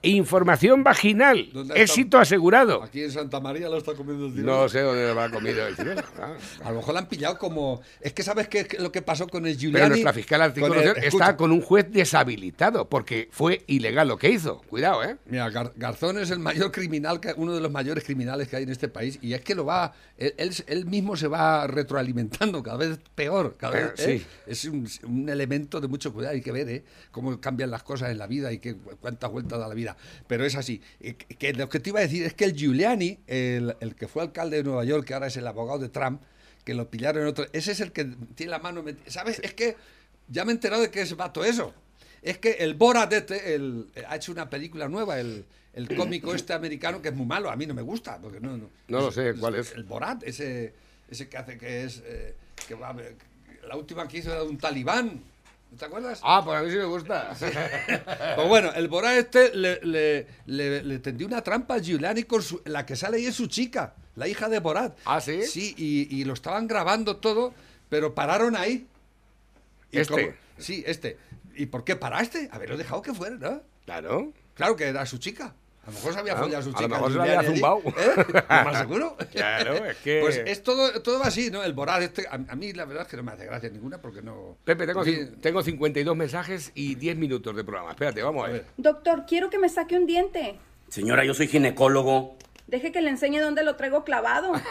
Información 0.03 0.83
vaginal. 0.83 1.49
Éxito 1.73 2.19
asegurado. 2.19 2.83
Aquí 2.83 3.03
en 3.03 3.11
Santa 3.11 3.39
María 3.39 3.67
lo 3.69 3.77
está 3.77 3.93
comiendo 3.95 4.25
el 4.27 4.33
ciruelo. 4.33 4.61
No 4.61 4.69
sé 4.69 4.81
dónde 4.81 5.11
lo 5.13 5.21
ha 5.21 5.29
comido 5.31 5.65
el 5.65 5.75
ciruelo. 5.75 6.03
Ah. 6.19 6.33
A 6.65 6.69
lo 6.71 6.77
mejor 6.77 6.93
la 6.93 6.99
han 6.99 7.07
pillado 7.07 7.37
como. 7.39 7.62
Es 8.01 8.13
que 8.13 8.23
sabes 8.23 8.47
qué 8.47 8.59
es 8.61 8.79
lo 8.79 8.91
que 8.91 9.01
pasó 9.01 9.27
con 9.27 9.45
el 9.47 9.57
Giuliani. 9.57 9.73
Pero 9.83 9.89
nuestra 9.89 10.13
fiscal 10.13 10.53
está 11.01 11.37
con 11.37 11.51
un 11.51 11.61
juez 11.61 11.87
deshabilitado 11.91 12.89
porque 12.89 13.29
fue 13.31 13.63
ilegal 13.67 14.07
lo 14.07 14.17
que 14.17 14.29
hizo. 14.29 14.61
Cuidado, 14.69 15.03
¿eh? 15.03 15.17
Mira, 15.25 15.49
Gar- 15.49 15.73
Garzón 15.75 16.17
es 16.19 16.29
el 16.31 16.39
mayor 16.39 16.71
criminal, 16.71 17.19
que, 17.19 17.33
uno 17.35 17.53
de 17.53 17.61
los 17.61 17.71
mayores 17.71 18.03
criminales 18.03 18.47
que 18.47 18.55
hay 18.57 18.63
en 18.63 18.69
este 18.69 18.87
país 18.87 19.19
y 19.21 19.33
es 19.33 19.41
que 19.41 19.55
lo 19.55 19.65
va, 19.65 19.93
él, 20.17 20.33
él, 20.37 20.51
él 20.67 20.85
mismo 20.85 21.15
se 21.17 21.27
va 21.27 21.67
retroalimentando 21.67 22.61
cada 22.63 22.77
vez 22.77 22.99
peor, 23.15 23.55
cada 23.57 23.73
vez, 23.73 23.83
Eh, 23.99 24.15
¿eh? 24.15 24.19
sí. 24.19 24.25
Es 24.47 24.65
un, 24.65 24.87
un 25.03 25.29
elemento 25.29 25.79
de 25.81 25.87
mucho 25.87 26.13
cuidado, 26.13 26.33
hay 26.35 26.41
que 26.41 26.51
ver 26.51 26.69
¿eh? 26.69 26.83
cómo 27.11 27.39
cambian 27.39 27.71
las 27.71 27.83
cosas 27.83 28.11
en 28.11 28.17
la 28.17 28.27
vida 28.27 28.51
y 28.51 28.59
qué, 28.59 28.75
cuántas 28.75 29.31
vueltas 29.31 29.59
da 29.59 29.67
la 29.67 29.73
vida. 29.75 29.95
Pero 30.27 30.45
es 30.45 30.55
así. 30.55 30.81
Eh, 30.99 31.15
Que 31.15 31.53
lo 31.53 31.69
que 31.69 31.79
te 31.79 31.89
iba 31.89 31.99
a 31.99 32.03
decir 32.03 32.23
es 32.23 32.33
que 32.33 32.45
el 32.45 32.53
Giuliani, 32.55 33.19
el, 33.27 33.75
el 33.79 33.95
que 33.95 34.07
fue 34.07 34.21
alcalde 34.23 34.57
de 34.57 34.63
Nueva 34.63 34.83
York, 34.85 35.05
que 35.05 35.13
ahora 35.13 35.27
es 35.27 35.37
el 35.37 35.47
abogado 35.47 35.79
de 35.79 35.89
Trump, 35.89 36.21
que 36.63 36.73
lo 36.73 36.89
pillaron 36.89 37.23
en 37.23 37.27
otro, 37.29 37.45
ese 37.53 37.71
es 37.73 37.79
el 37.81 37.91
que 37.91 38.05
tiene 38.35 38.51
la 38.51 38.59
mano, 38.59 38.83
metida- 38.83 39.09
¿sabes? 39.11 39.39
Es 39.43 39.53
que 39.53 39.75
ya 40.27 40.45
me 40.45 40.51
he 40.51 40.55
enterado 40.55 40.81
de 40.81 40.89
que 40.91 41.01
es 41.01 41.15
vato 41.15 41.43
eso. 41.43 41.73
Es 42.21 42.37
que 42.37 42.51
el 42.53 42.73
Borat 42.75 43.11
este, 43.11 43.55
el- 43.55 43.87
ha 44.07 44.15
hecho 44.15 44.31
una 44.31 44.49
película 44.49 44.87
nueva, 44.87 45.19
el, 45.19 45.45
el 45.73 45.93
cómico 45.95 46.33
este 46.33 46.53
americano, 46.53 47.01
que 47.01 47.09
es 47.09 47.15
muy 47.15 47.25
malo, 47.25 47.49
a 47.51 47.55
mí 47.55 47.65
no 47.65 47.73
me 47.73 47.81
gusta. 47.81 48.17
Porque 48.19 48.39
no, 48.39 48.55
no, 48.57 48.69
No 48.87 48.99
lo 49.01 49.11
sé, 49.11 49.33
¿cuál 49.39 49.55
es? 49.55 49.73
El 49.73 49.83
Borat, 49.83 50.23
ese, 50.23 50.73
ese 51.09 51.27
que 51.27 51.37
hace 51.37 51.57
que 51.57 51.83
es... 51.83 52.01
eh, 52.05 52.35
que 52.67 52.75
va, 52.75 52.95
la 53.67 53.75
última 53.75 54.07
que 54.07 54.19
hizo 54.19 54.31
era 54.31 54.41
de 54.43 54.47
un 54.47 54.57
talibán. 54.57 55.21
¿No 55.71 55.77
te 55.77 55.85
acuerdas? 55.85 56.19
Ah, 56.23 56.41
pues 56.45 56.57
a 56.57 56.61
mí 56.63 56.69
sí 56.71 56.77
me 56.77 56.85
gusta. 56.85 57.35
Pues 58.35 58.47
bueno, 58.47 58.71
el 58.73 58.87
Borat 58.87 59.15
este 59.17 59.53
le, 59.55 59.79
le, 59.83 60.27
le- 60.45 60.83
le 60.83 60.99
tendió 60.99 61.27
una 61.27 61.41
trampa 61.41 61.75
a 61.75 61.79
Giuliani 61.79 62.23
con 62.23 62.41
su, 62.41 62.61
la 62.65 62.85
que 62.85 62.95
sale 62.95 63.17
ahí 63.17 63.25
es 63.25 63.35
su 63.35 63.47
chica, 63.47 63.95
la 64.15 64.27
hija 64.27 64.49
de 64.49 64.59
Borat. 64.59 64.97
¿Ah, 65.05 65.21
sí? 65.21 65.43
Sí, 65.43 65.73
y, 65.77 66.15
y 66.15 66.23
lo 66.25 66.33
estaban 66.33 66.67
grabando 66.67 67.17
todo, 67.17 67.53
pero 67.89 68.13
pararon 68.15 68.55
ahí. 68.55 68.87
Y 69.91 69.99
Este. 69.99 70.13
como- 70.13 70.33
sí, 70.57 70.83
este. 70.87 71.17
¿Y 71.55 71.67
por 71.67 71.83
qué 71.83 71.95
paraste? 71.95 72.49
Haberlo 72.51 72.77
dejado 72.77 73.01
que 73.01 73.13
fuera, 73.13 73.35
¿no? 73.37 73.61
Claro. 73.85 74.31
Claro 74.55 74.75
que 74.75 74.85
era 74.85 75.05
su 75.05 75.17
chica. 75.17 75.53
A 75.83 75.87
lo 75.87 75.93
mejor 75.93 76.13
se 76.13 76.19
había 76.19 76.31
Claro, 76.33 76.45
follado 76.47 76.61
a 76.61 76.63
su 76.63 76.69
a 76.69 76.73
chica. 76.73 76.87
lo 76.87 76.95
mejor 76.95 77.11
se 77.11 77.17
la 77.17 77.23
había 77.23 77.39
allí, 77.41 77.47
zumbao. 77.51 77.81
¿eh? 77.85 78.43
Más 78.49 78.77
seguro. 78.79 79.17
Claro, 79.33 79.85
es 79.85 79.97
que- 79.97 80.21
Pues 80.21 80.41
es 80.45 80.63
todo, 80.63 81.01
todo 81.01 81.21
así, 81.23 81.51
¿no? 81.51 81.61
El 81.63 81.73
Borat 81.73 82.01
este, 82.01 82.25
a, 82.27 82.35
a 82.35 82.55
mí 82.55 82.71
la 82.71 82.85
verdad 82.85 83.03
es 83.03 83.09
que 83.09 83.17
no 83.17 83.23
me 83.23 83.33
hace 83.33 83.45
gracia 83.45 83.69
ninguna 83.69 83.97
porque 83.99 84.21
no... 84.21 84.55
Pepe, 84.63 84.87
tengo, 84.87 85.03
fin, 85.03 85.35
tengo 85.41 85.61
52 85.61 86.15
mensajes 86.15 86.71
y 86.73 86.95
10 86.95 87.17
minutos 87.17 87.53
de 87.55 87.63
programa. 87.65 87.91
Espérate, 87.91 88.23
vamos 88.23 88.45
a 88.47 88.51
ver. 88.51 88.65
Doctor, 88.77 89.25
quiero 89.27 89.49
que 89.49 89.59
me 89.59 89.67
saque 89.67 89.97
un 89.97 90.05
diente. 90.05 90.55
Señora, 90.87 91.25
yo 91.25 91.33
soy 91.33 91.47
ginecólogo. 91.49 92.37
Deje 92.67 92.91
que 92.91 93.01
le 93.01 93.09
enseñe 93.09 93.39
dónde 93.39 93.63
lo 93.63 93.75
traigo 93.75 94.03
clavado. 94.03 94.53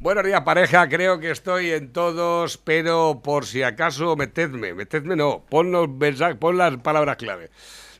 Buenos 0.00 0.24
días, 0.24 0.40
pareja. 0.40 0.88
Creo 0.88 1.20
que 1.20 1.30
estoy 1.30 1.70
en 1.70 1.92
todos, 1.92 2.56
pero 2.56 3.20
por 3.22 3.46
si 3.46 3.62
acaso, 3.62 4.16
metedme. 4.16 4.74
Metedme 4.74 5.16
no. 5.16 5.44
Pon, 5.48 5.70
los 5.70 5.88
mensajes, 5.88 6.36
pon 6.36 6.56
las 6.56 6.76
palabras 6.78 7.16
clave. 7.16 7.50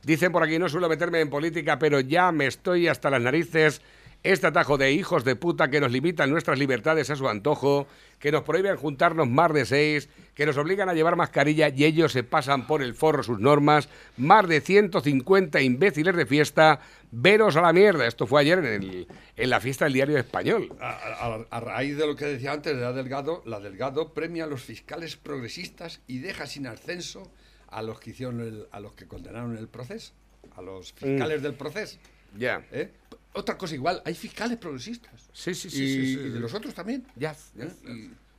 Dicen 0.02 0.32
por 0.32 0.42
aquí, 0.42 0.58
no 0.58 0.68
suelo 0.68 0.88
meterme 0.88 1.20
en 1.20 1.30
política, 1.30 1.78
pero 1.78 2.00
ya 2.00 2.32
me 2.32 2.46
estoy 2.46 2.88
hasta 2.88 3.10
las 3.10 3.20
narices. 3.20 3.82
Este 4.24 4.46
atajo 4.46 4.78
de 4.78 4.92
hijos 4.92 5.24
de 5.24 5.34
puta 5.34 5.68
que 5.68 5.80
nos 5.80 5.90
limitan 5.90 6.30
nuestras 6.30 6.56
libertades 6.56 7.10
a 7.10 7.16
su 7.16 7.28
antojo, 7.28 7.88
que 8.20 8.30
nos 8.30 8.42
prohíben 8.44 8.76
juntarnos 8.76 9.28
más 9.28 9.52
de 9.52 9.64
seis, 9.66 10.08
que 10.36 10.46
nos 10.46 10.56
obligan 10.56 10.88
a 10.88 10.94
llevar 10.94 11.16
mascarilla 11.16 11.68
y 11.70 11.84
ellos 11.84 12.12
se 12.12 12.22
pasan 12.22 12.68
por 12.68 12.82
el 12.82 12.94
forro 12.94 13.24
sus 13.24 13.40
normas, 13.40 13.88
más 14.16 14.46
de 14.46 14.60
150 14.60 15.60
imbéciles 15.60 16.14
de 16.14 16.24
fiesta, 16.26 16.78
veros 17.10 17.56
a 17.56 17.62
la 17.62 17.72
mierda. 17.72 18.06
Esto 18.06 18.28
fue 18.28 18.42
ayer 18.42 18.58
en, 18.60 18.64
el- 18.66 19.08
en 19.36 19.50
la 19.50 19.58
fiesta 19.60 19.86
del 19.86 19.94
diario 19.94 20.18
español. 20.18 20.68
A, 20.80 20.90
a- 20.90 21.46
a 21.50 21.60
raíz 21.60 21.96
de 21.96 22.06
lo 22.06 22.14
que 22.14 22.26
decía 22.26 22.52
antes 22.52 22.76
de 22.76 22.80
la 22.80 22.92
Delgado, 22.92 23.42
la 23.44 23.58
Delgado 23.58 24.14
premia 24.14 24.44
a 24.44 24.46
los 24.46 24.62
fiscales 24.62 25.16
progresistas 25.16 26.00
y 26.06 26.18
deja 26.18 26.46
sin 26.46 26.68
ascenso 26.68 27.28
a 27.66 27.82
los 27.82 27.98
que 27.98 28.10
hicieron 28.10 28.40
el- 28.40 28.66
a 28.70 28.78
los 28.78 28.92
que 28.92 29.08
condenaron 29.08 29.56
el 29.58 29.66
proceso, 29.66 30.12
a 30.54 30.62
los 30.62 30.92
fiscales 30.92 31.42
del 31.42 31.54
proceso. 31.54 31.98
Ya. 32.38 32.64
¿eh? 32.70 32.92
Otra 33.34 33.56
cosa 33.56 33.74
igual, 33.74 34.02
hay 34.04 34.14
fiscales 34.14 34.58
progresistas. 34.58 35.30
Sí, 35.32 35.54
sí, 35.54 35.68
y, 35.68 35.70
sí, 35.70 35.76
sí, 35.86 36.06
sí, 36.06 36.12
y 36.12 36.16
de 36.16 36.32
sí. 36.34 36.38
los 36.38 36.52
otros 36.54 36.74
también. 36.74 37.04
Ya, 37.16 37.34
¿eh? 37.58 37.68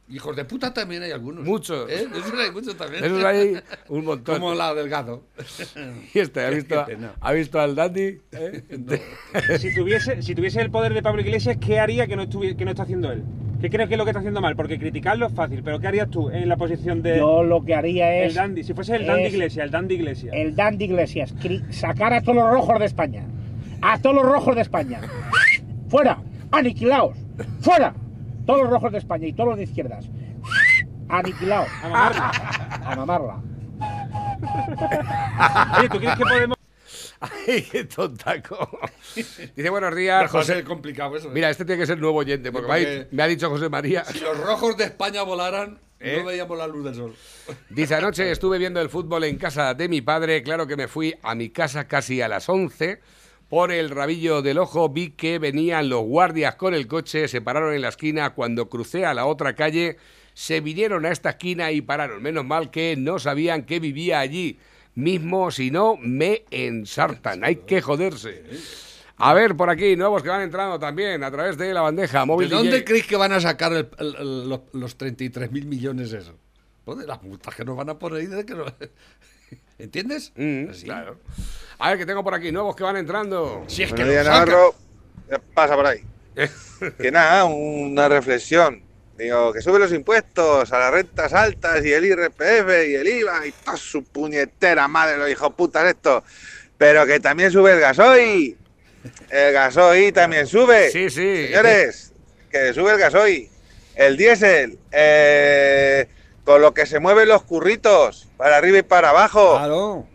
Y 0.07 0.15
hijos 0.15 0.35
de 0.35 0.45
puta 0.45 0.71
también 0.73 1.01
hay 1.01 1.11
algunos. 1.11 1.43
Muchos. 1.45 1.89
¿eh? 1.89 2.05
De 2.11 2.19
esos 2.19 2.33
hay 2.33 2.51
muchos 2.51 2.75
también. 2.77 3.03
Esos 3.03 3.23
hay 3.23 3.57
un 3.89 4.05
montón. 4.05 4.35
Como 4.35 4.53
la 4.53 4.73
Delgado. 4.75 5.23
Y 6.13 6.19
este, 6.19 6.41
¿ha 6.45 6.49
visto. 6.51 6.85
¿ha 7.21 7.31
visto 7.31 7.59
al 7.59 7.73
Dandy? 7.73 8.19
¿Eh? 8.33 8.63
Si 9.59 9.73
tuviese, 9.73 10.21
si 10.21 10.35
tuviese 10.35 10.61
el 10.61 10.69
poder 10.69 10.93
de 10.93 11.01
Pablo 11.01 11.21
Iglesias, 11.21 11.57
¿qué 11.59 11.79
haría 11.79 12.05
que 12.05 12.15
no, 12.15 12.23
estuvi- 12.23 12.55
que 12.55 12.65
no 12.65 12.71
está 12.71 12.83
haciendo 12.83 13.11
él? 13.11 13.23
¿Qué 13.61 13.69
crees 13.69 13.87
que 13.87 13.95
es 13.95 13.97
lo 13.97 14.03
que 14.03 14.11
está 14.11 14.19
haciendo 14.19 14.41
mal? 14.41 14.55
Porque 14.57 14.77
criticarlo 14.77 15.25
es 15.25 15.33
fácil, 15.33 15.63
pero 15.63 15.79
¿qué 15.79 15.87
harías 15.87 16.09
tú 16.11 16.29
en 16.29 16.49
la 16.49 16.57
posición 16.57 17.01
de. 17.01 17.17
Yo 17.17 17.43
lo 17.43 17.63
que 17.63 17.73
haría 17.73 18.13
es. 18.23 18.27
El 18.31 18.35
dandy, 18.35 18.63
si 18.63 18.73
fuese 18.73 18.97
el 18.97 19.05
dandy 19.07 19.23
es- 19.23 19.33
Iglesias, 19.33 19.65
el 19.65 19.71
dandy 19.71 19.95
Iglesias. 19.95 20.33
El 20.35 20.55
Dandy 20.55 20.85
Iglesias. 20.85 21.33
Sacar 21.71 22.13
a 22.13 22.21
todos 22.21 22.35
los 22.35 22.51
rojos 22.51 22.77
de 22.77 22.85
España. 22.85 23.25
A 23.83 23.99
todos 24.01 24.15
los 24.15 24.25
rojos 24.25 24.55
de 24.55 24.61
España. 24.61 25.01
¡Fuera! 25.89 26.17
¡Aniquilaos! 26.51 27.17
¡Fuera! 27.61 27.93
Todos 28.45 28.61
los 28.61 28.69
rojos 28.69 28.91
de 28.93 28.97
España 28.99 29.27
y 29.27 29.33
todos 29.33 29.49
los 29.49 29.57
de 29.57 29.63
izquierdas. 29.63 30.05
¡Aniquilaos! 31.09 31.67
A 31.83 31.89
mamarla. 31.89 32.31
A 32.85 32.95
mamarla. 32.95 33.41
Oye, 35.79 35.89
¿tú 35.89 35.97
crees 35.99 36.15
que 36.17 36.23
podemos.? 36.23 36.57
¡Ay, 37.19 37.61
qué 37.71 37.83
tontaco! 37.85 38.79
Dice, 39.15 39.69
buenos 39.69 39.95
días, 39.95 40.29
José, 40.29 40.53
José. 40.53 40.59
es 40.59 40.65
complicado 40.65 41.15
eso. 41.15 41.29
¿eh? 41.29 41.31
Mira, 41.33 41.49
este 41.49 41.63
tiene 41.65 41.79
que 41.81 41.87
ser 41.87 41.97
nuevo 41.99 42.17
oyente, 42.17 42.51
porque, 42.51 42.67
me 42.67 42.73
ha- 42.73 42.77
porque- 42.77 43.07
me 43.11 43.23
ha 43.23 43.27
dicho 43.27 43.49
José 43.49 43.69
María. 43.69 44.03
Si 44.05 44.19
los 44.19 44.37
rojos 44.39 44.75
de 44.77 44.85
España 44.85 45.23
volaran, 45.23 45.79
¿Eh? 45.99 46.17
no 46.19 46.25
veíamos 46.25 46.57
la 46.57 46.67
luz 46.67 46.83
del 46.83 46.95
sol. 46.95 47.15
Dice, 47.69 47.95
anoche 47.95 48.29
estuve 48.31 48.57
viendo 48.57 48.81
el 48.81 48.89
fútbol 48.89 49.23
en 49.23 49.37
casa 49.37 49.73
de 49.73 49.87
mi 49.87 50.01
padre. 50.01 50.43
Claro 50.43 50.67
que 50.67 50.75
me 50.75 50.87
fui 50.89 51.15
a 51.23 51.33
mi 51.35 51.49
casa 51.49 51.87
casi 51.87 52.21
a 52.21 52.27
las 52.27 52.49
11. 52.49 52.99
Por 53.49 53.71
el 53.71 53.89
rabillo 53.91 54.41
del 54.41 54.57
ojo 54.57 54.89
vi 54.89 55.11
que 55.11 55.37
venían 55.37 55.89
los 55.89 56.01
guardias 56.03 56.55
con 56.55 56.73
el 56.73 56.87
coche, 56.87 57.27
se 57.27 57.41
pararon 57.41 57.73
en 57.75 57.81
la 57.81 57.89
esquina. 57.89 58.31
Cuando 58.33 58.67
crucé 58.69 59.05
a 59.05 59.13
la 59.13 59.25
otra 59.25 59.53
calle, 59.55 59.97
se 60.33 60.59
vinieron 60.59 61.05
a 61.05 61.11
esta 61.11 61.31
esquina 61.31 61.71
y 61.71 61.81
pararon. 61.81 62.21
Menos 62.23 62.45
mal 62.45 62.71
que 62.71 62.95
no 62.97 63.19
sabían 63.19 63.63
que 63.63 63.79
vivía 63.79 64.19
allí 64.19 64.57
mismo, 64.95 65.51
si 65.51 65.69
no, 65.69 65.97
me 65.97 66.45
ensartan. 66.49 67.43
Hay 67.43 67.57
que 67.57 67.81
joderse. 67.81 68.43
A 69.17 69.33
ver, 69.35 69.55
por 69.55 69.69
aquí, 69.69 69.95
nuevos 69.95 70.23
que 70.23 70.29
van 70.29 70.41
entrando 70.41 70.79
también 70.79 71.23
a 71.23 71.29
través 71.29 71.55
de 71.57 71.71
la 71.73 71.81
bandeja 71.81 72.25
móvil. 72.25 72.49
¿De 72.49 72.55
dónde 72.55 72.71
DJ. 72.71 72.85
creéis 72.85 73.05
que 73.07 73.15
van 73.15 73.31
a 73.33 73.39
sacar 73.39 73.71
el- 73.73 73.89
el- 73.99 74.15
el- 74.15 74.49
los, 74.49 74.61
los 74.73 74.97
33 74.97 75.51
mil 75.51 75.67
millones 75.67 76.11
eso? 76.11 76.33
Joder, 76.85 77.07
las 77.07 77.21
multas 77.21 77.53
que 77.55 77.63
nos 77.63 77.77
van 77.77 77.89
a 77.91 77.99
poner 77.99 78.21
ahí 78.21 78.25
de 78.25 78.45
que 78.45 78.55
no... 78.55 78.65
¿Entiendes? 79.79 80.31
Mm, 80.35 80.69
Así. 80.69 80.83
claro. 80.85 81.19
A 81.79 81.89
ver, 81.89 81.97
que 81.97 82.05
tengo 82.05 82.23
por 82.23 82.33
aquí 82.33 82.51
nuevos 82.51 82.75
que 82.75 82.83
van 82.83 82.97
entrando. 82.97 83.63
Si 83.67 83.83
es 83.83 83.89
Buenos 83.91 84.09
días, 84.09 84.25
Navarro. 84.25 84.75
¿Qué 85.29 85.39
pasa 85.53 85.75
por 85.75 85.85
ahí? 85.87 86.01
que 86.97 87.11
nada, 87.11 87.45
una 87.45 88.07
reflexión. 88.07 88.81
Digo, 89.17 89.53
que 89.53 89.61
sube 89.61 89.77
los 89.79 89.91
impuestos 89.93 90.71
a 90.71 90.79
las 90.79 90.91
rentas 90.91 91.33
altas 91.33 91.83
y 91.85 91.91
el 91.93 92.05
IRPF 92.05 92.87
y 92.87 92.95
el 92.95 93.07
IVA 93.07 93.45
y 93.47 93.51
toda 93.51 93.77
su 93.77 94.03
puñetera 94.03 94.87
madre, 94.87 95.17
los 95.17 95.29
hijos 95.29 95.53
putas 95.53 95.85
esto. 95.85 96.23
Pero 96.77 97.05
que 97.05 97.19
también 97.19 97.51
sube 97.51 97.73
el 97.73 97.79
gasoil. 97.79 98.57
El 99.29 99.53
gasoil 99.53 100.13
también 100.13 100.47
sube. 100.47 100.89
Sí, 100.89 101.09
sí. 101.09 101.47
Señores, 101.47 102.13
que 102.49 102.73
sube 102.73 102.91
el 102.91 102.97
gasoil. 102.97 103.49
El 103.95 104.17
diésel. 104.17 104.79
eh, 104.91 106.07
con 106.43 106.61
lo 106.61 106.73
que 106.73 106.85
se 106.85 106.99
mueven 106.99 107.29
los 107.29 107.43
curritos 107.43 108.27
para 108.37 108.57
arriba 108.57 108.79
y 108.79 108.83
para 108.83 109.09
abajo. 109.09 109.57
Claro. 109.57 110.05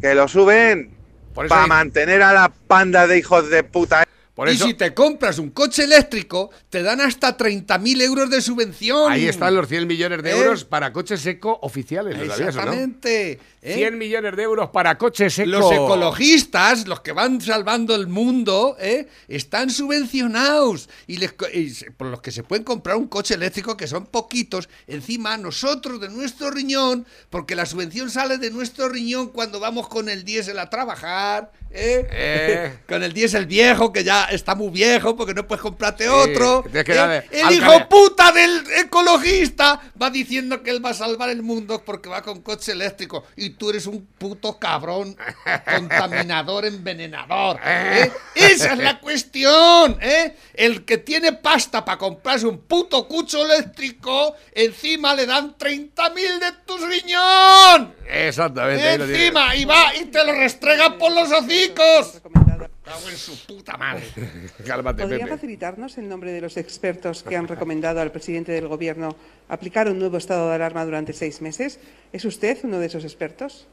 Que 0.00 0.14
lo 0.14 0.28
suben. 0.28 0.94
Para 1.34 1.62
hay- 1.62 1.68
mantener 1.68 2.22
a 2.22 2.32
la 2.32 2.52
panda 2.66 3.06
de 3.06 3.18
hijos 3.18 3.48
de 3.50 3.62
puta. 3.62 4.04
Por 4.38 4.48
y 4.48 4.56
si 4.56 4.74
te 4.74 4.94
compras 4.94 5.40
un 5.40 5.50
coche 5.50 5.82
eléctrico, 5.82 6.50
te 6.70 6.84
dan 6.84 7.00
hasta 7.00 7.36
30.000 7.36 8.02
euros 8.02 8.30
de 8.30 8.40
subvención. 8.40 9.10
Ahí 9.10 9.26
están 9.26 9.56
los 9.56 9.66
100 9.66 9.84
millones 9.84 10.22
de 10.22 10.30
¿Eh? 10.30 10.38
euros 10.38 10.64
para 10.64 10.92
coches 10.92 11.20
seco 11.20 11.58
oficiales. 11.62 12.16
¿lo 12.16 12.24
sabías 12.26 12.54
o 12.54 12.58
no? 12.58 12.62
Exactamente. 12.72 13.40
¿eh? 13.62 13.74
100 13.74 13.98
millones 13.98 14.36
de 14.36 14.42
euros 14.44 14.70
para 14.70 14.96
coches 14.96 15.34
seco. 15.34 15.50
Los 15.50 15.72
ecologistas, 15.72 16.86
los 16.86 17.00
que 17.00 17.10
van 17.10 17.40
salvando 17.40 17.96
el 17.96 18.06
mundo, 18.06 18.76
¿eh? 18.78 19.08
están 19.26 19.70
subvencionados. 19.70 20.88
Y, 21.08 21.16
les 21.16 21.34
y 21.52 21.90
por 21.96 22.06
los 22.06 22.20
que 22.20 22.30
se 22.30 22.44
pueden 22.44 22.62
comprar 22.62 22.94
un 22.94 23.08
coche 23.08 23.34
eléctrico, 23.34 23.76
que 23.76 23.88
son 23.88 24.06
poquitos, 24.06 24.68
encima 24.86 25.36
nosotros 25.36 26.00
de 26.00 26.10
nuestro 26.10 26.52
riñón, 26.52 27.06
porque 27.28 27.56
la 27.56 27.66
subvención 27.66 28.08
sale 28.08 28.38
de 28.38 28.52
nuestro 28.52 28.88
riñón 28.88 29.30
cuando 29.30 29.58
vamos 29.58 29.88
con 29.88 30.08
el 30.08 30.24
diésel 30.24 30.60
a 30.60 30.70
trabajar. 30.70 31.50
¿eh? 31.70 32.06
Eh. 32.10 32.78
con 32.88 33.02
el 33.02 33.12
diésel 33.12 33.46
viejo, 33.46 33.92
que 33.92 34.04
ya 34.04 34.27
está 34.30 34.54
muy 34.54 34.70
viejo, 34.70 35.16
porque 35.16 35.34
no 35.34 35.46
puedes 35.46 35.62
comprarte 35.62 36.08
otro. 36.08 36.64
El 36.72 37.44
al 37.44 37.54
hijo 37.54 37.88
puta 37.88 38.32
del 38.32 38.64
ecologista 38.78 39.80
va 40.00 40.10
diciendo 40.10 40.62
que 40.62 40.70
él 40.70 40.84
va 40.84 40.90
a 40.90 40.94
salvar 40.94 41.30
el 41.30 41.42
mundo 41.42 41.82
porque 41.84 42.08
va 42.08 42.22
con 42.22 42.42
coche 42.42 42.72
eléctrico 42.72 43.24
y 43.36 43.50
tú 43.50 43.70
eres 43.70 43.86
un 43.86 44.06
puto 44.18 44.58
cabrón 44.58 45.16
contaminador 45.74 46.64
envenenador. 46.66 47.58
¿eh? 47.64 48.10
Esa 48.34 48.72
es 48.72 48.78
la 48.78 49.00
cuestión. 49.00 49.98
¿eh? 50.00 50.36
El 50.54 50.84
que 50.84 50.98
tiene 50.98 51.32
pasta 51.32 51.84
para 51.84 51.98
comprarse 51.98 52.46
un 52.46 52.58
puto 52.58 53.06
cucho 53.06 53.44
eléctrico, 53.44 54.34
encima 54.52 55.14
le 55.14 55.26
dan 55.26 55.56
30.000 55.56 56.38
de 56.38 56.52
tu 56.66 56.76
riñón. 56.78 57.94
Exactamente. 58.08 58.94
Encima, 58.94 59.54
y 59.54 59.64
va 59.64 59.94
y 59.94 60.06
te 60.06 60.24
lo 60.24 60.32
restrega 60.32 60.96
por 60.96 61.12
los 61.12 61.30
hocicos. 61.30 62.20
Cago 62.88 63.08
en 63.10 63.16
su 63.16 63.46
puta 63.46 63.76
madre. 63.76 64.04
Cálmate, 64.66 65.02
¿Podría 65.02 65.24
Pepe. 65.26 65.30
facilitarnos 65.36 65.98
el 65.98 66.08
nombre 66.08 66.32
de 66.32 66.40
los 66.40 66.56
expertos 66.56 67.22
que 67.22 67.36
han 67.36 67.46
recomendado 67.46 68.00
al 68.00 68.10
presidente 68.10 68.52
del 68.52 68.66
Gobierno 68.68 69.14
aplicar 69.48 69.88
un 69.88 69.98
nuevo 69.98 70.16
estado 70.16 70.48
de 70.48 70.54
alarma 70.54 70.84
durante 70.84 71.12
seis 71.12 71.40
meses? 71.42 71.78
¿Es 72.12 72.24
usted 72.24 72.58
uno 72.62 72.78
de 72.78 72.86
esos 72.86 73.04
expertos? 73.04 73.66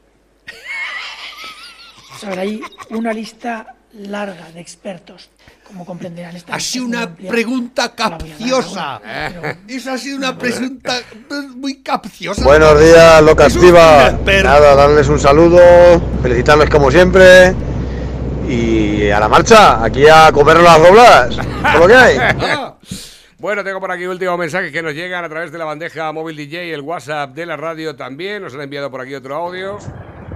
A 2.22 2.28
ver, 2.30 2.38
hay 2.38 2.60
una 2.90 3.12
lista 3.12 3.74
larga 3.92 4.50
de 4.52 4.60
expertos, 4.60 5.30
como 5.66 5.84
comprenderán. 5.86 6.36
Esta 6.36 6.54
Ha 6.54 6.60
sido 6.60 6.84
una 6.86 7.02
amplia. 7.04 7.30
pregunta 7.30 7.94
capciosa. 7.94 8.96
ahora, 8.96 9.32
pero- 9.42 9.56
Esa 9.68 9.94
ha 9.94 9.98
sido 9.98 10.18
una 10.18 10.36
pregunta 10.36 11.00
muy 11.56 11.82
capciosa. 11.82 12.42
Buenos 12.44 12.78
días, 12.80 13.22
locas. 13.22 13.56
Nada, 13.56 14.74
darles 14.74 15.08
un 15.08 15.18
saludo, 15.20 15.58
felicitarles 16.22 16.68
como 16.70 16.90
siempre. 16.90 17.54
Y 18.48 19.10
a 19.10 19.18
la 19.20 19.28
marcha, 19.28 19.82
aquí 19.84 20.06
a 20.08 20.30
comer 20.32 20.58
las 20.58 20.80
doblas. 20.82 21.36
Lo 21.78 21.86
que 21.86 21.94
hay. 21.94 22.18
Bueno, 23.38 23.62
tengo 23.62 23.78
por 23.80 23.92
aquí 23.92 24.06
últimos 24.06 24.38
mensajes 24.38 24.72
que 24.72 24.82
nos 24.82 24.94
llegan 24.94 25.22
a 25.22 25.28
través 25.28 25.52
de 25.52 25.58
la 25.58 25.66
bandeja 25.66 26.10
móvil 26.10 26.36
DJ, 26.36 26.72
el 26.72 26.80
WhatsApp 26.80 27.34
de 27.34 27.44
la 27.44 27.54
radio 27.58 27.94
también. 27.94 28.42
Nos 28.42 28.54
han 28.54 28.62
enviado 28.62 28.90
por 28.90 29.02
aquí 29.02 29.14
otro 29.14 29.36
audio. 29.36 29.78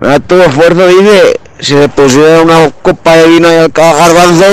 A 0.03 0.21
todo 0.21 0.43
esfuerzo, 0.45 0.87
dice, 0.87 1.41
si 1.61 1.75
le 1.77 1.89
pusiera 1.89 2.43
una 2.43 2.71
copa 2.83 3.17
de 3.17 3.27
vino 3.29 3.51
y 3.51 3.57
al 3.57 3.69
garbanzo, 3.73 4.45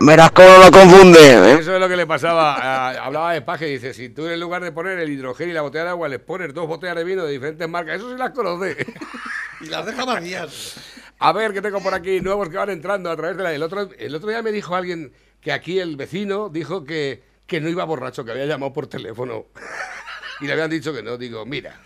verás 0.00 0.30
cómo 0.32 0.48
lo 0.62 0.70
confunde. 0.70 1.18
¿eh? 1.52 1.56
Eso 1.58 1.74
es 1.74 1.80
lo 1.80 1.88
que 1.88 1.96
le 1.96 2.06
pasaba. 2.06 2.54
a- 2.56 2.90
hablaba 3.06 3.32
de 3.32 3.40
Paje, 3.40 3.64
dice, 3.64 3.94
si 3.94 4.10
tú 4.10 4.28
en 4.28 4.38
lugar 4.38 4.62
de 4.62 4.72
poner 4.72 4.98
el 4.98 5.08
hidrogel 5.10 5.48
y 5.48 5.52
la 5.54 5.62
botella 5.62 5.84
de 5.84 5.90
agua, 5.90 6.06
le 6.08 6.18
pones 6.18 6.52
dos 6.52 6.66
botellas 6.68 6.96
de 6.96 7.04
vino 7.04 7.24
de 7.24 7.32
diferentes 7.32 7.66
marcas, 7.66 7.96
eso 7.96 8.10
sí 8.12 8.18
las 8.18 8.30
conoce. 8.30 8.76
Y 9.62 9.66
las 9.70 9.86
deja 9.86 10.04
vacías. 10.04 10.76
A 11.22 11.32
ver, 11.32 11.52
¿qué 11.52 11.60
tengo 11.60 11.82
por 11.82 11.92
aquí? 11.92 12.22
Nuevos 12.22 12.48
que 12.48 12.56
van 12.56 12.70
entrando 12.70 13.10
a 13.10 13.16
través 13.16 13.36
de 13.36 13.42
la... 13.42 13.52
El 13.52 13.62
otro, 13.62 13.90
el 13.98 14.14
otro 14.14 14.30
día 14.30 14.40
me 14.40 14.52
dijo 14.52 14.74
alguien 14.74 15.12
que 15.42 15.52
aquí 15.52 15.78
el 15.78 15.96
vecino 15.96 16.48
dijo 16.48 16.84
que, 16.84 17.22
que 17.46 17.60
no 17.60 17.68
iba 17.68 17.84
borracho, 17.84 18.24
que 18.24 18.30
había 18.30 18.46
llamado 18.46 18.72
por 18.72 18.86
teléfono. 18.86 19.46
Y 20.40 20.46
le 20.46 20.54
habían 20.54 20.70
dicho 20.70 20.94
que 20.94 21.02
no. 21.02 21.18
Digo, 21.18 21.44
mira, 21.44 21.78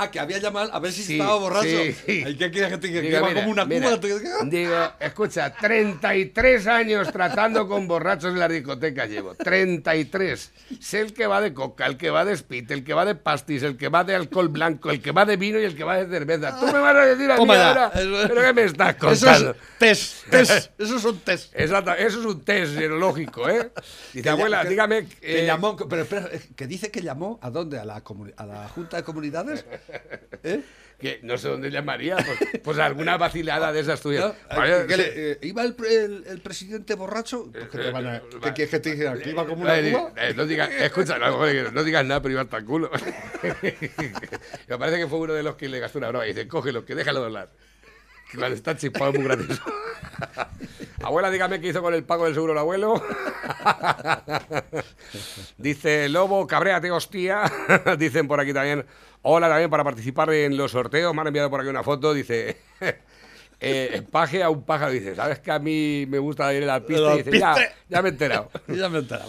Ah, 0.00 0.12
que 0.12 0.20
había 0.20 0.38
llamado 0.38 0.72
a 0.72 0.78
ver 0.78 0.92
si 0.92 1.02
Sí, 1.02 1.14
estaba 1.18 1.34
borracho. 1.34 1.66
sí, 1.66 1.92
sí. 2.06 2.22
Ay, 2.24 2.36
¿Qué 2.36 2.50
quieres 2.52 2.70
que 2.70 2.78
te 2.78 2.86
diga? 2.86 3.00
Que 3.00 3.08
Digo, 3.08 3.26
mira, 3.26 3.40
como 3.40 3.50
una 3.50 3.64
mira, 3.64 3.98
cuba. 3.98 4.44
Digo, 4.44 4.74
escucha, 5.00 5.52
33 5.52 6.66
años 6.68 7.10
tratando 7.12 7.66
con 7.66 7.88
borrachos 7.88 8.32
en 8.32 8.38
la 8.38 8.46
discoteca 8.48 9.06
llevo. 9.06 9.34
33. 9.34 10.52
Sé 10.80 11.00
el 11.00 11.12
que 11.12 11.26
va 11.26 11.40
de 11.40 11.52
coca, 11.52 11.86
el 11.86 11.96
que 11.96 12.10
va 12.10 12.24
de 12.24 12.36
spit, 12.36 12.70
el 12.70 12.84
que 12.84 12.94
va 12.94 13.04
de 13.04 13.16
pastis, 13.16 13.64
el 13.64 13.76
que 13.76 13.88
va 13.88 14.04
de 14.04 14.14
alcohol 14.14 14.48
blanco, 14.48 14.90
el 14.90 15.02
que 15.02 15.10
va 15.10 15.24
de 15.24 15.36
vino 15.36 15.58
y 15.58 15.64
el 15.64 15.74
que 15.76 15.82
va 15.82 15.96
de 15.96 16.06
cerveza. 16.08 16.60
Tú 16.60 16.66
me 16.66 16.78
vas 16.78 16.94
a 16.94 17.00
decir 17.06 17.30
a 17.30 17.36
mí 17.36 17.50
ahora, 17.50 17.90
Eso- 17.94 18.28
¿pero 18.28 18.40
qué 18.42 18.52
me 18.52 18.64
estás 18.64 18.94
Eso 18.96 19.08
es 19.10 19.20
contando? 19.20 19.56
test, 19.78 20.28
test. 20.30 20.70
Esos 20.78 21.02
son 21.02 21.18
test. 21.20 21.52
Exacto, 21.58 21.92
eso 21.94 22.20
es 22.20 22.24
un 22.26 22.44
test 22.44 22.74
serológico, 22.74 23.48
¿eh? 23.48 23.72
Dice, 24.12 24.28
abuela, 24.30 24.62
que- 24.62 24.68
dígame... 24.68 25.06
Que 25.06 25.42
eh, 25.42 25.46
llamó, 25.46 25.76
pero 25.76 26.02
espera, 26.02 26.28
eh, 26.30 26.40
que 26.54 26.66
dice 26.68 26.90
que 26.92 27.02
llamó 27.02 27.38
a 27.42 27.50
dónde? 27.50 27.78
¿A 27.80 27.84
la, 27.84 28.02
a 28.36 28.46
la 28.46 28.68
Junta 28.68 28.96
de 28.98 29.02
Comunidades? 29.02 29.64
¿Eh? 30.42 30.62
que 30.98 31.20
no 31.22 31.38
sé 31.38 31.46
dónde 31.48 31.70
llamaría, 31.70 32.16
pues, 32.16 32.60
pues 32.64 32.78
alguna 32.80 33.16
vacilada 33.16 33.72
de 33.72 33.78
esas 33.80 34.00
tuyas. 34.00 34.24
¿No? 34.50 34.56
Vaya, 34.56 34.82
Eh, 34.82 34.86
que 34.88 34.96
le- 34.96 35.30
eh, 35.32 35.38
¿Iba 35.42 35.62
el, 35.62 35.76
el- 35.88 36.24
el 36.26 36.40
presidente 36.40 36.94
borracho? 36.96 37.48
Pues 37.52 37.68
que 37.68 37.78
te 37.78 37.90
van 37.92 38.06
a- 38.08 38.20
¿Qué 38.42 38.52
quieres 38.52 38.70
que 38.70 38.80
te 38.80 38.94
diga? 38.96 39.16
¿Que 39.16 39.30
iba 39.30 39.46
como 39.46 39.62
una 39.62 39.78
Eh, 39.78 39.92
cuba? 39.92 40.12
eh, 40.16 40.34
no 40.36 40.44
digas, 40.44 40.68
escucha, 40.70 41.16
no, 41.18 41.38
no 41.70 41.84
digas 41.84 42.04
nada, 42.04 42.20
pero 42.20 42.32
iba 42.32 42.42
hasta 42.42 42.56
el 42.56 42.64
culo. 42.64 42.90
Me 44.68 44.76
parece 44.78 44.98
que 44.98 45.06
fue 45.06 45.18
uno 45.20 45.34
de 45.34 45.44
los 45.44 45.54
que 45.54 45.68
le 45.68 45.78
gastó 45.78 45.98
una 45.98 46.08
broma 46.08 46.26
y 46.26 46.30
dice, 46.30 46.48
cógelo, 46.48 46.84
que 46.84 46.96
déjalo 46.96 47.24
hablar. 47.24 47.50
Que 48.32 48.36
cuando 48.38 48.56
está 48.56 48.76
chispado 48.76 49.12
es 49.12 49.18
muy 49.20 49.24
gracioso. 49.28 49.62
Abuela, 51.02 51.30
dígame 51.30 51.60
qué 51.60 51.68
hizo 51.68 51.80
con 51.80 51.94
el 51.94 52.02
pago 52.02 52.24
del 52.24 52.34
seguro 52.34 52.52
el 52.54 52.58
abuelo. 52.58 53.00
Dice 55.58 56.08
Lobo, 56.08 56.46
cabréate, 56.46 56.90
hostia. 56.90 57.42
Dicen 57.98 58.26
por 58.28 58.40
aquí 58.40 58.52
también. 58.52 58.84
Hola 59.22 59.48
también 59.48 59.70
para 59.70 59.84
participar 59.84 60.32
en 60.32 60.56
los 60.56 60.72
sorteos. 60.72 61.14
Me 61.14 61.20
han 61.20 61.26
enviado 61.28 61.50
por 61.50 61.60
aquí 61.60 61.68
una 61.68 61.82
foto. 61.82 62.14
Dice. 62.14 62.56
Eh, 63.60 64.02
paje 64.12 64.40
a 64.40 64.50
un 64.50 64.62
pájaro. 64.62 64.92
Dice, 64.92 65.16
¿sabes 65.16 65.40
que 65.40 65.50
a 65.50 65.58
mí 65.58 66.06
me 66.08 66.20
gusta 66.20 66.54
ir 66.54 66.62
a 66.62 66.66
la 66.66 66.86
pista? 66.86 67.14
Y 67.14 67.24
dice, 67.24 67.38
ya, 67.40 67.54
pista. 67.54 67.72
ya 67.88 68.02
me 68.02 68.08
he 68.08 68.12
enterado. 68.12 68.50
Ya 68.68 68.88
me 68.88 68.98
he 68.98 69.00
enterado. 69.00 69.28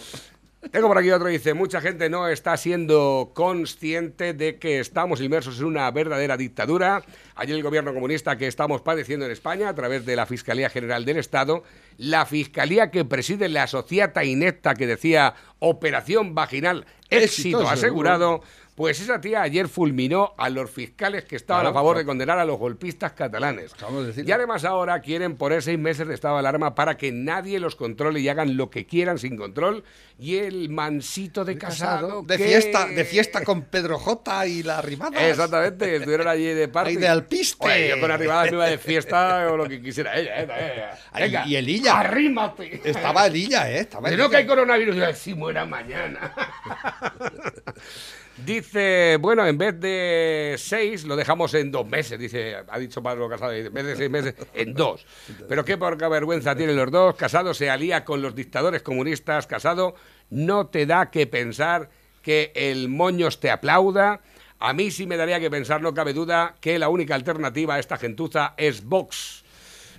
Tengo 0.71 0.89
por 0.89 0.97
aquí 0.97 1.09
otro, 1.09 1.29
dice, 1.29 1.53
mucha 1.53 1.79
gente 1.79 2.09
no 2.09 2.27
está 2.27 2.57
siendo 2.57 3.31
consciente 3.33 4.33
de 4.33 4.57
que 4.59 4.81
estamos 4.81 5.21
inmersos 5.21 5.57
en 5.59 5.65
una 5.65 5.89
verdadera 5.89 6.35
dictadura. 6.35 7.01
Allí 7.35 7.53
el 7.53 7.63
gobierno 7.63 7.93
comunista 7.93 8.37
que 8.37 8.45
estamos 8.45 8.81
padeciendo 8.81 9.25
en 9.25 9.31
España 9.31 9.69
a 9.69 9.73
través 9.73 10.05
de 10.05 10.17
la 10.17 10.25
Fiscalía 10.25 10.69
General 10.69 11.05
del 11.05 11.17
Estado, 11.17 11.63
la 11.97 12.25
Fiscalía 12.25 12.91
que 12.91 13.05
preside 13.05 13.47
la 13.47 13.67
sociata 13.67 14.25
inepta 14.25 14.75
que 14.75 14.85
decía 14.85 15.33
Operación 15.59 16.35
Vaginal, 16.35 16.85
éxito 17.09 17.61
Éxito, 17.61 17.69
asegurado, 17.69 18.43
pues 18.79 19.01
esa 19.01 19.19
tía 19.19 19.41
ayer 19.41 19.67
fulminó 19.67 20.33
a 20.37 20.49
los 20.49 20.71
fiscales 20.71 21.25
que 21.25 21.35
estaban 21.35 21.63
Claro, 21.63 21.71
a 21.71 21.73
favor 21.73 21.95
claro. 21.95 21.99
de 21.99 22.05
condenar 22.05 22.39
a 22.39 22.45
los 22.45 22.57
golpistas 22.57 23.11
catalanes. 23.11 23.73
De. 24.15 24.23
Y 24.25 24.31
además 24.31 24.63
ahora 24.63 25.01
quieren 25.01 25.35
poner 25.35 25.61
seis 25.61 25.77
meses 25.77 26.07
de 26.07 26.13
estado 26.13 26.35
de 26.35 26.39
alarma 26.39 26.75
para 26.75 26.95
que 26.95 27.11
nadie 27.11 27.59
los 27.59 27.75
controle 27.75 28.21
y 28.21 28.29
hagan 28.29 28.55
lo 28.55 28.69
que 28.69 28.85
quieran 28.85 29.19
sin 29.19 29.35
control. 29.35 29.83
Y 30.17 30.37
el 30.37 30.69
mansito 30.69 31.43
de 31.43 31.57
casado. 31.57 32.23
De 32.23 32.37
que- 32.37 32.45
fiesta, 32.45 32.87
de 32.87 33.03
fiesta 33.03 33.43
con 33.43 33.63
Pedro 33.63 33.99
J 33.99 34.47
y 34.47 34.63
la 34.63 34.81
rimada. 34.81 35.27
Exactamente, 35.27 35.97
estuvieron 35.97 36.29
allí 36.29 36.45
de 36.45 36.69
parte. 36.69 36.89
Ahí 36.91 36.95
de 36.95 37.07
alpiste. 37.09 37.57
Oye, 37.67 37.89
yo 37.89 37.99
con 37.99 38.11
arribada 38.11 38.43
me 38.43 38.51
iba 38.51 38.65
de 38.65 38.77
fiesta 38.77 39.51
o 39.51 39.57
lo 39.57 39.67
que 39.67 39.81
quisiera. 39.81 40.17
Ella, 40.17 40.41
ella, 40.41 40.73
ella. 40.73 40.99
Venga, 41.13 41.45
y 41.47 41.55
el 41.57 41.67
Illa. 41.67 41.99
Arrímate. 41.99 42.79
Estaba 42.85 43.25
el 43.27 43.35
Illa, 43.35 43.69
¿eh? 43.69 43.79
Estaba 43.79 44.09
no 44.09 44.29
que 44.29 44.37
hay 44.37 44.47
coronavirus, 44.47 44.95
yo 44.95 45.13
si 45.13 45.33
muera 45.33 45.65
mañana. 45.65 46.33
Dice, 48.45 49.17
bueno, 49.19 49.45
en 49.45 49.57
vez 49.57 49.79
de 49.79 50.55
seis, 50.57 51.03
lo 51.05 51.15
dejamos 51.15 51.53
en 51.53 51.71
dos 51.71 51.87
meses, 51.87 52.19
dice, 52.19 52.55
ha 52.67 52.79
dicho 52.79 53.01
Pablo 53.01 53.29
Casado, 53.29 53.53
en 53.53 53.73
vez 53.73 53.85
de 53.85 53.95
seis 53.95 54.09
meses, 54.09 54.35
en 54.53 54.73
dos. 54.73 55.05
Pero 55.47 55.65
qué 55.65 55.77
poca 55.77 56.07
vergüenza 56.07 56.55
tienen 56.55 56.75
los 56.75 56.91
dos. 56.91 57.15
Casado 57.15 57.53
se 57.53 57.69
alía 57.69 58.05
con 58.05 58.21
los 58.21 58.35
dictadores 58.35 58.81
comunistas. 58.81 59.47
Casado 59.47 59.95
no 60.29 60.67
te 60.67 60.85
da 60.85 61.09
que 61.11 61.27
pensar 61.27 61.89
que 62.21 62.51
el 62.55 62.89
moños 62.89 63.39
te 63.39 63.49
aplauda. 63.49 64.21
A 64.59 64.73
mí 64.73 64.91
sí 64.91 65.07
me 65.07 65.17
daría 65.17 65.39
que 65.39 65.49
pensar, 65.49 65.81
no 65.81 65.93
cabe 65.93 66.13
duda, 66.13 66.55
que 66.59 66.77
la 66.79 66.89
única 66.89 67.15
alternativa 67.15 67.75
a 67.75 67.79
esta 67.79 67.97
gentuza 67.97 68.53
es 68.57 68.83
Vox. 68.83 69.43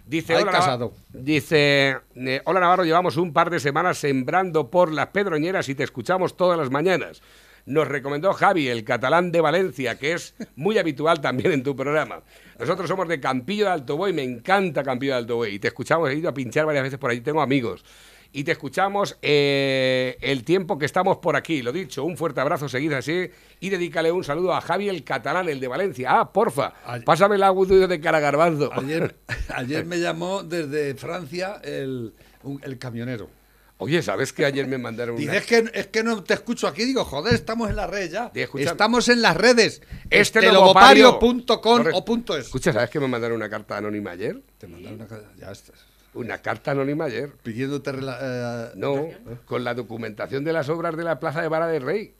Dice, 0.07 0.34
Ay, 0.34 0.43
hola. 0.43 0.53
Navarro, 0.53 0.93
dice, 1.11 1.99
eh, 2.16 2.43
hola 2.45 2.61
Navarro, 2.61 2.84
llevamos 2.84 3.16
un 3.16 3.32
par 3.32 3.49
de 3.49 3.61
semanas 3.61 3.99
sembrando 3.99 4.68
por 4.68 4.93
las 4.93 5.07
pedroñeras 5.09 5.68
y 5.68 5.74
te 5.74 5.84
escuchamos 5.84 6.36
todas 6.36 6.59
las 6.59 6.70
mañanas. 6.70 7.22
Nos 7.71 7.87
recomendó 7.87 8.33
Javi, 8.33 8.66
el 8.66 8.83
catalán 8.83 9.31
de 9.31 9.41
Valencia, 9.41 9.97
que 9.97 10.14
es 10.14 10.35
muy 10.57 10.77
habitual 10.77 11.21
también 11.21 11.53
en 11.53 11.62
tu 11.62 11.77
programa. 11.77 12.21
Nosotros 12.59 12.89
somos 12.89 13.07
de 13.07 13.21
Campillo 13.21 13.66
de 13.66 13.71
Alto 13.71 13.97
Buey, 13.97 14.12
me 14.12 14.25
encanta 14.25 14.83
Campillo 14.83 15.12
de 15.12 15.18
Alto 15.18 15.37
Buey, 15.37 15.55
y 15.55 15.59
te 15.61 15.68
escuchamos, 15.68 16.11
he 16.11 16.14
ido 16.14 16.29
a 16.29 16.35
pinchar 16.35 16.66
varias 16.66 16.83
veces 16.83 16.99
por 16.99 17.12
allí, 17.12 17.21
tengo 17.21 17.41
amigos. 17.41 17.85
Y 18.33 18.43
te 18.43 18.51
escuchamos 18.51 19.16
eh, 19.23 20.18
el 20.21 20.43
tiempo 20.43 20.79
que 20.79 20.87
estamos 20.87 21.18
por 21.18 21.37
aquí. 21.37 21.62
Lo 21.62 21.71
dicho, 21.71 22.03
un 22.05 22.16
fuerte 22.16 22.41
abrazo, 22.41 22.68
seguid 22.68 22.93
así. 22.93 23.31
Y 23.61 23.68
dedícale 23.71 24.11
un 24.11 24.25
saludo 24.25 24.53
a 24.53 24.61
Javi, 24.61 24.89
el 24.89 25.05
catalán, 25.05 25.49
el 25.49 25.61
de 25.61 25.68
Valencia. 25.68 26.18
Ah, 26.18 26.33
porfa, 26.33 26.73
pásame 27.05 27.37
el 27.37 27.43
audio 27.45 27.87
de 27.87 28.01
cara 28.01 28.18
garbanzo. 28.18 28.73
Ayer, 28.73 29.14
ayer 29.55 29.85
me 29.85 30.01
llamó 30.01 30.43
desde 30.43 30.95
Francia 30.97 31.61
el, 31.62 32.14
el 32.62 32.79
camionero. 32.79 33.39
Oye, 33.81 34.03
¿sabes 34.03 34.33
que 34.33 34.45
ayer 34.45 34.66
me 34.66 34.78
mandaron 34.78 35.16
una... 35.16 35.24
Dice, 35.33 35.37
es 35.39 35.47
que, 35.47 35.70
es 35.74 35.87
que 35.89 36.03
no 36.05 36.22
te 36.22 36.35
escucho 36.35 36.68
aquí. 36.68 36.85
Digo, 36.85 37.05
joder, 37.05 37.35
estamos 37.35 37.68
en 37.70 37.76
la 37.76 37.87
red 37.87 38.11
ya. 38.11 38.31
Estamos 38.55 39.09
en 39.09 39.22
las 39.22 39.37
redes. 39.37 39.83
Este 40.11 40.39
Estelobopario.com 40.41 41.47
Correcto. 41.47 41.99
o 41.99 42.05
punto 42.05 42.37
es. 42.37 42.47
Escucha, 42.47 42.72
¿sabes 42.72 42.91
que 42.91 43.01
me 43.01 43.09
mandaron 43.09 43.37
una 43.37 43.49
carta 43.51 43.78
anónima 43.78 44.11
ayer? 44.12 44.41
Te 44.59 44.66
mandaron 44.68 44.97
una 44.99 45.07
ca- 45.09 45.22
ya 45.39 45.51
estás. 45.51 45.76
Una 46.12 46.39
carta 46.39 46.72
anónima 46.72 47.07
ayer. 47.07 47.33
Pidiéndote... 47.43 47.91
eh, 47.91 48.68
No, 48.76 49.09
con 49.47 49.64
la 49.64 49.74
documentación 49.74 50.45
de 50.45 50.53
las 50.53 50.68
obras 50.68 50.97
de 50.97 51.05
la 51.05 51.18
Plaza 51.18 51.41
de 51.41 51.49
Vara 51.49 51.66
del 51.66 51.83
Rey. 51.83 52.14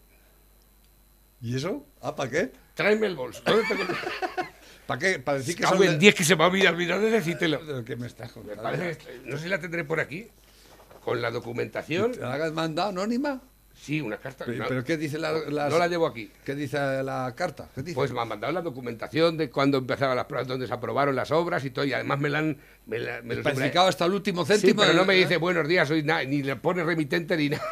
¿Y 1.43 1.57
eso? 1.57 1.85
¿Ah, 2.01 2.15
para 2.17 2.31
qué? 2.31 2.53
Tráeme 2.75 3.07
el 3.07 3.17
bolso. 3.17 3.43
¿Dónde 3.45 3.65
tengo 3.69 3.83
el- 3.83 3.89
¿Para 4.87 4.99
qué? 4.99 5.19
Para 5.21 5.39
decir 5.39 5.57
que 5.57 5.63
Cago 5.63 5.77
son 5.77 5.85
en 5.87 5.93
de- 5.93 5.99
10 5.99 6.15
que 6.15 6.25
se 6.25 6.35
me 6.37 6.43
ha 6.45 6.47
olvidado, 6.49 6.75
olvidado 6.75 7.03
de 7.03 7.11
decírtelo. 7.11 7.65
¿De 7.65 7.85
qué 7.85 7.97
me 7.97 8.07
estás 8.07 8.33
que- 8.33 8.41
no 9.25 9.37
sé 9.37 9.43
si 9.45 9.49
la 9.49 9.61
tendré 9.61 9.85
por 9.85 10.01
aquí. 10.01 10.29
Con 11.05 11.21
la 11.23 11.31
documentación. 11.31 12.13
¿Te 12.13 12.21
la 12.21 12.35
has 12.35 12.53
mandado 12.53 12.91
anónima? 12.91 13.41
Sí, 13.75 14.01
una 14.03 14.19
carta. 14.19 14.45
¿Pero, 14.45 14.67
pero 14.69 14.85
qué 14.85 14.99
dice 14.99 15.19
la, 15.19 15.33
las- 15.33 15.73
no 15.73 15.79
la 15.79 15.89
llevo 15.89 16.07
aquí. 16.07 16.31
¿Qué 16.45 16.55
dice 16.55 16.77
la 17.03 17.33
carta? 17.35 17.67
¿Qué 17.75 17.83
dice? 17.83 17.95
Pues 17.95 18.13
me 18.13 18.21
han 18.21 18.29
mandado 18.29 18.53
la 18.53 18.61
documentación 18.61 19.39
de 19.39 19.49
cuando 19.49 19.79
empezaban 19.79 20.17
las 20.17 20.27
pruebas, 20.27 20.47
donde 20.47 20.67
se 20.67 20.75
aprobaron 20.75 21.17
las 21.17 21.31
obras 21.31 21.65
y 21.65 21.71
todo, 21.71 21.87
y 21.87 21.95
además 21.95 22.19
me 22.21 22.29
la 22.29 22.41
han... 22.41 22.59
Me 22.87 22.99
la, 22.99 23.23
me 23.23 23.37
lo 23.37 23.81
hasta 23.83 24.05
el 24.05 24.13
último 24.13 24.45
Sí, 24.45 24.53
céntimo. 24.53 24.83
pero 24.83 24.93
no 24.93 25.07
me 25.07 25.15
¿eh? 25.15 25.19
dice 25.21 25.39
buenos 25.39 25.67
días, 25.67 25.89
soy 25.89 26.03
na- 26.03 26.23
ni 26.25 26.43
le 26.43 26.57
pone 26.57 26.85
remitente 26.85 27.37
ni 27.39 27.49
nada. 27.49 27.65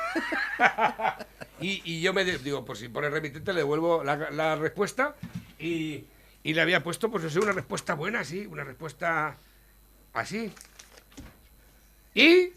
y, 1.61 1.83
y 1.85 2.01
yo 2.01 2.14
me 2.14 2.24
de- 2.24 2.39
digo, 2.39 2.64
pues 2.64 2.79
si 2.79 2.89
pone 2.89 3.11
remitente 3.11 3.53
le 3.53 3.59
devuelvo 3.61 4.03
la, 4.03 4.31
la 4.31 4.57
respuesta 4.57 5.14
y, 5.59 6.05
y 6.43 6.55
le 6.55 6.61
había 6.62 6.83
puesto, 6.83 7.11
pues 7.11 7.22
no 7.24 7.29
sé, 7.31 7.39
una 7.39 7.53
respuesta 7.53 7.93
buena, 7.95 8.24
sí, 8.24 8.47
una 8.47 8.64
respuesta 8.64 9.37
así. 10.14 10.51
¿Y? 12.19 12.51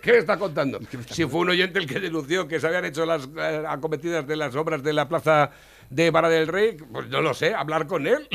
¿Qué 0.00 0.12
me 0.12 0.18
está 0.18 0.38
contando? 0.38 0.78
Si 1.10 1.24
fue 1.24 1.40
un 1.40 1.50
oyente 1.50 1.80
el 1.80 1.86
que 1.86 1.98
denunció 1.98 2.46
que 2.46 2.60
se 2.60 2.68
habían 2.68 2.84
hecho 2.84 3.04
las 3.04 3.28
eh, 3.36 3.64
acometidas 3.66 4.24
de 4.24 4.36
las 4.36 4.54
obras 4.54 4.84
de 4.84 4.92
la 4.92 5.08
plaza 5.08 5.50
de 5.90 6.12
Vara 6.12 6.28
del 6.28 6.46
Rey, 6.46 6.76
pues 6.92 7.08
no 7.08 7.20
lo 7.20 7.34
sé, 7.34 7.54
hablar 7.54 7.88
con 7.88 8.06
él. 8.06 8.28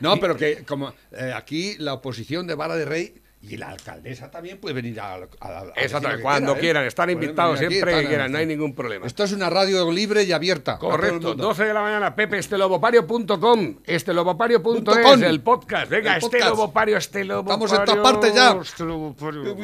No, 0.00 0.16
pero 0.20 0.36
que 0.36 0.64
como 0.64 0.92
eh, 1.12 1.32
aquí 1.34 1.76
la 1.78 1.94
oposición 1.94 2.46
de 2.46 2.54
Vara 2.54 2.76
de 2.76 2.84
Rey 2.84 3.14
y 3.48 3.56
la 3.56 3.68
alcaldesa 3.70 4.30
también 4.30 4.58
puede 4.58 4.74
venir 4.74 4.98
a, 5.00 5.12
a, 5.12 5.14
a 5.14 5.18
decir 5.18 5.72
Exactamente, 5.76 6.22
cuando 6.22 6.52
quiera, 6.52 6.58
¿eh? 6.58 6.60
quieran, 6.60 6.84
están 6.86 7.10
invitados 7.10 7.60
aquí, 7.60 7.68
siempre 7.74 8.00
que 8.00 8.08
quieran, 8.08 8.32
no 8.32 8.38
hay 8.38 8.46
ningún 8.46 8.74
problema. 8.74 9.06
Esto 9.06 9.24
es 9.24 9.32
una 9.32 9.50
radio 9.50 9.90
libre 9.92 10.22
y 10.24 10.32
abierta. 10.32 10.78
Correcto, 10.78 11.28
mundo. 11.28 11.34
12 11.34 11.64
de 11.64 11.74
la 11.74 11.82
mañana, 11.82 12.14
Pepe, 12.14 12.38
estelobopario.com, 12.38 13.76
estelobopario.es, 13.84 15.22
el 15.22 15.40
podcast. 15.42 15.90
Venga, 15.90 16.14
El 16.16 16.20
podcast. 16.20 16.42
estelobopario, 16.42 16.96
estelobopario. 16.96 17.64
Estamos 17.66 17.78
en 17.78 17.84
todas 17.84 18.12
partes 18.12 18.34
ya. 18.34 18.54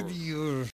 Dios. 0.08 0.68